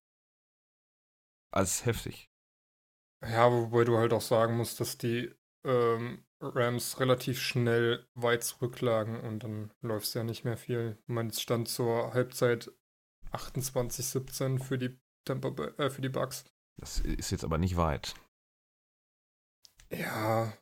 Also 1.52 1.86
heftig. 1.86 2.30
Ja, 3.24 3.52
wobei 3.52 3.84
du 3.84 3.98
halt 3.98 4.14
auch 4.14 4.22
sagen 4.22 4.58
musst, 4.58 4.80
dass 4.80 4.98
die 4.98 5.32
ähm, 5.66 6.24
Rams 6.42 7.00
relativ 7.00 7.40
schnell 7.40 8.08
weit 8.16 8.44
zurücklagen 8.44 9.20
und 9.20 9.44
dann 9.44 9.72
läuft 9.82 10.08
es 10.08 10.14
ja 10.14 10.24
nicht 10.24 10.44
mehr 10.44 10.58
viel. 10.58 10.98
Ich 11.02 11.14
meine, 11.14 11.30
es 11.30 11.42
stand 11.42 11.68
zur 11.68 12.14
Halbzeit 12.14 12.72
28-17 13.32 14.60
für 14.60 14.78
die 14.78 15.00
Tampa 15.26 15.50
äh, 15.78 15.90
für 15.90 16.02
die 16.02 16.10
Bucks. 16.10 16.46
Das 16.78 17.00
ist 17.00 17.32
jetzt 17.32 17.44
aber 17.44 17.58
nicht 17.58 17.78
weit. 17.78 18.16
Ja, 19.92 20.54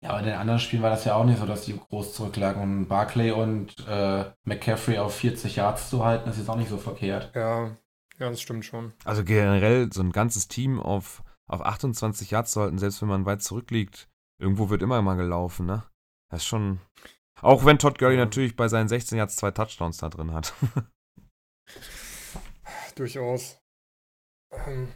Ja, 0.00 0.10
aber 0.10 0.20
in 0.20 0.26
den 0.26 0.34
anderen 0.34 0.60
Spielen 0.60 0.82
war 0.82 0.90
das 0.90 1.04
ja 1.06 1.14
auch 1.14 1.24
nicht 1.24 1.38
so, 1.38 1.46
dass 1.46 1.64
die 1.64 1.78
groß 1.78 2.12
zurücklagen. 2.12 2.60
Und 2.62 2.88
Barclay 2.88 3.30
und 3.30 3.74
äh, 3.88 4.30
McCaffrey 4.44 4.98
auf 4.98 5.14
40 5.14 5.56
Yards 5.56 5.88
zu 5.88 6.04
halten, 6.04 6.28
ist 6.28 6.38
jetzt 6.38 6.50
auch 6.50 6.56
nicht 6.56 6.68
so 6.68 6.76
verkehrt. 6.76 7.34
ja, 7.34 7.76
ja, 8.18 8.30
das 8.30 8.40
stimmt 8.40 8.64
schon. 8.64 8.92
Also 9.04 9.24
generell 9.24 9.90
so 9.92 10.02
ein 10.02 10.12
ganzes 10.12 10.46
Team 10.46 10.78
auf, 10.78 11.22
auf 11.46 11.64
28 11.64 12.30
Yards 12.30 12.52
zu 12.52 12.60
halten, 12.60 12.78
selbst 12.78 13.00
wenn 13.00 13.08
man 13.08 13.26
weit 13.26 13.42
zurückliegt, 13.42 14.08
irgendwo 14.38 14.70
wird 14.70 14.82
immer 14.82 15.02
mal 15.02 15.16
gelaufen, 15.16 15.66
ne? 15.66 15.84
Das 16.30 16.42
ist 16.42 16.46
schon. 16.46 16.80
Auch 17.40 17.64
wenn 17.64 17.78
Todd 17.78 17.98
Gurley 17.98 18.16
natürlich 18.16 18.56
bei 18.56 18.68
seinen 18.68 18.88
16 18.88 19.18
Yards 19.18 19.36
zwei 19.36 19.50
Touchdowns 19.50 19.98
da 19.98 20.08
drin 20.08 20.32
hat. 20.32 20.54
Durchaus. 22.94 23.60
Ähm, 24.52 24.94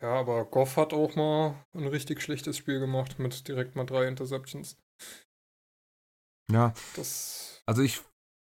Ja, 0.00 0.14
aber 0.14 0.44
Goff 0.44 0.76
hat 0.76 0.92
auch 0.92 1.16
mal 1.16 1.64
ein 1.74 1.86
richtig 1.86 2.22
schlechtes 2.22 2.56
Spiel 2.56 2.80
gemacht 2.80 3.18
mit 3.18 3.46
direkt 3.46 3.76
mal 3.76 3.84
drei 3.84 4.06
Interceptions. 4.06 4.78
Ja. 6.50 6.72
Das. 6.96 7.62
Also 7.66 7.82
ich 7.82 8.00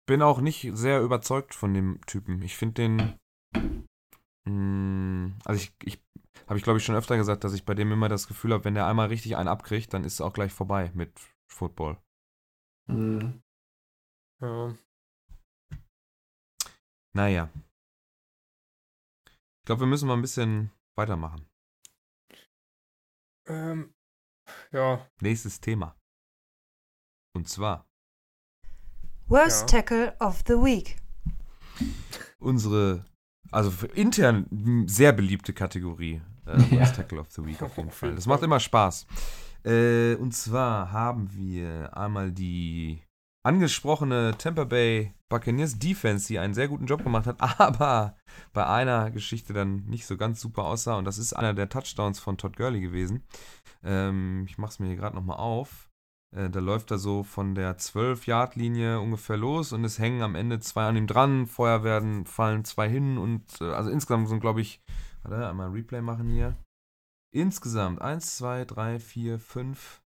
bin 0.05 0.21
auch 0.21 0.41
nicht 0.41 0.69
sehr 0.73 1.01
überzeugt 1.01 1.55
von 1.55 1.73
dem 1.73 2.01
Typen. 2.05 2.41
Ich 2.41 2.57
finde 2.57 2.73
den. 2.73 2.97
Mh, 3.55 3.83
hm, 4.45 5.35
also 5.45 5.61
ich, 5.61 5.73
ich 5.83 6.03
habe 6.47 6.57
ich 6.57 6.63
glaube 6.63 6.79
ich 6.79 6.85
schon 6.85 6.95
öfter 6.95 7.17
gesagt, 7.17 7.43
dass 7.43 7.53
ich 7.53 7.65
bei 7.65 7.73
dem 7.73 7.91
immer 7.91 8.09
das 8.09 8.27
Gefühl 8.27 8.53
habe, 8.53 8.65
wenn 8.65 8.75
der 8.75 8.87
einmal 8.87 9.07
richtig 9.07 9.37
einen 9.37 9.47
abkriegt, 9.47 9.93
dann 9.93 10.03
ist 10.03 10.13
es 10.13 10.21
auch 10.21 10.33
gleich 10.33 10.51
vorbei 10.51 10.91
mit 10.93 11.13
Football. 11.47 11.97
Mhm. 12.87 13.41
Ja. 14.41 14.75
Naja. 17.15 17.49
Ich 19.25 19.65
glaube, 19.65 19.81
wir 19.81 19.87
müssen 19.87 20.07
mal 20.07 20.15
ein 20.15 20.21
bisschen 20.21 20.71
weitermachen. 20.97 21.47
Ähm, 23.47 23.93
ja. 24.71 25.07
Nächstes 25.21 25.61
Thema. 25.61 25.95
Und 27.35 27.47
zwar. 27.47 27.87
Worst 29.27 29.61
ja. 29.61 29.79
Tackle 29.79 30.17
of 30.19 30.43
the 30.47 30.53
Week. 30.53 30.97
Unsere, 32.39 33.05
also 33.51 33.87
intern 33.87 34.85
sehr 34.87 35.13
beliebte 35.13 35.53
Kategorie. 35.53 36.21
Äh, 36.47 36.75
ja. 36.75 36.85
Tackle 36.85 37.19
of 37.19 37.31
the 37.31 37.45
Week 37.45 37.61
auf 37.61 37.77
jeden 37.77 37.91
Fall. 37.91 38.15
Das 38.15 38.25
macht 38.25 38.43
immer 38.43 38.59
Spaß. 38.59 39.07
Äh, 39.65 40.15
und 40.15 40.33
zwar 40.33 40.91
haben 40.91 41.29
wir 41.33 41.95
einmal 41.95 42.31
die 42.31 43.01
angesprochene 43.43 44.35
Tampa 44.37 44.63
Bay 44.63 45.13
Buccaneers 45.29 45.79
Defense, 45.79 46.27
die 46.27 46.39
einen 46.39 46.53
sehr 46.53 46.67
guten 46.67 46.85
Job 46.85 47.03
gemacht 47.03 47.25
hat, 47.25 47.37
aber 47.59 48.15
bei 48.53 48.65
einer 48.65 49.11
Geschichte 49.11 49.53
dann 49.53 49.85
nicht 49.85 50.05
so 50.05 50.17
ganz 50.17 50.39
super 50.39 50.65
aussah. 50.65 50.95
Und 50.97 51.05
das 51.05 51.17
ist 51.17 51.33
einer 51.33 51.53
der 51.53 51.69
Touchdowns 51.69 52.19
von 52.19 52.37
Todd 52.37 52.55
Gurley 52.55 52.81
gewesen. 52.81 53.23
Ähm, 53.83 54.45
ich 54.47 54.57
mache 54.57 54.71
es 54.71 54.79
mir 54.79 54.87
hier 54.87 54.95
gerade 54.95 55.15
nochmal 55.15 55.37
auf. 55.37 55.89
Äh, 56.35 56.49
da 56.49 56.59
läuft 56.59 56.91
er 56.91 56.97
so 56.97 57.23
von 57.23 57.55
der 57.55 57.77
12-Yard-Linie 57.77 58.99
ungefähr 58.99 59.37
los 59.37 59.71
und 59.71 59.83
es 59.83 59.99
hängen 59.99 60.21
am 60.21 60.35
Ende 60.35 60.59
zwei 60.59 60.87
an 60.87 60.97
ihm 60.97 61.07
dran. 61.07 61.47
Vorher 61.47 61.83
werden, 61.83 62.25
fallen 62.25 62.65
zwei 62.65 62.89
hin 62.89 63.17
und 63.17 63.43
äh, 63.61 63.71
also 63.71 63.89
insgesamt 63.89 64.29
sind, 64.29 64.39
glaube 64.39 64.61
ich, 64.61 64.81
warte, 65.23 65.47
einmal 65.47 65.69
Replay 65.69 66.01
machen 66.01 66.29
hier. 66.29 66.55
Insgesamt 67.33 68.01
1, 68.01 68.37
2, 68.37 68.65
3, 68.65 68.99
4, 68.99 69.39
5, 69.39 70.03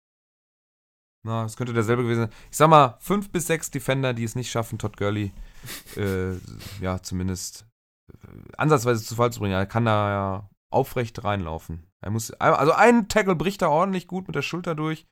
na, 1.23 1.45
es 1.45 1.55
könnte 1.55 1.73
derselbe 1.73 2.03
gewesen 2.03 2.21
sein. 2.21 2.31
Ich 2.49 2.57
sag 2.57 2.69
mal, 2.69 2.97
fünf 2.99 3.31
bis 3.31 3.45
sechs 3.45 3.69
Defender, 3.69 4.13
die 4.13 4.23
es 4.23 4.35
nicht 4.35 4.49
schaffen, 4.49 4.79
Todd 4.79 4.97
Gurley, 4.97 5.31
äh, 5.95 6.33
ja, 6.81 7.01
zumindest 7.01 7.67
äh, 8.11 8.27
ansatzweise 8.57 9.03
zu 9.03 9.15
Fall 9.15 9.31
zu 9.31 9.39
bringen. 9.39 9.53
Er 9.53 9.67
kann 9.67 9.85
da 9.85 10.09
ja 10.09 10.49
aufrecht 10.71 11.23
reinlaufen. 11.23 11.85
Er 12.01 12.09
muss, 12.09 12.31
also 12.31 12.71
ein 12.71 13.07
Tackle 13.07 13.35
bricht 13.35 13.61
da 13.61 13.69
ordentlich 13.69 14.07
gut 14.07 14.27
mit 14.27 14.35
der 14.35 14.41
Schulter 14.41 14.73
durch. 14.73 15.05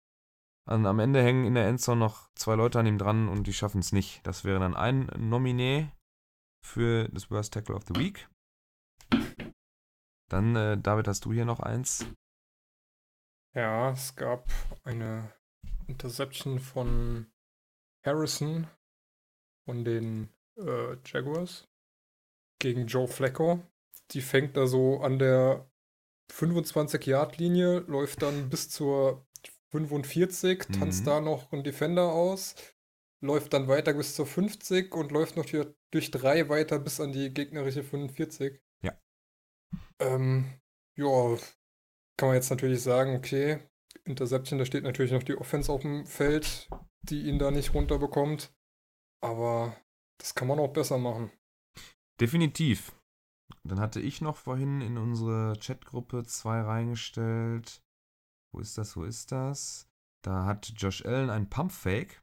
Und 0.67 0.85
am 0.85 0.99
Ende 0.99 1.21
hängen 1.21 1.45
in 1.45 1.55
der 1.55 1.67
Endzone 1.67 1.99
noch 1.99 2.29
zwei 2.35 2.55
Leute 2.55 2.79
an 2.79 2.85
ihm 2.85 2.97
dran 2.97 3.27
und 3.27 3.45
die 3.45 3.53
schaffen 3.53 3.79
es 3.79 3.91
nicht. 3.91 4.25
Das 4.25 4.43
wäre 4.45 4.59
dann 4.59 4.75
ein 4.75 5.11
Nominee 5.17 5.89
für 6.65 7.09
das 7.09 7.29
Worst 7.29 7.53
Tackle 7.53 7.75
of 7.75 7.83
the 7.87 7.99
Week. 7.99 8.29
Dann, 10.29 10.55
äh, 10.55 10.77
David, 10.77 11.07
hast 11.07 11.25
du 11.25 11.33
hier 11.33 11.45
noch 11.45 11.59
eins? 11.59 12.05
Ja, 13.55 13.91
es 13.91 14.15
gab 14.15 14.47
eine 14.83 15.33
Interception 15.87 16.59
von 16.59 17.25
Harrison 18.05 18.67
von 19.65 19.83
den 19.83 20.29
äh, 20.57 20.95
Jaguars 21.05 21.67
gegen 22.59 22.85
Joe 22.85 23.07
Flacco. 23.07 23.61
Die 24.11 24.21
fängt 24.21 24.55
da 24.55 24.67
so 24.67 25.01
an 25.01 25.19
der 25.19 25.69
25-Yard-Linie, 26.31 27.79
läuft 27.79 28.21
dann 28.21 28.49
bis 28.49 28.69
zur 28.69 29.25
45, 29.71 30.69
mhm. 30.69 30.73
tanzt 30.73 31.07
da 31.07 31.21
noch 31.21 31.51
ein 31.51 31.63
Defender 31.63 32.11
aus, 32.11 32.55
läuft 33.21 33.53
dann 33.53 33.67
weiter 33.67 33.93
bis 33.93 34.15
zur 34.15 34.27
50 34.27 34.93
und 34.93 35.11
läuft 35.11 35.37
noch 35.37 35.45
durch 35.91 36.11
drei 36.11 36.49
weiter 36.49 36.79
bis 36.79 36.99
an 36.99 37.11
die 37.11 37.33
gegnerische 37.33 37.83
45. 37.83 38.59
Ja. 39.71 39.79
Ähm, 39.99 40.59
ja, 40.97 41.37
kann 42.17 42.29
man 42.29 42.35
jetzt 42.35 42.49
natürlich 42.49 42.81
sagen, 42.81 43.15
okay, 43.15 43.59
Interception, 44.05 44.59
da 44.59 44.65
steht 44.65 44.83
natürlich 44.83 45.11
noch 45.11 45.23
die 45.23 45.37
Offense 45.37 45.71
auf 45.71 45.81
dem 45.81 46.05
Feld, 46.05 46.69
die 47.03 47.27
ihn 47.27 47.39
da 47.39 47.51
nicht 47.51 47.73
runterbekommt. 47.73 48.53
Aber 49.21 49.75
das 50.19 50.35
kann 50.35 50.47
man 50.47 50.59
auch 50.59 50.73
besser 50.73 50.97
machen. 50.97 51.31
Definitiv. 52.19 52.93
Dann 53.63 53.79
hatte 53.79 53.99
ich 53.99 54.21
noch 54.21 54.35
vorhin 54.35 54.81
in 54.81 54.97
unsere 54.97 55.53
Chatgruppe 55.59 56.23
zwei 56.25 56.61
reingestellt. 56.61 57.81
Wo 58.53 58.59
ist 58.59 58.77
das? 58.77 58.95
Wo 58.95 59.03
ist 59.03 59.31
das? 59.31 59.87
Da 60.23 60.45
hat 60.45 60.73
Josh 60.75 61.05
Allen 61.05 61.29
ein 61.29 61.49
Pumpfake 61.49 62.21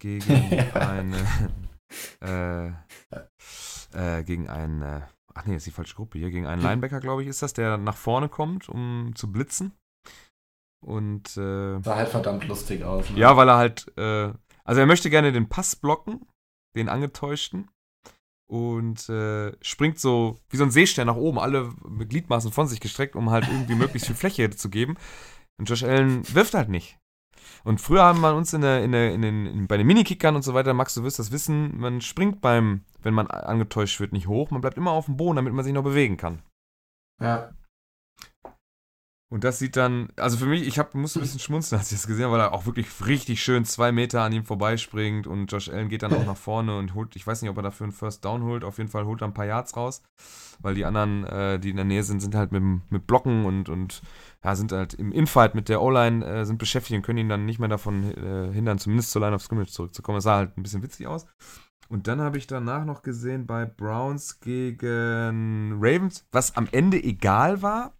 gegen 0.00 0.30
eine 0.74 1.60
äh, 2.20 2.68
äh, 3.92 4.24
gegen 4.24 4.48
einen 4.48 4.82
äh, 4.82 5.06
ach 5.34 5.46
nee, 5.46 5.56
ist 5.56 5.66
die 5.66 5.70
falsche 5.70 5.94
Gruppe 5.94 6.18
hier 6.18 6.30
gegen 6.30 6.46
einen 6.46 6.62
Linebacker, 6.62 7.00
glaube 7.00 7.22
ich, 7.22 7.28
ist 7.28 7.42
das, 7.42 7.52
der 7.52 7.76
nach 7.76 7.96
vorne 7.96 8.28
kommt, 8.28 8.68
um 8.68 9.12
zu 9.14 9.30
blitzen. 9.30 9.72
Und 10.84 11.36
äh, 11.36 11.80
sah 11.80 11.96
halt 11.96 12.08
verdammt 12.08 12.46
lustig 12.48 12.84
aus. 12.84 13.10
Ne? 13.10 13.18
Ja, 13.18 13.36
weil 13.36 13.48
er 13.48 13.56
halt, 13.56 13.86
äh, 13.98 14.32
also 14.64 14.80
er 14.80 14.86
möchte 14.86 15.10
gerne 15.10 15.32
den 15.32 15.48
Pass 15.48 15.76
blocken, 15.76 16.26
den 16.74 16.88
angetäuschten. 16.88 17.70
Und 18.50 19.08
äh, 19.08 19.52
springt 19.60 20.00
so 20.00 20.40
wie 20.48 20.56
so 20.56 20.64
ein 20.64 20.72
Seestern 20.72 21.06
nach 21.06 21.16
oben, 21.16 21.38
alle 21.38 21.72
mit 21.88 22.10
Gliedmaßen 22.10 22.50
von 22.50 22.66
sich 22.66 22.80
gestreckt, 22.80 23.14
um 23.14 23.30
halt 23.30 23.46
irgendwie 23.46 23.76
möglichst 23.76 24.08
viel 24.08 24.16
Fläche 24.16 24.50
zu 24.50 24.70
geben. 24.70 24.96
Und 25.56 25.68
Josh 25.68 25.84
Allen 25.84 26.22
wirft 26.34 26.54
halt 26.54 26.68
nicht. 26.68 26.98
Und 27.64 27.80
früher 27.80 28.02
haben 28.02 28.20
wir 28.20 28.34
uns 28.34 28.52
in 28.52 28.62
der, 28.62 28.82
in 28.82 28.92
der, 28.92 29.12
in 29.12 29.22
den, 29.22 29.46
in, 29.46 29.66
bei 29.66 29.76
den 29.76 29.86
Minikickern 29.86 30.36
und 30.36 30.42
so 30.42 30.54
weiter, 30.54 30.74
Max, 30.74 30.94
du 30.94 31.02
wirst 31.02 31.18
das 31.18 31.32
wissen, 31.32 31.78
man 31.78 32.00
springt 32.00 32.40
beim, 32.40 32.84
wenn 33.02 33.14
man 33.14 33.26
angetäuscht 33.28 34.00
wird, 34.00 34.12
nicht 34.12 34.28
hoch, 34.28 34.50
man 34.50 34.60
bleibt 34.60 34.76
immer 34.76 34.92
auf 34.92 35.06
dem 35.06 35.16
Boden, 35.16 35.36
damit 35.36 35.52
man 35.52 35.64
sich 35.64 35.74
noch 35.74 35.84
bewegen 35.84 36.16
kann. 36.16 36.42
Ja. 37.20 37.52
Und 39.32 39.44
das 39.44 39.60
sieht 39.60 39.76
dann, 39.76 40.08
also 40.16 40.36
für 40.36 40.46
mich, 40.46 40.66
ich 40.66 40.80
hab, 40.80 40.92
musste 40.94 41.20
ein 41.20 41.22
bisschen 41.22 41.38
schmunzeln, 41.38 41.78
als 41.78 41.92
ich 41.92 41.98
das 41.98 42.08
gesehen 42.08 42.24
habe, 42.24 42.34
weil 42.34 42.40
er 42.40 42.52
auch 42.52 42.66
wirklich 42.66 42.88
richtig 43.06 43.40
schön 43.40 43.64
zwei 43.64 43.92
Meter 43.92 44.22
an 44.22 44.32
ihm 44.32 44.44
vorbeispringt 44.44 45.28
und 45.28 45.46
Josh 45.46 45.68
Allen 45.68 45.88
geht 45.88 46.02
dann 46.02 46.12
auch 46.12 46.26
nach 46.26 46.36
vorne 46.36 46.76
und 46.76 46.94
holt, 46.94 47.14
ich 47.14 47.24
weiß 47.24 47.40
nicht, 47.40 47.50
ob 47.50 47.56
er 47.56 47.62
dafür 47.62 47.84
einen 47.84 47.92
First 47.92 48.24
Down 48.24 48.42
holt, 48.42 48.64
auf 48.64 48.78
jeden 48.78 48.90
Fall 48.90 49.04
holt 49.04 49.22
er 49.22 49.28
ein 49.28 49.34
paar 49.34 49.46
Yards 49.46 49.76
raus, 49.76 50.02
weil 50.58 50.74
die 50.74 50.84
anderen, 50.84 51.22
äh, 51.24 51.60
die 51.60 51.70
in 51.70 51.76
der 51.76 51.84
Nähe 51.84 52.02
sind, 52.02 52.18
sind 52.18 52.34
halt 52.34 52.50
mit, 52.50 52.90
mit 52.90 53.06
Blocken 53.06 53.44
und, 53.44 53.68
und 53.68 54.02
ja, 54.44 54.56
sind 54.56 54.72
halt 54.72 54.94
im 54.94 55.12
Infight 55.12 55.54
mit 55.54 55.68
der 55.68 55.82
O-Line, 55.82 56.24
äh, 56.24 56.44
sind 56.44 56.58
beschäftigt 56.58 56.96
und 56.96 57.02
können 57.02 57.18
ihn 57.18 57.28
dann 57.28 57.44
nicht 57.44 57.58
mehr 57.58 57.68
davon 57.68 58.04
äh, 58.04 58.52
hindern, 58.52 58.78
zumindest 58.78 59.10
zur 59.10 59.20
Line 59.20 59.34
of 59.34 59.42
Scrimmage 59.42 59.70
zurückzukommen. 59.70 60.16
Das 60.16 60.24
sah 60.24 60.36
halt 60.36 60.56
ein 60.56 60.62
bisschen 60.62 60.82
witzig 60.82 61.06
aus. 61.06 61.26
Und 61.88 62.06
dann 62.06 62.20
habe 62.20 62.38
ich 62.38 62.46
danach 62.46 62.84
noch 62.84 63.02
gesehen 63.02 63.46
bei 63.46 63.66
Browns 63.66 64.38
gegen 64.38 65.72
Ravens, 65.80 66.24
was 66.30 66.56
am 66.56 66.68
Ende 66.70 67.02
egal 67.02 67.62
war. 67.62 67.94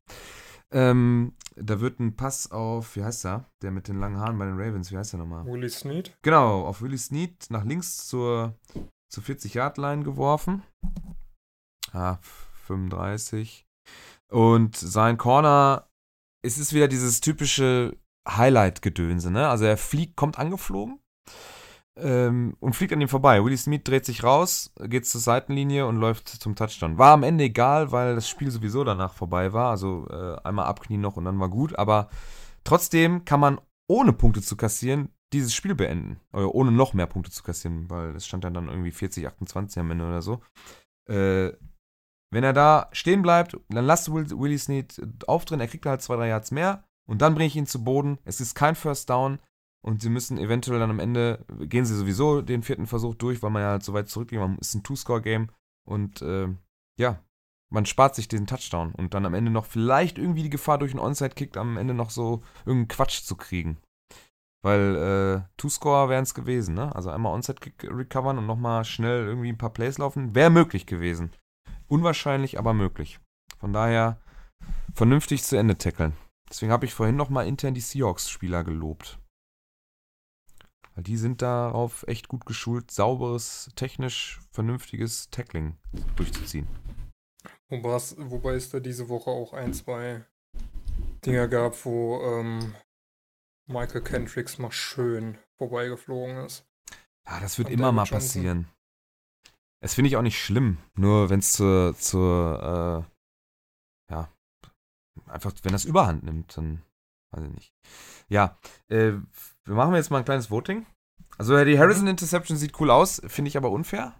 Ähm, 0.72 1.34
da 1.56 1.80
wird 1.80 1.98
ein 1.98 2.14
Pass 2.14 2.52
auf, 2.52 2.94
wie 2.94 3.02
heißt 3.02 3.24
der? 3.24 3.46
Der 3.62 3.72
mit 3.72 3.88
den 3.88 3.98
langen 3.98 4.18
Haaren 4.18 4.38
bei 4.38 4.46
den 4.46 4.58
Ravens, 4.58 4.92
wie 4.92 4.96
heißt 4.96 5.12
der 5.12 5.18
nochmal? 5.18 5.44
Willie 5.44 5.68
Snead. 5.68 6.16
Genau, 6.22 6.64
auf 6.64 6.82
Willie 6.82 6.98
Snead 6.98 7.50
nach 7.50 7.64
links 7.64 8.06
zur, 8.06 8.54
zur 9.08 9.24
40-Yard-Line 9.24 10.04
geworfen. 10.04 10.62
Ah, 11.92 12.18
35. 12.66 13.66
Und 14.30 14.76
sein 14.76 15.18
Corner, 15.18 15.89
es 16.42 16.58
ist 16.58 16.72
wieder 16.72 16.88
dieses 16.88 17.20
typische 17.20 17.96
Highlight-Gedönse, 18.28 19.30
ne? 19.30 19.48
Also 19.48 19.64
er 19.64 19.76
fliegt, 19.76 20.16
kommt 20.16 20.38
angeflogen 20.38 21.00
ähm, 21.96 22.56
und 22.60 22.74
fliegt 22.74 22.92
an 22.92 23.00
ihm 23.00 23.08
vorbei. 23.08 23.42
Willie 23.44 23.56
Smith 23.56 23.82
dreht 23.84 24.04
sich 24.04 24.22
raus, 24.22 24.72
geht 24.84 25.06
zur 25.06 25.20
Seitenlinie 25.20 25.86
und 25.86 25.96
läuft 25.96 26.28
zum 26.28 26.54
Touchdown. 26.54 26.98
War 26.98 27.12
am 27.12 27.22
Ende 27.22 27.44
egal, 27.44 27.92
weil 27.92 28.14
das 28.14 28.28
Spiel 28.28 28.50
sowieso 28.50 28.84
danach 28.84 29.14
vorbei 29.14 29.52
war. 29.52 29.70
Also 29.70 30.06
äh, 30.08 30.36
einmal 30.44 30.66
abknien 30.66 31.00
noch 31.00 31.16
und 31.16 31.24
dann 31.24 31.40
war 31.40 31.48
gut. 31.48 31.78
Aber 31.78 32.08
trotzdem 32.64 33.24
kann 33.24 33.40
man 33.40 33.60
ohne 33.88 34.12
Punkte 34.12 34.42
zu 34.42 34.56
kassieren 34.56 35.10
dieses 35.32 35.54
Spiel 35.54 35.74
beenden. 35.74 36.20
Oder 36.32 36.54
ohne 36.54 36.72
noch 36.72 36.92
mehr 36.92 37.06
Punkte 37.06 37.30
zu 37.30 37.42
kassieren, 37.42 37.88
weil 37.88 38.16
es 38.16 38.26
stand 38.26 38.44
dann, 38.44 38.54
dann 38.54 38.68
irgendwie 38.68 38.90
40, 38.90 39.26
28 39.26 39.78
am 39.78 39.90
Ende 39.90 40.06
oder 40.06 40.22
so. 40.22 40.40
Äh, 41.08 41.52
wenn 42.30 42.44
er 42.44 42.52
da 42.52 42.88
stehen 42.92 43.22
bleibt, 43.22 43.58
dann 43.68 43.84
lasst 43.84 44.12
Will, 44.12 44.30
Willie 44.30 44.58
Snead 44.58 45.00
aufdrehen, 45.26 45.60
er 45.60 45.68
kriegt 45.68 45.86
halt 45.86 46.02
zwei, 46.02 46.16
drei 46.16 46.28
Yards 46.28 46.50
mehr 46.50 46.84
und 47.06 47.22
dann 47.22 47.34
bringe 47.34 47.48
ich 47.48 47.56
ihn 47.56 47.66
zu 47.66 47.82
Boden. 47.82 48.18
Es 48.24 48.40
ist 48.40 48.54
kein 48.54 48.76
First 48.76 49.10
Down. 49.10 49.40
Und 49.82 50.02
sie 50.02 50.10
müssen 50.10 50.38
eventuell 50.38 50.78
dann 50.78 50.90
am 50.90 51.00
Ende, 51.00 51.44
gehen 51.60 51.86
sie 51.86 51.96
sowieso 51.96 52.42
den 52.42 52.62
vierten 52.62 52.86
Versuch 52.86 53.14
durch, 53.14 53.42
weil 53.42 53.50
man 53.50 53.62
ja 53.62 53.70
halt 53.70 53.82
so 53.82 53.94
weit 53.94 54.08
zurückgeht. 54.08 54.38
Man 54.38 54.58
ist 54.58 54.74
ein 54.74 54.82
Two-Score-Game. 54.82 55.48
Und 55.88 56.20
äh, 56.20 56.48
ja, 56.98 57.18
man 57.70 57.86
spart 57.86 58.14
sich 58.14 58.28
diesen 58.28 58.46
Touchdown. 58.46 58.92
Und 58.92 59.14
dann 59.14 59.24
am 59.24 59.34
Ende 59.34 59.50
noch 59.50 59.64
vielleicht 59.64 60.18
irgendwie 60.18 60.42
die 60.42 60.50
Gefahr 60.50 60.78
durch 60.78 60.92
einen 60.92 61.00
Onside-Kick 61.00 61.56
am 61.56 61.78
Ende 61.78 61.94
noch 61.94 62.10
so 62.10 62.42
irgendeinen 62.66 62.88
Quatsch 62.88 63.22
zu 63.22 63.36
kriegen. 63.36 63.78
Weil 64.62 64.96
äh, 64.96 65.48
Two-Score 65.56 66.10
wären 66.10 66.24
es 66.24 66.34
gewesen, 66.34 66.74
ne? 66.74 66.94
Also 66.94 67.08
einmal 67.08 67.32
Onside-Kick 67.32 67.90
recovern 67.90 68.36
und 68.36 68.46
nochmal 68.46 68.84
schnell 68.84 69.26
irgendwie 69.26 69.48
ein 69.48 69.58
paar 69.58 69.72
Plays 69.72 69.96
laufen. 69.96 70.34
Wäre 70.34 70.50
möglich 70.50 70.84
gewesen. 70.84 71.32
Unwahrscheinlich, 71.90 72.56
aber 72.58 72.72
möglich. 72.72 73.18
Von 73.58 73.72
daher 73.72 74.20
vernünftig 74.94 75.42
zu 75.42 75.56
Ende 75.56 75.76
tackeln. 75.76 76.16
Deswegen 76.48 76.70
habe 76.70 76.86
ich 76.86 76.94
vorhin 76.94 77.16
nochmal 77.16 77.48
intern 77.48 77.74
die 77.74 77.80
Seahawks-Spieler 77.80 78.62
gelobt. 78.62 79.18
Weil 80.94 81.02
die 81.02 81.16
sind 81.16 81.42
darauf 81.42 82.04
echt 82.06 82.28
gut 82.28 82.46
geschult, 82.46 82.92
sauberes, 82.92 83.70
technisch 83.74 84.40
vernünftiges 84.52 85.30
Tackling 85.30 85.78
durchzuziehen. 86.14 86.68
Wobei, 87.68 87.98
wobei 88.18 88.54
es 88.54 88.70
da 88.70 88.78
diese 88.78 89.08
Woche 89.08 89.30
auch 89.30 89.52
ein, 89.52 89.74
zwei 89.74 90.24
Dinger 91.24 91.48
gab, 91.48 91.84
wo 91.84 92.20
ähm, 92.22 92.74
Michael 93.66 94.02
Kendricks 94.02 94.58
mal 94.58 94.72
schön 94.72 95.38
vorbeigeflogen 95.58 96.44
ist. 96.44 96.66
Ja, 97.26 97.40
das 97.40 97.58
wird 97.58 97.68
Und 97.68 97.74
immer 97.74 97.90
mal 97.90 98.06
passieren. 98.06 98.68
Es 99.82 99.94
finde 99.94 100.08
ich 100.08 100.16
auch 100.16 100.22
nicht 100.22 100.42
schlimm, 100.42 100.78
nur 100.94 101.30
wenn 101.30 101.40
es 101.40 101.52
zur, 101.52 101.96
zur 101.96 103.06
äh, 104.08 104.12
ja, 104.12 104.28
einfach, 105.26 105.52
wenn 105.62 105.72
das 105.72 105.86
Überhand 105.86 106.22
nimmt, 106.22 106.56
dann 106.56 106.82
weiß 107.32 107.44
ich 107.44 107.54
nicht. 107.54 107.74
Ja, 108.28 108.58
äh, 108.88 109.12
wir 109.64 109.74
machen 109.74 109.94
jetzt 109.94 110.10
mal 110.10 110.18
ein 110.18 110.24
kleines 110.24 110.50
Voting. 110.50 110.86
Also 111.38 111.64
die 111.64 111.78
Harrison 111.78 112.04
mhm. 112.04 112.10
Interception 112.10 112.58
sieht 112.58 112.78
cool 112.80 112.90
aus, 112.90 113.22
finde 113.26 113.48
ich 113.48 113.56
aber 113.56 113.70
unfair. 113.70 114.14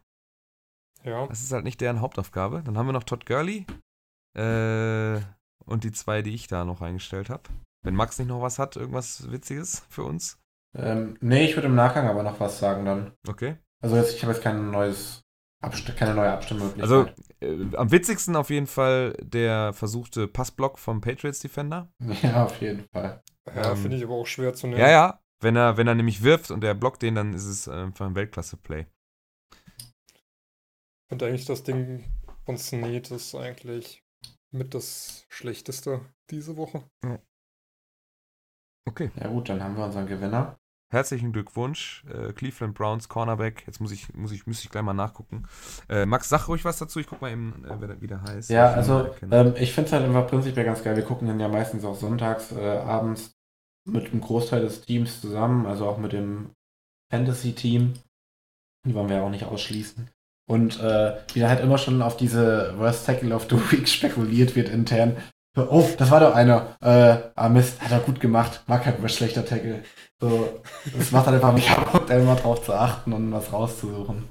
Ja. 1.04 1.26
Das 1.26 1.40
ist 1.42 1.52
halt 1.52 1.64
nicht 1.64 1.80
deren 1.80 2.00
Hauptaufgabe. 2.00 2.62
Dann 2.62 2.78
haben 2.78 2.86
wir 2.86 2.92
noch 2.92 3.04
Todd 3.04 3.26
Gurley 3.26 3.66
äh, 4.34 5.20
und 5.64 5.84
die 5.84 5.92
zwei, 5.92 6.22
die 6.22 6.34
ich 6.34 6.46
da 6.46 6.64
noch 6.64 6.80
eingestellt 6.80 7.30
habe. 7.30 7.42
Wenn 7.82 7.94
Max 7.94 8.18
nicht 8.18 8.28
noch 8.28 8.42
was 8.42 8.58
hat, 8.58 8.76
irgendwas 8.76 9.30
Witziges 9.30 9.84
für 9.88 10.04
uns? 10.04 10.38
Ähm, 10.74 11.16
nee, 11.20 11.44
ich 11.44 11.56
würde 11.56 11.68
im 11.68 11.74
Nachgang 11.74 12.06
aber 12.08 12.22
noch 12.22 12.38
was 12.40 12.58
sagen 12.58 12.84
dann. 12.84 13.12
Okay. 13.26 13.56
Also 13.82 13.96
jetzt, 13.96 14.14
ich 14.14 14.22
habe 14.22 14.32
jetzt 14.32 14.42
kein 14.42 14.70
neues 14.70 15.24
Abst 15.62 15.94
keine 15.96 16.14
neue 16.14 16.32
Abstimmung. 16.32 16.72
Also 16.80 17.06
äh, 17.40 17.76
am 17.76 17.90
witzigsten 17.90 18.34
auf 18.34 18.48
jeden 18.48 18.66
Fall 18.66 19.14
der 19.20 19.74
versuchte 19.74 20.26
Passblock 20.26 20.78
vom 20.78 21.00
Patriots 21.00 21.40
Defender. 21.40 21.92
Ja, 22.22 22.44
auf 22.44 22.60
jeden 22.60 22.88
Fall. 22.88 23.22
Ja, 23.54 23.72
ähm, 23.72 23.76
finde 23.76 23.96
ich 23.96 24.04
aber 24.04 24.14
auch 24.14 24.26
schwer 24.26 24.54
zu 24.54 24.66
nehmen. 24.66 24.80
Ja, 24.80 24.88
ja. 24.88 25.20
Wenn 25.42 25.56
er, 25.56 25.76
wenn 25.76 25.86
er 25.86 25.94
nämlich 25.94 26.22
wirft 26.22 26.50
und 26.50 26.62
er 26.64 26.74
blockt 26.74 27.02
den, 27.02 27.14
dann 27.14 27.32
ist 27.32 27.46
es 27.46 27.66
einfach 27.66 28.06
ein 28.06 28.14
Weltklasse-Play. 28.14 28.86
Ich 29.80 31.08
finde 31.08 31.26
eigentlich 31.26 31.46
das 31.46 31.62
Ding 31.62 32.04
von 32.44 32.58
Snead 32.58 33.10
ist 33.10 33.34
eigentlich 33.34 34.04
mit 34.50 34.74
das 34.74 35.24
Schlechteste 35.28 36.00
diese 36.30 36.56
Woche. 36.56 36.84
Ja. 37.04 37.18
Okay. 38.86 39.10
Ja 39.16 39.28
gut, 39.28 39.48
dann 39.48 39.62
haben 39.62 39.76
wir 39.76 39.84
unseren 39.84 40.06
Gewinner. 40.06 40.59
Herzlichen 40.92 41.32
Glückwunsch, 41.32 42.04
äh, 42.12 42.32
Cleveland 42.32 42.74
Browns 42.74 43.08
Cornerback. 43.08 43.62
Jetzt 43.66 43.80
muss 43.80 43.92
ich, 43.92 44.12
muss 44.14 44.32
ich, 44.32 44.48
muss 44.48 44.64
ich 44.64 44.70
gleich 44.70 44.82
mal 44.82 44.92
nachgucken. 44.92 45.44
Äh, 45.88 46.04
Max, 46.04 46.28
sag 46.28 46.48
ruhig 46.48 46.64
was 46.64 46.78
dazu. 46.78 46.98
Ich 46.98 47.06
guck 47.06 47.20
mal 47.20 47.30
eben, 47.30 47.64
äh, 47.64 47.76
wer 47.78 47.88
das 47.88 48.00
wieder 48.00 48.20
heißt. 48.22 48.50
Ja, 48.50 48.72
also 48.72 49.08
ähm, 49.30 49.54
ich 49.56 49.72
finde 49.72 49.86
es 49.86 49.92
halt 49.92 50.04
einfach 50.04 50.26
prinzipiell 50.26 50.64
ganz 50.64 50.82
geil. 50.82 50.96
Wir 50.96 51.04
gucken 51.04 51.28
dann 51.28 51.38
ja 51.38 51.46
meistens 51.46 51.84
auch 51.84 51.94
sonntags 51.94 52.50
äh, 52.50 52.78
abends 52.78 53.36
mit 53.88 54.10
einem 54.10 54.20
Großteil 54.20 54.62
des 54.62 54.80
Teams 54.80 55.20
zusammen, 55.20 55.64
also 55.64 55.86
auch 55.86 55.98
mit 55.98 56.12
dem 56.12 56.50
Fantasy-Team. 57.12 57.94
Die 58.84 58.94
wollen 58.94 59.08
wir 59.08 59.16
ja 59.16 59.22
auch 59.22 59.30
nicht 59.30 59.44
ausschließen. 59.44 60.10
Und 60.48 60.80
äh, 60.80 61.16
wie 61.34 61.46
halt 61.46 61.60
immer 61.60 61.78
schon 61.78 62.02
auf 62.02 62.16
diese 62.16 62.76
Worst 62.78 63.06
Tackle 63.06 63.32
of 63.32 63.46
the 63.48 63.56
Week 63.70 63.88
spekuliert 63.88 64.56
wird 64.56 64.68
intern, 64.68 65.16
Oh, 65.56 65.88
das 65.98 66.10
war 66.10 66.20
doch 66.20 66.34
einer. 66.34 66.76
Äh, 66.80 67.30
ah 67.34 67.48
Mist, 67.48 67.80
hat 67.80 67.90
er 67.90 68.00
gut 68.00 68.20
gemacht. 68.20 68.62
Mag 68.66 68.86
halt 68.86 68.98
über 68.98 69.08
schlechter 69.08 69.44
Tackle. 69.44 69.82
So, 70.20 70.62
das 70.96 71.10
macht 71.10 71.26
halt 71.26 71.36
einfach 71.36 71.52
mich 71.52 71.66
kaputt, 71.66 72.08
immer 72.10 72.36
drauf 72.36 72.62
zu 72.62 72.72
achten 72.72 73.12
und 73.12 73.32
was 73.32 73.52
rauszusuchen. 73.52 74.28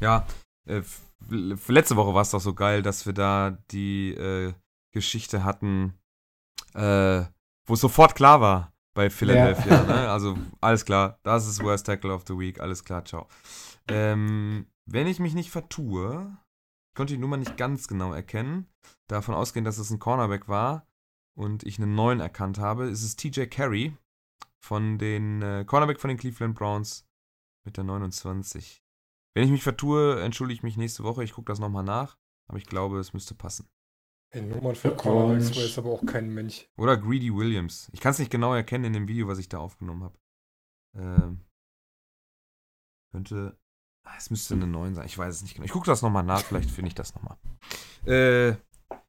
Ja, 0.00 0.26
äh, 0.68 0.82
letzte 1.30 1.96
Woche 1.96 2.12
war 2.12 2.22
es 2.22 2.30
doch 2.30 2.40
so 2.40 2.54
geil, 2.54 2.82
dass 2.82 3.06
wir 3.06 3.14
da 3.14 3.56
die 3.70 4.10
äh, 4.10 4.52
Geschichte 4.92 5.44
hatten, 5.44 5.94
äh, 6.74 7.22
wo 7.66 7.74
es 7.74 7.80
sofort 7.80 8.14
klar 8.14 8.40
war 8.40 8.72
bei 8.94 9.10
Philadelphia. 9.10 9.74
Ja. 9.74 9.82
Ne? 9.86 10.10
Also 10.10 10.36
alles 10.60 10.84
klar, 10.84 11.18
das 11.22 11.46
ist 11.46 11.62
Worst 11.62 11.86
Tackle 11.86 12.12
of 12.12 12.24
the 12.26 12.38
Week, 12.38 12.60
alles 12.60 12.84
klar, 12.84 13.04
ciao. 13.04 13.28
Ähm, 13.88 14.66
wenn 14.86 15.06
ich 15.06 15.18
mich 15.18 15.34
nicht 15.34 15.50
vertue, 15.50 16.36
konnte 16.96 17.14
die 17.14 17.20
Nummer 17.20 17.36
nicht 17.36 17.56
ganz 17.56 17.86
genau 17.86 18.12
erkennen. 18.12 18.66
Davon 19.06 19.34
ausgehen, 19.34 19.64
dass 19.64 19.78
es 19.78 19.90
ein 19.90 20.00
Cornerback 20.00 20.48
war 20.48 20.88
und 21.36 21.62
ich 21.64 21.78
einen 21.78 21.94
neuen 21.94 22.18
erkannt 22.20 22.58
habe, 22.58 22.86
ist 22.86 23.04
es 23.04 23.14
TJ 23.14 23.44
Carey 23.44 23.96
von 24.58 24.98
den 24.98 25.42
äh, 25.42 25.64
Cornerback 25.64 26.00
von 26.00 26.08
den 26.08 26.16
Cleveland 26.16 26.56
Browns 26.56 27.06
mit 27.64 27.76
der 27.76 27.84
29. 27.84 28.82
Wenn 29.34 29.44
ich 29.44 29.50
mich 29.50 29.62
vertue, 29.62 30.20
entschuldige 30.22 30.56
ich 30.56 30.62
mich 30.62 30.76
nächste 30.76 31.04
Woche. 31.04 31.22
Ich 31.22 31.34
gucke 31.34 31.52
das 31.52 31.60
nochmal 31.60 31.84
nach, 31.84 32.16
aber 32.48 32.58
ich 32.58 32.66
glaube, 32.66 32.98
es 32.98 33.12
müsste 33.12 33.34
passen. 33.34 33.68
Hey, 34.32 34.42
Nummern 34.42 34.74
für 34.74 34.90
Cornerbacks 34.96 35.56
weiß 35.56 35.78
aber 35.78 35.90
auch 35.90 36.04
kein 36.04 36.32
Mensch. 36.32 36.68
Oder 36.76 36.96
Greedy 36.96 37.32
Williams. 37.32 37.90
Ich 37.92 38.00
kann 38.00 38.10
es 38.12 38.18
nicht 38.18 38.30
genau 38.30 38.54
erkennen 38.54 38.84
in 38.84 38.92
dem 38.94 39.08
Video, 39.08 39.28
was 39.28 39.38
ich 39.38 39.48
da 39.48 39.58
aufgenommen 39.58 40.04
habe. 40.04 40.18
Ähm, 40.94 41.40
könnte 43.12 43.58
es 44.16 44.30
müsste 44.30 44.54
eine 44.54 44.66
9 44.66 44.94
sein. 44.94 45.06
Ich 45.06 45.18
weiß 45.18 45.34
es 45.34 45.42
nicht 45.42 45.54
genau. 45.54 45.64
Ich 45.64 45.72
gucke 45.72 45.86
das 45.86 46.02
nochmal 46.02 46.22
nach. 46.22 46.42
Vielleicht 46.42 46.70
finde 46.70 46.88
ich 46.88 46.94
das 46.94 47.14
nochmal. 47.14 47.36
Äh, 48.06 48.56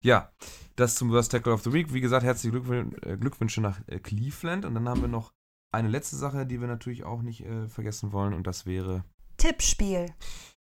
ja, 0.01 0.31
das 0.75 0.95
zum 0.95 1.11
Worst 1.11 1.31
Tackle 1.31 1.53
of 1.53 1.63
the 1.63 1.73
Week. 1.73 1.93
Wie 1.93 2.01
gesagt, 2.01 2.23
herzliche 2.23 2.57
äh, 2.57 3.17
Glückwünsche 3.17 3.61
nach 3.61 3.79
äh, 3.87 3.99
Cleveland. 3.99 4.65
Und 4.65 4.75
dann 4.75 4.87
haben 4.87 5.01
wir 5.01 5.07
noch 5.07 5.33
eine 5.71 5.89
letzte 5.89 6.15
Sache, 6.15 6.45
die 6.45 6.61
wir 6.61 6.67
natürlich 6.67 7.03
auch 7.03 7.21
nicht 7.21 7.41
äh, 7.41 7.67
vergessen 7.67 8.11
wollen. 8.11 8.33
Und 8.33 8.47
das 8.47 8.65
wäre 8.65 9.03
Tippspiel. 9.37 10.07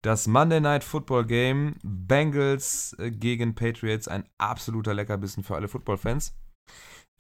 Das 0.03 0.27
Monday 0.27 0.61
Night 0.61 0.85
Football 0.85 1.25
Game 1.27 1.77
Bengals 1.83 2.95
äh, 2.99 3.11
gegen 3.11 3.55
Patriots. 3.55 4.09
Ein 4.09 4.29
absoluter 4.39 4.95
Leckerbissen 4.95 5.43
für 5.43 5.55
alle 5.55 5.69
Football-Fans. 5.69 6.37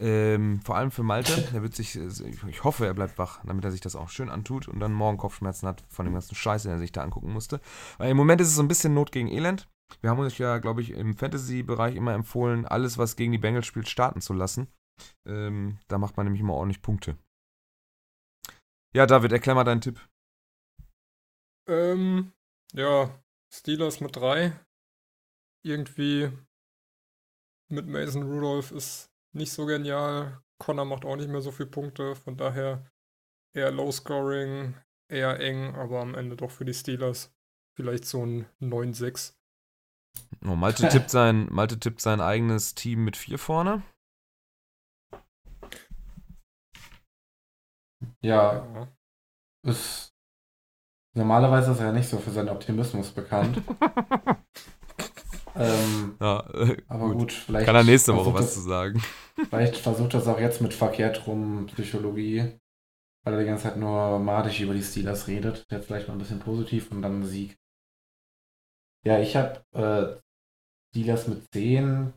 Ähm, 0.00 0.60
vor 0.62 0.76
allem 0.76 0.90
für 0.90 1.04
Malte. 1.04 1.40
Der 1.52 1.62
wird 1.62 1.74
sich, 1.74 1.96
äh, 1.96 2.08
ich 2.48 2.64
hoffe, 2.64 2.86
er 2.86 2.94
bleibt 2.94 3.18
wach, 3.18 3.44
damit 3.44 3.64
er 3.64 3.70
sich 3.70 3.80
das 3.80 3.94
auch 3.94 4.08
schön 4.08 4.28
antut 4.28 4.68
und 4.68 4.80
dann 4.80 4.92
morgen 4.92 5.18
Kopfschmerzen 5.18 5.68
hat 5.68 5.84
von 5.88 6.04
dem 6.04 6.14
ganzen 6.14 6.34
Scheiß, 6.34 6.64
den 6.64 6.72
er 6.72 6.78
sich 6.78 6.92
da 6.92 7.02
angucken 7.02 7.32
musste. 7.32 7.60
Weil 7.98 8.10
im 8.10 8.16
Moment 8.16 8.40
ist 8.40 8.48
es 8.48 8.56
so 8.56 8.62
ein 8.62 8.68
bisschen 8.68 8.94
Not 8.94 9.12
gegen 9.12 9.28
Elend. 9.28 9.68
Wir 10.00 10.10
haben 10.10 10.18
uns 10.18 10.38
ja, 10.38 10.58
glaube 10.58 10.82
ich, 10.82 10.90
im 10.90 11.16
Fantasy-Bereich 11.16 11.94
immer 11.94 12.14
empfohlen, 12.14 12.66
alles, 12.66 12.98
was 12.98 13.16
gegen 13.16 13.32
die 13.32 13.38
Bengals 13.38 13.66
spielt, 13.66 13.88
starten 13.88 14.20
zu 14.20 14.32
lassen. 14.32 14.66
Ähm, 15.26 15.78
da 15.88 15.98
macht 15.98 16.16
man 16.16 16.26
nämlich 16.26 16.40
immer 16.40 16.54
ordentlich 16.54 16.82
Punkte. 16.82 17.16
Ja, 18.94 19.06
David, 19.06 19.32
erklär 19.32 19.54
mal 19.54 19.64
deinen 19.64 19.80
Tipp. 19.80 20.00
Ähm, 21.68 22.32
ja, 22.72 23.10
Steelers 23.52 24.00
mit 24.00 24.16
drei. 24.16 24.58
Irgendwie 25.64 26.30
mit 27.70 27.86
Mason 27.86 28.22
Rudolph 28.22 28.70
ist 28.72 29.10
nicht 29.34 29.52
so 29.52 29.66
genial. 29.66 30.40
Connor 30.58 30.84
macht 30.84 31.04
auch 31.04 31.16
nicht 31.16 31.28
mehr 31.28 31.40
so 31.40 31.50
viele 31.50 31.68
Punkte, 31.68 32.14
von 32.14 32.36
daher 32.36 32.90
eher 33.52 33.70
Low 33.70 33.90
Scoring, 33.90 34.74
eher 35.08 35.40
eng, 35.40 35.74
aber 35.74 36.00
am 36.00 36.14
Ende 36.14 36.36
doch 36.36 36.50
für 36.50 36.64
die 36.64 36.74
Steelers 36.74 37.34
vielleicht 37.76 38.04
so 38.04 38.24
ein 38.24 38.46
9-6. 38.60 39.34
Oh, 40.44 40.54
Malte, 40.54 40.88
tippt 40.90 41.10
sein, 41.10 41.48
Malte 41.50 41.78
tippt 41.78 42.00
sein 42.00 42.20
eigenes 42.20 42.74
Team 42.74 43.04
mit 43.04 43.16
vier 43.16 43.38
vorne. 43.38 43.82
Ja. 48.20 48.64
ja. 48.74 48.88
Ist, 49.62 50.14
normalerweise 51.14 51.72
ist 51.72 51.80
er 51.80 51.86
ja 51.86 51.92
nicht 51.92 52.08
so 52.08 52.18
für 52.18 52.30
seinen 52.30 52.50
Optimismus 52.50 53.10
bekannt. 53.10 53.62
Ähm, 55.56 56.16
ja, 56.20 56.40
äh, 56.52 56.76
aber 56.88 57.08
gut, 57.08 57.18
gut, 57.18 57.32
vielleicht. 57.32 57.66
Kann 57.66 57.76
er 57.76 57.84
nächste 57.84 58.14
Woche 58.14 58.34
was 58.34 58.46
das, 58.46 58.54
zu 58.54 58.60
sagen. 58.60 59.02
Vielleicht 59.50 59.76
versucht 59.76 60.14
das 60.14 60.28
auch 60.28 60.38
jetzt 60.38 60.60
mit 60.60 60.72
verkehrt 60.72 61.26
rum 61.26 61.66
Psychologie, 61.66 62.58
weil 63.24 63.34
er 63.34 63.40
die 63.40 63.46
ganze 63.46 63.64
Zeit 63.64 63.76
nur 63.76 64.18
madig 64.20 64.60
über 64.60 64.74
die 64.74 64.82
Steelers 64.82 65.26
redet. 65.26 65.64
Jetzt 65.70 65.86
vielleicht 65.86 66.06
mal 66.06 66.14
ein 66.14 66.18
bisschen 66.18 66.38
positiv 66.38 66.92
und 66.92 67.02
dann 67.02 67.20
ein 67.20 67.24
Sieg. 67.24 67.56
Ja, 69.04 69.18
ich 69.18 69.34
habe 69.34 69.64
äh, 69.72 70.20
Steelers 70.92 71.26
mit 71.26 71.42
10 71.52 72.12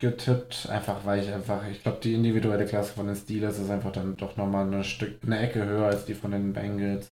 getippt, 0.00 0.68
einfach 0.68 1.04
weil 1.04 1.22
ich 1.22 1.32
einfach, 1.32 1.66
ich 1.66 1.82
glaube, 1.82 1.98
die 2.00 2.14
individuelle 2.14 2.66
Klasse 2.66 2.92
von 2.94 3.06
den 3.06 3.16
Steelers 3.16 3.58
ist 3.58 3.70
einfach 3.70 3.92
dann 3.92 4.16
doch 4.16 4.36
nochmal 4.36 4.66
eine 4.66 4.84
Stück, 4.84 5.22
eine 5.24 5.40
Ecke 5.40 5.64
höher 5.64 5.86
als 5.86 6.04
die 6.04 6.14
von 6.14 6.30
den 6.30 6.52
Bengals. 6.52 7.08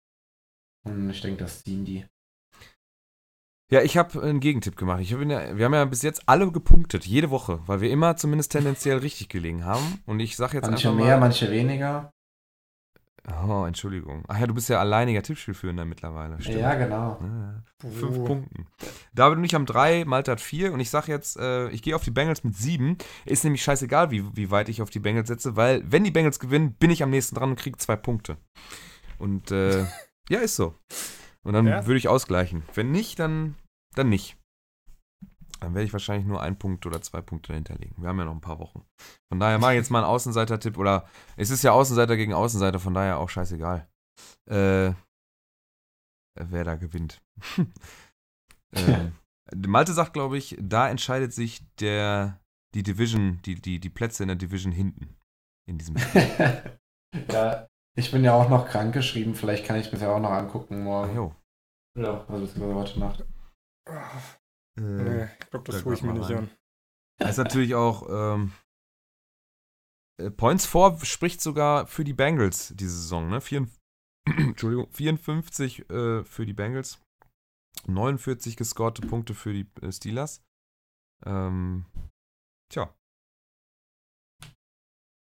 Und 0.84 1.11
ich 1.11 1.20
denke, 1.20 1.44
das 1.44 1.62
ziehen 1.62 1.84
die. 1.84 2.06
Ja, 3.71 3.83
ich 3.83 3.99
habe 3.99 4.23
einen 4.23 4.41
Gegentipp 4.41 4.77
gemacht. 4.77 5.01
Ich 5.03 5.12
hab 5.12 5.21
ja, 5.21 5.57
wir 5.57 5.64
haben 5.66 5.75
ja 5.75 5.85
bis 5.85 6.03
jetzt 6.03 6.23
alle 6.27 6.51
gepunktet, 6.51 7.05
jede 7.05 7.29
Woche, 7.29 7.61
weil 7.66 7.83
wir 7.83 7.91
immer 7.91 8.16
zumindest 8.16 8.53
tendenziell 8.53 8.99
richtig 8.99 9.29
gelegen 9.29 9.66
haben. 9.66 10.03
Und 10.07 10.21
ich 10.21 10.37
sage 10.37 10.57
jetzt 10.57 10.71
manche 10.71 10.89
einfach 10.89 11.05
mehr, 11.05 11.19
manche 11.19 11.51
weniger. 11.51 12.11
Oh, 13.47 13.64
Entschuldigung. 13.66 14.25
Ach 14.29 14.39
ja, 14.39 14.47
du 14.47 14.55
bist 14.55 14.71
ja 14.71 14.81
alleiniger 14.81 15.23
Tippspielführender 15.23 15.85
mittlerweile. 15.85 16.41
Stimmt. 16.41 16.61
Ja, 16.61 16.75
genau. 16.75 17.21
Ja, 17.21 17.62
fünf 17.91 18.16
oh. 18.16 18.25
Punkten. 18.25 18.66
David 19.14 19.39
und 19.39 19.45
ich 19.45 19.55
haben 19.55 19.66
drei, 19.66 20.07
Malte 20.07 20.31
hat 20.31 20.41
vier. 20.41 20.73
Und 20.73 20.81
ich 20.81 20.89
sage 20.89 21.12
jetzt, 21.12 21.37
äh, 21.37 21.69
ich 21.69 21.83
gehe 21.83 21.95
auf 21.95 22.05
die 22.05 22.11
Bengals 22.11 22.45
mit 22.45 22.57
sieben. 22.57 22.97
Ist 23.27 23.45
nämlich 23.45 23.62
scheißegal, 23.62 24.11
wie, 24.11 24.25
wie 24.35 24.51
weit 24.51 24.71
ich 24.71 24.81
auf 24.81 24.89
die 24.89 24.99
Bengals 24.99 25.29
setze, 25.29 25.57
weil 25.57 25.83
wenn 25.87 26.05
die 26.05 26.11
Bengals 26.11 26.39
gewinnen, 26.39 26.73
bin 26.73 26.91
ich 26.91 27.03
am 27.03 27.11
nächsten 27.11 27.35
dran 27.35 27.51
und 27.51 27.59
kriege 27.59 27.77
zwei 27.77 27.97
Punkte. 27.97 28.39
Und 29.19 29.51
äh, 29.51 29.85
ja, 30.31 30.39
ist 30.39 30.57
so. 30.57 30.75
Und 31.49 31.55
dann 31.55 31.66
ja. 31.66 31.86
würde 31.86 31.96
ich 31.96 32.09
ausgleichen. 32.09 32.62
Wenn 32.74 32.90
nicht, 32.90 33.18
dann, 33.18 33.57
dann 33.94 34.11
nicht. 34.11 34.36
dann 35.61 35.72
werde 35.72 35.86
ich 35.86 35.94
wahrscheinlich 35.94 36.26
nur 36.26 36.42
einen 36.42 36.59
Punkt 36.59 36.84
oder 36.84 37.01
zwei 37.01 37.22
Punkte 37.22 37.55
hinterlegen. 37.55 38.03
Wir 38.03 38.11
haben 38.11 38.18
ja 38.18 38.26
noch 38.26 38.34
ein 38.34 38.42
paar 38.42 38.59
Wochen. 38.59 38.84
Von 39.32 39.40
daher 39.40 39.59
mache 39.59 39.72
ich 39.72 39.78
jetzt 39.78 39.90
mal 39.90 40.01
einen 40.01 40.12
Außenseiter-Tipp 40.12 40.76
oder 40.76 41.09
es 41.38 41.49
ist 41.49 41.64
ja 41.64 41.72
Außenseiter 41.72 42.18
gegen 42.18 42.34
Außenseiter, 42.34 42.78
von 42.78 42.92
daher 42.92 43.18
auch 43.18 43.30
scheißegal. 43.30 43.88
Äh, 44.44 44.92
wer 46.38 46.64
da 46.64 46.74
gewinnt. 46.74 47.22
ähm, 48.74 49.12
Malte 49.57 49.94
sagt, 49.94 50.12
glaube 50.12 50.36
ich, 50.36 50.55
da 50.61 50.90
entscheidet 50.90 51.32
sich 51.32 51.66
der, 51.76 52.38
die 52.74 52.82
Division, 52.82 53.40
die, 53.46 53.55
die, 53.55 53.80
die 53.80 53.88
Plätze 53.88 54.22
in 54.22 54.28
der 54.28 54.36
Division 54.36 54.72
hinten. 54.72 55.16
In 55.66 55.78
diesem 55.78 55.96
Ja, 57.32 57.66
ich 57.96 58.12
bin 58.12 58.22
ja 58.22 58.34
auch 58.34 58.51
noch 58.51 58.68
krank 58.68 58.92
geschrieben, 58.92 59.34
vielleicht 59.34 59.64
kann 59.64 59.80
ich 59.80 59.90
mir 59.90 59.99
ja 59.99 60.14
auch 60.14 60.20
noch 60.20 60.30
angucken 60.30 60.84
morgen. 60.84 61.12
Ah, 61.12 61.14
jo. 61.14 61.34
Ja, 61.99 62.24
also 62.28 62.46
beziehungsweise 62.46 62.74
heute 62.74 63.01
Nacht. 63.01 63.20
Äh, 63.88 64.01
Nee, 64.80 65.28
ich 65.40 65.51
glaube, 65.51 65.64
das 65.64 65.76
da 65.76 65.82
tue 65.82 65.94
ich 65.94 66.03
mir 66.03 66.12
mal 66.12 66.20
nicht 66.20 66.30
an. 66.30 66.51
Das 67.18 67.30
ist 67.30 67.38
natürlich 67.38 67.74
auch 67.74 68.09
ähm, 68.09 68.53
äh, 70.20 70.30
Points 70.30 70.66
vor 70.66 71.05
spricht 71.05 71.40
sogar 71.40 71.86
für 71.86 72.05
die 72.05 72.12
Bengals 72.12 72.72
diese 72.76 72.94
Saison, 72.94 73.28
ne? 73.28 73.40
Vier, 73.40 73.66
Entschuldigung, 74.26 74.88
54 74.92 75.90
äh, 75.90 76.24
für 76.24 76.46
die 76.46 76.53
Bengals, 76.53 77.01
49 77.86 78.57
gescorte 78.57 79.03
Punkte 79.03 79.34
für 79.34 79.53
die 79.53 79.68
äh, 79.82 79.90
Steelers. 79.90 80.44
Ähm, 81.26 81.86
tja. 82.70 82.94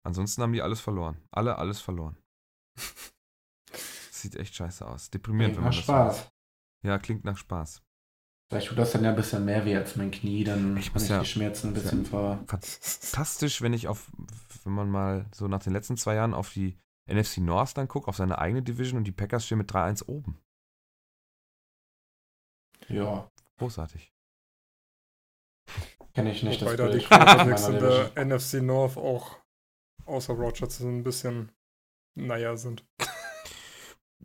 Ansonsten 0.03 0.41
haben 0.41 0.53
die 0.53 0.61
alles 0.61 0.81
verloren. 0.81 1.21
Alle 1.31 1.57
alles 1.59 1.81
verloren. 1.81 2.17
Sieht 4.11 4.35
echt 4.35 4.55
scheiße 4.55 4.87
aus. 4.87 5.11
Deprimierend, 5.11 5.57
wenn 5.57 5.63
man 5.63 5.71
das 5.71 5.83
Spaß. 5.83 6.34
Ja, 6.85 6.99
klingt 6.99 7.23
nach 7.25 7.37
Spaß. 7.37 7.81
Vielleicht 8.51 8.67
tut 8.69 8.77
das 8.77 8.91
dann 8.91 9.03
ja 9.03 9.09
ein 9.09 9.15
bisschen 9.15 9.43
mehr 9.43 9.65
weh 9.65 9.75
als 9.75 9.95
mein 9.95 10.11
Knie, 10.11 10.43
dann 10.43 10.77
Ich 10.77 10.93
muss 10.93 11.03
ich 11.03 11.09
ja- 11.09 11.19
die 11.19 11.25
Schmerzen 11.25 11.69
ein 11.69 11.73
bisschen 11.73 12.05
ver... 12.05 12.43
fantastisch, 12.47 13.61
wenn 13.63 13.73
ich 13.73 13.87
auf, 13.87 14.11
wenn 14.63 14.73
man 14.73 14.89
mal 14.89 15.25
so 15.33 15.47
nach 15.47 15.63
den 15.63 15.73
letzten 15.73 15.97
zwei 15.97 16.13
Jahren 16.15 16.35
auf 16.35 16.51
die 16.53 16.77
NFC 17.07 17.39
North 17.39 17.75
dann 17.75 17.87
guckt, 17.87 18.07
auf 18.07 18.15
seine 18.17 18.37
eigene 18.37 18.61
Division 18.61 18.97
und 18.99 19.05
die 19.05 19.11
Packers 19.11 19.45
stehen 19.45 19.57
mit 19.57 19.71
3-1 19.71 20.05
oben. 20.07 20.39
Ja, 22.87 23.29
Großartig. 23.57 24.13
kenne 26.13 26.31
ich 26.31 26.43
nicht 26.43 26.61
Wobei 26.61 26.75
das 26.75 26.91
da 26.91 26.97
die. 26.97 27.03
Quarterbacks 27.03 27.67
in 27.67 27.79
der 27.79 28.05
Division. 28.11 28.27
NFC 28.29 28.53
North 28.61 28.97
auch 28.97 29.39
außer 30.05 30.33
Rogers 30.33 30.77
so 30.77 30.87
ein 30.87 31.03
bisschen, 31.03 31.51
naja, 32.15 32.55
sind. 32.57 32.85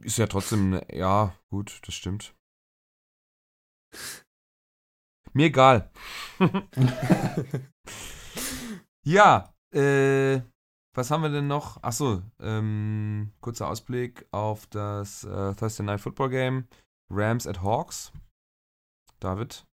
Ist 0.02 0.18
ja 0.18 0.26
trotzdem, 0.26 0.80
ja, 0.92 1.34
gut, 1.48 1.80
das 1.86 1.94
stimmt. 1.94 2.34
Mir 5.32 5.46
egal. 5.46 5.90
ja, 9.04 9.54
äh, 9.72 10.40
was 10.94 11.10
haben 11.10 11.22
wir 11.22 11.30
denn 11.30 11.46
noch? 11.46 11.82
Achso, 11.82 12.22
ähm, 12.40 13.32
kurzer 13.40 13.68
Ausblick 13.68 14.26
auf 14.32 14.66
das 14.66 15.24
äh, 15.24 15.54
Thursday 15.54 15.84
Night 15.84 16.00
Football 16.00 16.30
Game. 16.30 16.68
Rams 17.12 17.46
at 17.46 17.62
Hawks. 17.62 18.12
David, 19.20 19.66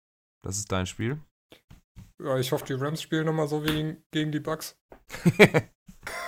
das 0.42 0.58
ist 0.58 0.72
dein 0.72 0.86
Spiel. 0.86 1.20
Ja, 2.22 2.38
ich 2.38 2.52
hoffe, 2.52 2.64
die 2.64 2.72
Rams 2.72 3.02
spielen 3.02 3.26
nochmal 3.26 3.48
so 3.48 3.64
wie 3.64 3.96
gegen 4.10 4.32
die 4.32 4.40
Bucks. 4.40 4.76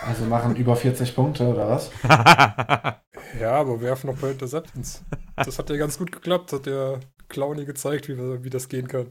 Also 0.03 0.24
machen 0.24 0.57
über 0.57 0.74
40 0.74 1.14
Punkte, 1.14 1.47
oder 1.47 1.68
was? 1.68 1.93
Ja, 3.39 3.53
aber 3.53 3.80
werfen 3.80 4.11
noch 4.11 4.18
bei 4.18 4.30
Interceptions. 4.30 5.05
Das 5.36 5.59
hat 5.59 5.70
ja 5.70 5.76
ganz 5.76 5.99
gut 5.99 6.11
geklappt, 6.11 6.53
hat 6.53 6.66
der 6.66 7.01
Clowny 7.29 7.64
gezeigt, 7.64 8.09
wie, 8.09 8.16
wie 8.16 8.51
das 8.51 8.68
gehen 8.68 8.89
kann. 8.89 9.11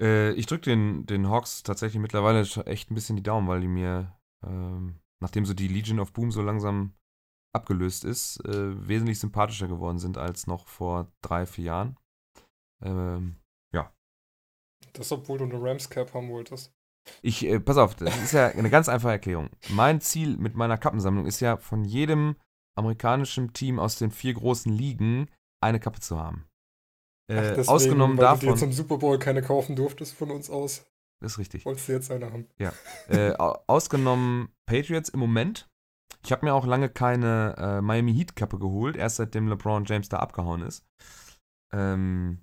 Äh, 0.00 0.32
ich 0.34 0.46
drücke 0.46 0.70
den, 0.70 1.06
den 1.06 1.28
Hawks 1.28 1.62
tatsächlich 1.62 2.00
mittlerweile 2.00 2.44
schon 2.44 2.66
echt 2.66 2.90
ein 2.90 2.94
bisschen 2.94 3.16
die 3.16 3.22
Daumen, 3.22 3.48
weil 3.48 3.60
die 3.60 3.68
mir, 3.68 4.16
ähm, 4.46 5.00
nachdem 5.20 5.44
so 5.44 5.54
die 5.54 5.68
Legion 5.68 5.98
of 6.00 6.12
Boom 6.12 6.30
so 6.30 6.40
langsam 6.42 6.94
abgelöst 7.52 8.04
ist, 8.04 8.44
äh, 8.44 8.88
wesentlich 8.88 9.18
sympathischer 9.18 9.66
geworden 9.66 9.98
sind 9.98 10.16
als 10.16 10.46
noch 10.46 10.68
vor 10.68 11.10
drei, 11.22 11.46
vier 11.46 11.64
Jahren. 11.64 11.98
Ähm, 12.80 13.36
Das, 14.92 15.10
obwohl 15.12 15.38
du 15.38 15.44
eine 15.44 15.60
Rams 15.60 15.90
Cap 15.90 16.14
haben 16.14 16.28
wolltest. 16.28 16.72
ich, 17.22 17.44
äh, 17.44 17.60
pass 17.60 17.76
auf, 17.76 17.94
das 17.96 18.16
ist 18.22 18.32
ja 18.32 18.48
eine 18.48 18.70
ganz 18.70 18.88
einfache 18.88 19.12
Erklärung. 19.12 19.50
Mein 19.70 20.00
Ziel 20.00 20.36
mit 20.36 20.54
meiner 20.54 20.78
Kappensammlung 20.78 21.26
ist 21.26 21.40
ja, 21.40 21.56
von 21.56 21.84
jedem 21.84 22.36
amerikanischen 22.78 23.52
Team 23.52 23.78
aus 23.78 23.96
den 23.96 24.10
vier 24.10 24.34
großen 24.34 24.72
Ligen 24.72 25.28
eine 25.62 25.80
Kappe 25.80 26.00
zu 26.00 26.18
haben. 26.18 26.46
Äh, 27.30 27.36
Ach, 27.36 27.42
deswegen, 27.56 27.68
ausgenommen 27.68 28.16
weil 28.18 28.28
du 28.34 28.40
dir 28.40 28.46
davon, 28.46 28.58
zum 28.58 28.72
Super 28.72 28.98
Bowl 28.98 29.18
keine 29.18 29.42
kaufen 29.42 29.76
durftest 29.76 30.14
von 30.14 30.30
uns 30.30 30.48
aus, 30.48 30.86
das 31.20 31.32
ist 31.32 31.38
richtig. 31.38 31.66
wolltest 31.66 31.88
du 31.88 31.92
jetzt 31.92 32.10
eine 32.10 32.32
haben. 32.32 32.46
Äh, 33.08 33.34
au- 33.36 33.62
ausgenommen 33.66 34.48
Patriots 34.66 35.10
im 35.10 35.20
Moment. 35.20 35.68
Ich 36.24 36.32
habe 36.32 36.46
mir 36.46 36.54
auch 36.54 36.64
lange 36.66 36.88
keine 36.88 37.54
äh, 37.58 37.80
Miami 37.82 38.14
Heat 38.14 38.34
Kappe 38.34 38.58
geholt, 38.58 38.96
erst 38.96 39.16
seitdem 39.16 39.46
LeBron 39.48 39.84
James 39.84 40.08
da 40.08 40.18
abgehauen 40.20 40.62
ist. 40.62 40.86
Ähm, 41.72 42.42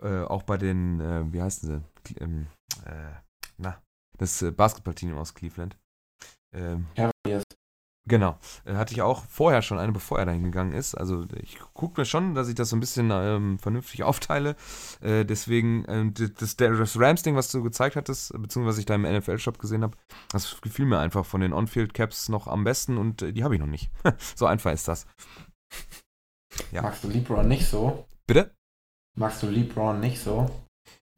äh, 0.00 0.22
auch 0.22 0.42
bei 0.44 0.56
den, 0.56 1.00
äh, 1.00 1.32
wie 1.32 1.42
heißen 1.42 1.68
sie? 1.68 1.84
Cle- 2.04 2.22
ähm, 2.22 2.46
äh, 2.86 3.14
na, 3.58 3.82
das 4.18 4.40
äh, 4.42 4.50
Basketballteam 4.52 5.16
aus 5.18 5.34
Cleveland. 5.34 5.76
Ähm, 6.54 6.86
Cavaliers. 6.94 7.11
Genau. 8.04 8.36
Äh, 8.64 8.74
hatte 8.74 8.92
ich 8.94 9.02
auch 9.02 9.24
vorher 9.26 9.62
schon 9.62 9.78
eine, 9.78 9.92
bevor 9.92 10.18
er 10.18 10.26
dahin 10.26 10.42
gegangen 10.42 10.72
ist. 10.72 10.94
Also 10.94 11.24
ich 11.40 11.58
gucke 11.72 12.00
mir 12.00 12.04
schon, 12.04 12.34
dass 12.34 12.48
ich 12.48 12.56
das 12.56 12.70
so 12.70 12.76
ein 12.76 12.80
bisschen 12.80 13.10
ähm, 13.12 13.58
vernünftig 13.60 14.02
aufteile. 14.02 14.56
Äh, 15.00 15.24
deswegen, 15.24 15.84
ähm, 15.88 16.12
das, 16.14 16.56
das 16.56 16.98
Rams-Ding, 16.98 17.36
was 17.36 17.52
du 17.52 17.62
gezeigt 17.62 17.94
hattest, 17.94 18.32
beziehungsweise 18.32 18.66
was 18.66 18.78
ich 18.78 18.86
da 18.86 18.96
im 18.96 19.02
NFL-Shop 19.02 19.58
gesehen 19.58 19.82
habe, 19.82 19.96
das 20.30 20.60
gefiel 20.60 20.86
mir 20.86 20.98
einfach 20.98 21.24
von 21.24 21.40
den 21.40 21.52
On-Field-Caps 21.52 22.28
noch 22.28 22.48
am 22.48 22.64
besten 22.64 22.98
und 22.98 23.22
äh, 23.22 23.32
die 23.32 23.44
habe 23.44 23.54
ich 23.54 23.60
noch 23.60 23.68
nicht. 23.68 23.90
so 24.34 24.46
einfach 24.46 24.72
ist 24.72 24.88
das. 24.88 25.06
Ja. 26.72 26.82
Magst 26.82 27.04
du 27.04 27.08
LeBron 27.08 27.46
nicht 27.46 27.66
so? 27.66 28.06
Bitte? 28.26 28.52
Magst 29.16 29.42
du 29.42 29.46
LeBron 29.48 30.00
nicht 30.00 30.20
so? 30.20 30.50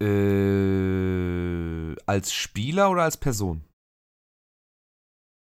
Äh, 0.02 1.94
als 2.06 2.34
Spieler 2.34 2.90
oder 2.90 3.04
als 3.04 3.16
Person? 3.16 3.64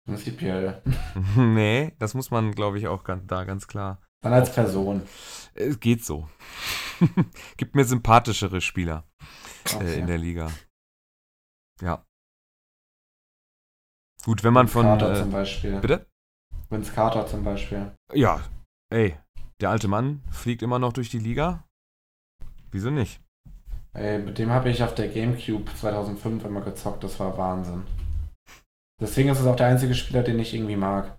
Prinzipiell. 0.06 0.82
nee, 1.36 1.92
das 1.98 2.14
muss 2.14 2.30
man, 2.30 2.52
glaube 2.52 2.78
ich, 2.78 2.86
auch 2.88 3.04
ganz, 3.04 3.26
da 3.26 3.44
ganz 3.44 3.66
klar. 3.66 4.00
Dann 4.22 4.32
als 4.32 4.52
Person. 4.54 5.02
Es 5.54 5.78
geht 5.80 6.04
so. 6.04 6.28
Gibt 7.56 7.74
mir 7.74 7.84
sympathischere 7.84 8.60
Spieler. 8.60 9.04
äh, 9.20 9.74
Okay. 9.76 9.98
in 10.00 10.06
der 10.06 10.18
Liga. 10.18 10.50
Ja. 11.82 12.04
Gut, 14.24 14.42
wenn 14.44 14.52
man 14.54 14.66
Vince 14.66 14.72
von. 14.72 14.86
Carter 14.86 15.12
Äh, 15.12 15.20
zum 15.22 15.30
Beispiel. 15.32 15.80
bitte? 15.80 16.06
Vince 16.70 16.92
Carter 16.92 17.26
zum 17.26 17.44
Beispiel. 17.44 17.92
Ja, 18.12 18.40
ey, 18.90 19.16
der 19.60 19.70
alte 19.70 19.88
Mann 19.88 20.22
fliegt 20.30 20.62
immer 20.62 20.78
noch 20.78 20.92
durch 20.92 21.10
die 21.10 21.18
Liga. 21.18 21.64
Wieso 22.70 22.90
nicht? 22.90 23.20
Ey, 23.92 24.18
mit 24.18 24.38
dem 24.38 24.50
habe 24.50 24.68
ich 24.70 24.82
auf 24.82 24.94
der 24.94 25.08
GameCube 25.08 25.72
2005 25.74 26.44
immer 26.44 26.60
gezockt. 26.60 27.02
Das 27.04 27.18
war 27.20 27.36
Wahnsinn. 27.38 27.84
Deswegen 29.00 29.28
ist 29.28 29.40
es 29.40 29.46
auch 29.46 29.56
der 29.56 29.66
einzige 29.66 29.94
Spieler, 29.94 30.22
den 30.22 30.38
ich 30.38 30.54
irgendwie 30.54 30.76
mag. 30.76 31.18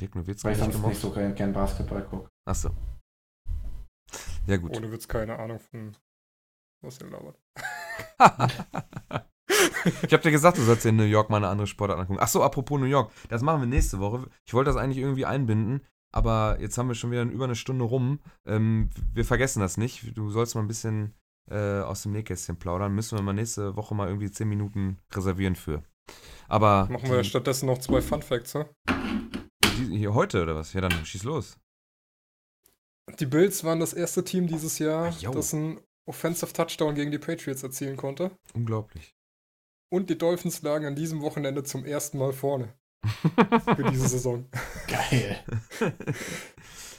Dirk 0.00 0.14
Nowitzki 0.14 0.44
Weil 0.44 0.52
ich 0.52 0.58
sonst 0.58 0.86
nicht 0.86 1.00
so 1.00 1.10
gern, 1.10 1.34
gern 1.34 1.52
Basketball 1.52 2.02
gucke. 2.04 2.28
Achso. 2.44 2.70
Ja, 4.46 4.56
gut. 4.56 4.76
Ohne 4.76 4.92
Witz 4.92 5.08
keine 5.08 5.38
Ahnung 5.38 5.58
von, 5.58 5.96
was 6.82 7.00
ihr 7.00 7.08
labert. 7.08 7.38
ich 10.02 10.12
habe 10.12 10.22
dir 10.22 10.30
gesagt, 10.30 10.58
du 10.58 10.62
sollst 10.62 10.84
dir 10.84 10.90
in 10.90 10.96
New 10.96 11.04
York 11.04 11.30
mal 11.30 11.38
eine 11.38 11.48
andere 11.48 11.66
Sportart 11.66 11.98
angucken. 11.98 12.20
Achso, 12.20 12.42
apropos 12.42 12.78
New 12.78 12.86
York. 12.86 13.10
Das 13.28 13.42
machen 13.42 13.60
wir 13.62 13.66
nächste 13.66 13.98
Woche. 14.00 14.28
Ich 14.46 14.52
wollte 14.54 14.70
das 14.70 14.76
eigentlich 14.76 14.98
irgendwie 14.98 15.24
einbinden, 15.24 15.80
aber 16.12 16.58
jetzt 16.60 16.76
haben 16.76 16.88
wir 16.88 16.94
schon 16.94 17.10
wieder 17.10 17.22
über 17.22 17.44
eine 17.44 17.56
Stunde 17.56 17.84
rum. 17.84 18.20
Ähm, 18.46 18.90
wir 19.12 19.24
vergessen 19.24 19.60
das 19.60 19.76
nicht. 19.76 20.16
Du 20.16 20.30
sollst 20.30 20.54
mal 20.54 20.60
ein 20.60 20.68
bisschen 20.68 21.14
äh, 21.50 21.80
aus 21.80 22.02
dem 22.02 22.12
Nähkästchen 22.12 22.58
plaudern. 22.58 22.94
Müssen 22.94 23.18
wir 23.18 23.22
mal 23.22 23.32
nächste 23.32 23.76
Woche 23.76 23.94
mal 23.94 24.08
irgendwie 24.08 24.30
10 24.30 24.48
Minuten 24.48 24.98
reservieren 25.12 25.56
für. 25.56 25.82
Aber 26.48 26.86
Machen 26.90 27.10
wir 27.10 27.22
die, 27.22 27.28
stattdessen 27.28 27.66
noch 27.66 27.78
zwei 27.78 28.00
Fun 28.00 28.22
Facts, 28.22 28.54
ne? 28.54 28.68
hier 29.90 30.14
heute 30.14 30.42
oder 30.42 30.54
was? 30.56 30.72
Ja, 30.72 30.80
dann 30.80 31.04
schieß 31.04 31.24
los. 31.24 31.56
Die 33.18 33.26
Bills 33.26 33.64
waren 33.64 33.80
das 33.80 33.92
erste 33.92 34.24
Team 34.24 34.46
dieses 34.46 34.78
Jahr, 34.78 35.06
Ah, 35.06 35.16
jo. 35.20 35.32
das 35.32 35.52
einen 35.54 35.80
Offensive 36.06 36.52
Touchdown 36.52 36.94
gegen 36.94 37.10
die 37.10 37.18
Patriots 37.18 37.62
erzielen 37.62 37.96
konnte. 37.96 38.30
Unglaublich. 38.54 39.14
Und 39.90 40.10
die 40.10 40.18
Dolphins 40.18 40.62
lagen 40.62 40.86
an 40.86 40.94
diesem 40.96 41.20
Wochenende 41.22 41.62
zum 41.64 41.84
ersten 41.84 42.18
Mal 42.18 42.32
vorne 42.32 42.74
für 43.76 43.84
diese 43.90 44.08
Saison. 44.08 44.46
Geil. 44.88 45.44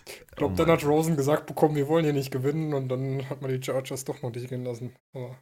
Ich 0.05 0.27
glaube, 0.35 0.55
dann 0.55 0.69
hat 0.69 0.83
Rosen 0.85 1.15
gesagt 1.17 1.45
bekommen, 1.47 1.75
wir 1.75 1.87
wollen 1.87 2.03
hier 2.03 2.13
nicht 2.13 2.31
gewinnen 2.31 2.73
und 2.73 2.89
dann 2.89 3.27
hat 3.29 3.41
man 3.41 3.51
die 3.51 3.63
Chargers 3.63 4.05
doch 4.05 4.21
noch 4.21 4.31
nicht 4.31 4.49
gehen 4.49 4.63
lassen. 4.63 4.95
Aber 5.13 5.37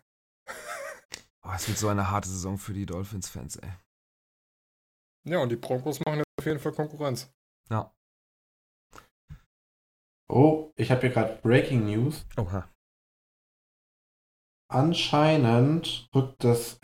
Oh, 1.45 1.49
es 1.55 1.67
wird 1.67 1.77
so 1.77 1.89
eine 1.89 2.09
harte 2.09 2.29
Saison 2.29 2.57
für 2.57 2.73
die 2.73 2.85
Dolphins-Fans, 2.85 3.57
ey. 3.57 3.69
Ja, 5.25 5.39
und 5.39 5.49
die 5.49 5.55
Broncos 5.55 5.99
machen 6.01 6.19
jetzt 6.19 6.27
auf 6.39 6.45
jeden 6.45 6.59
Fall 6.59 6.73
Konkurrenz. 6.73 7.31
Ja. 7.69 7.93
Oh, 10.29 10.71
ich 10.75 10.91
habe 10.91 11.01
hier 11.01 11.11
gerade 11.11 11.39
Breaking 11.41 11.85
News. 11.85 12.25
Oha. 12.37 12.69
Anscheinend 14.71 16.09
rückt 16.15 16.43
das, 16.43 16.79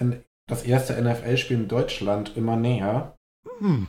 das 0.47 0.63
erste 0.63 1.01
NFL-Spiel 1.01 1.57
in 1.57 1.67
Deutschland 1.67 2.37
immer 2.37 2.55
näher. 2.55 3.17
Hm. 3.57 3.87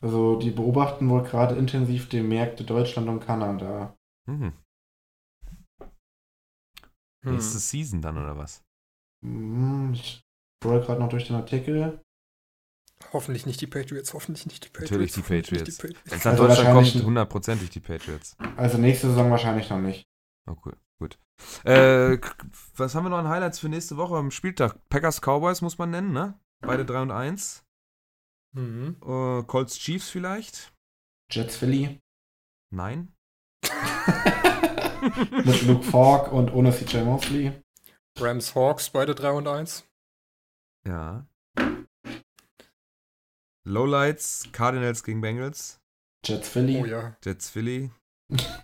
Also 0.00 0.38
die 0.38 0.50
beobachten 0.50 1.08
wohl 1.08 1.22
gerade 1.22 1.54
intensiv 1.54 2.08
die 2.08 2.20
Märkte 2.20 2.64
Deutschland 2.64 3.08
und 3.08 3.20
Kanada. 3.20 3.96
Mhm. 4.26 4.52
Nächste 7.24 7.58
Season 7.58 8.02
dann 8.02 8.18
oder 8.18 8.36
was? 8.36 8.62
Hm, 9.24 9.94
ich 9.94 10.22
scroll 10.62 10.80
gerade 10.80 11.00
noch 11.00 11.08
durch 11.08 11.26
den 11.26 11.36
Artikel. 11.36 12.03
Hoffentlich 13.12 13.46
nicht 13.46 13.60
die 13.60 13.66
Patriots, 13.66 14.12
hoffentlich 14.12 14.46
nicht 14.46 14.64
die 14.64 14.68
Patriots. 14.68 14.90
Natürlich 14.90 15.12
die 15.12 15.22
Patriots. 15.22 15.82
Wenn 15.82 16.18
es 16.18 16.24
nach 16.24 16.32
also 16.32 16.46
Deutschland 16.46 16.74
kommt, 16.74 17.04
hundertprozentig 17.04 17.70
die 17.70 17.80
Patriots. 17.80 18.36
Also 18.56 18.78
nächste 18.78 19.08
Saison 19.08 19.30
wahrscheinlich 19.30 19.70
noch 19.70 19.78
nicht. 19.78 20.06
Oh, 20.46 20.56
cool. 20.64 20.76
Gut. 20.98 21.18
Äh, 21.64 22.18
was 22.76 22.94
haben 22.94 23.04
wir 23.04 23.10
noch 23.10 23.18
an 23.18 23.28
Highlights 23.28 23.58
für 23.58 23.68
nächste 23.68 23.96
Woche 23.96 24.16
am 24.16 24.30
Spieltag? 24.30 24.78
Packers 24.88 25.20
Cowboys 25.20 25.60
muss 25.60 25.78
man 25.78 25.90
nennen, 25.90 26.12
ne? 26.12 26.38
Beide 26.60 26.84
3 26.84 27.02
und 27.02 27.10
1. 27.10 27.64
Mhm. 28.52 28.96
Uh, 29.02 29.42
Colts 29.42 29.78
Chiefs 29.78 30.10
vielleicht? 30.10 30.72
Jets 31.30 31.56
Philly? 31.56 32.00
Nein. 32.70 33.12
Mit 35.30 35.62
Luke 35.62 35.82
Falk 35.82 36.32
und 36.32 36.52
ohne 36.52 36.72
CJ 36.72 36.98
Mosley. 36.98 37.52
Rams 38.18 38.54
Hawks, 38.54 38.90
beide 38.90 39.14
3 39.14 39.30
und 39.32 39.48
1. 39.48 39.84
Ja. 40.86 41.26
Lowlights, 43.66 44.48
Cardinals 44.52 45.02
gegen 45.02 45.20
Bengals. 45.20 45.80
Jets 46.24 46.48
Philly. 46.48 46.82
Oh 46.82 46.86
ja. 46.86 47.16
Jets 47.24 47.50
Philly. 47.50 47.90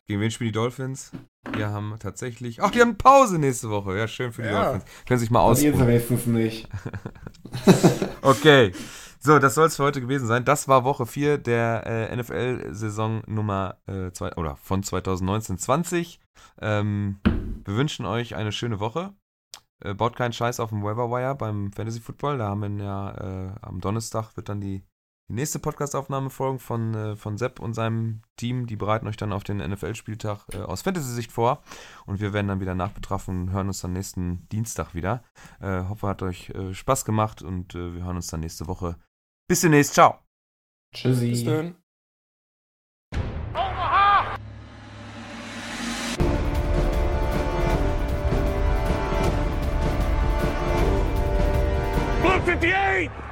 Gegen 0.07 0.21
uen 0.21 0.31
spielen 0.31 0.49
die 0.49 0.53
Dolphins? 0.53 1.13
Wir 1.53 1.71
haben 1.71 1.97
tatsächlich. 1.99 2.63
Ach, 2.63 2.71
die 2.71 2.81
haben 2.81 2.97
Pause 2.97 3.39
nächste 3.39 3.71
Woche. 3.71 3.97
Ja, 3.97 4.09
schön 4.09 4.33
für 4.33 4.43
die 4.43 4.49
ja. 4.49 4.65
Dolphins. 4.65 4.85
Können 5.07 5.21
sich 5.21 5.31
mal 5.31 5.41
ausruhen. 5.41 5.79
Ihr 5.79 5.87
wenigstens 5.87 6.27
nicht. 6.27 6.69
okay. 8.23 8.73
So, 9.23 9.39
das 9.39 9.55
soll 9.55 9.67
es 9.67 9.77
für 9.77 9.83
heute 9.85 10.01
gewesen 10.01 10.27
sein. 10.27 10.47
Das 10.47 10.67
war 10.67 10.85
Woche 10.85 11.05
4 11.05 11.37
der 11.37 11.83
äh, 11.87 12.17
NFL-Saison 12.17 13.23
Nummer 13.27 13.77
äh, 13.87 14.11
zwei, 14.13 14.33
oder 14.37 14.57
von 14.57 14.83
2019-20. 14.83 16.19
Ähm, 16.63 17.21
wir 17.25 17.77
wünschen 17.77 18.07
euch 18.07 18.35
eine 18.35 18.53
schöne 18.53 18.81
Woche. 18.81 19.13
Äh, 19.81 19.95
baut 19.95 20.17
keinen 20.17 20.33
Scheiß 20.33 20.61
auf 20.61 20.71
dem 20.71 20.83
Wire 20.83 21.35
beim 21.35 21.73
Fantasy 21.73 22.01
Football. 22.01 22.39
Da 22.39 22.49
haben 22.49 22.79
wir 22.79 22.85
ja 22.85 23.11
äh, 23.13 23.53
am 23.63 23.81
Donnerstag 23.81 24.37
wird 24.37 24.49
dann 24.49 24.61
die, 24.61 24.83
die 25.29 25.35
nächste 25.35 25.59
Podcast-Aufnahme 25.59 26.31
folgen 26.31 26.59
von, 26.59 26.95
äh, 26.95 27.17
von 27.17 27.39
Sepp 27.39 27.61
und 27.61 27.75
seinem 27.75 28.23
Team. 28.37 28.67
Die 28.67 28.77
bereiten 28.77 29.07
euch 29.07 29.17
dann 29.17 29.33
auf 29.33 29.45
den 29.45 29.59
NFL-Spieltag 29.59 30.47
äh, 30.53 30.59
aus 30.59 30.83
Fantasy-Sicht 30.83 31.33
vor. 31.33 31.63
Und 32.07 32.21
wir 32.21 32.33
werden 32.33 32.49
dann 32.49 32.61
wieder 32.61 32.75
nachbetrafen 32.75 33.43
und 33.43 33.53
hören 33.53 33.69
uns 33.69 33.81
dann 33.81 33.93
nächsten 33.93 34.49
Dienstag 34.51 34.95
wieder. 34.95 35.23
hoffe, 35.61 36.07
hat 36.07 36.23
euch 36.23 36.53
Spaß 36.73 37.05
gemacht 37.05 37.43
und 37.43 37.75
wir 37.75 38.05
hören 38.05 38.17
uns 38.17 38.29
dann 38.29 38.41
nächste 38.41 38.67
Woche 38.67 38.97
bis 39.49 39.61
demnächst. 39.61 39.95
Ciao. 39.95 40.19
Tschüssi. 40.95 41.31
Bis 41.31 41.45
dann. 41.45 41.80
Blue 52.41 52.55
58! 52.55 53.30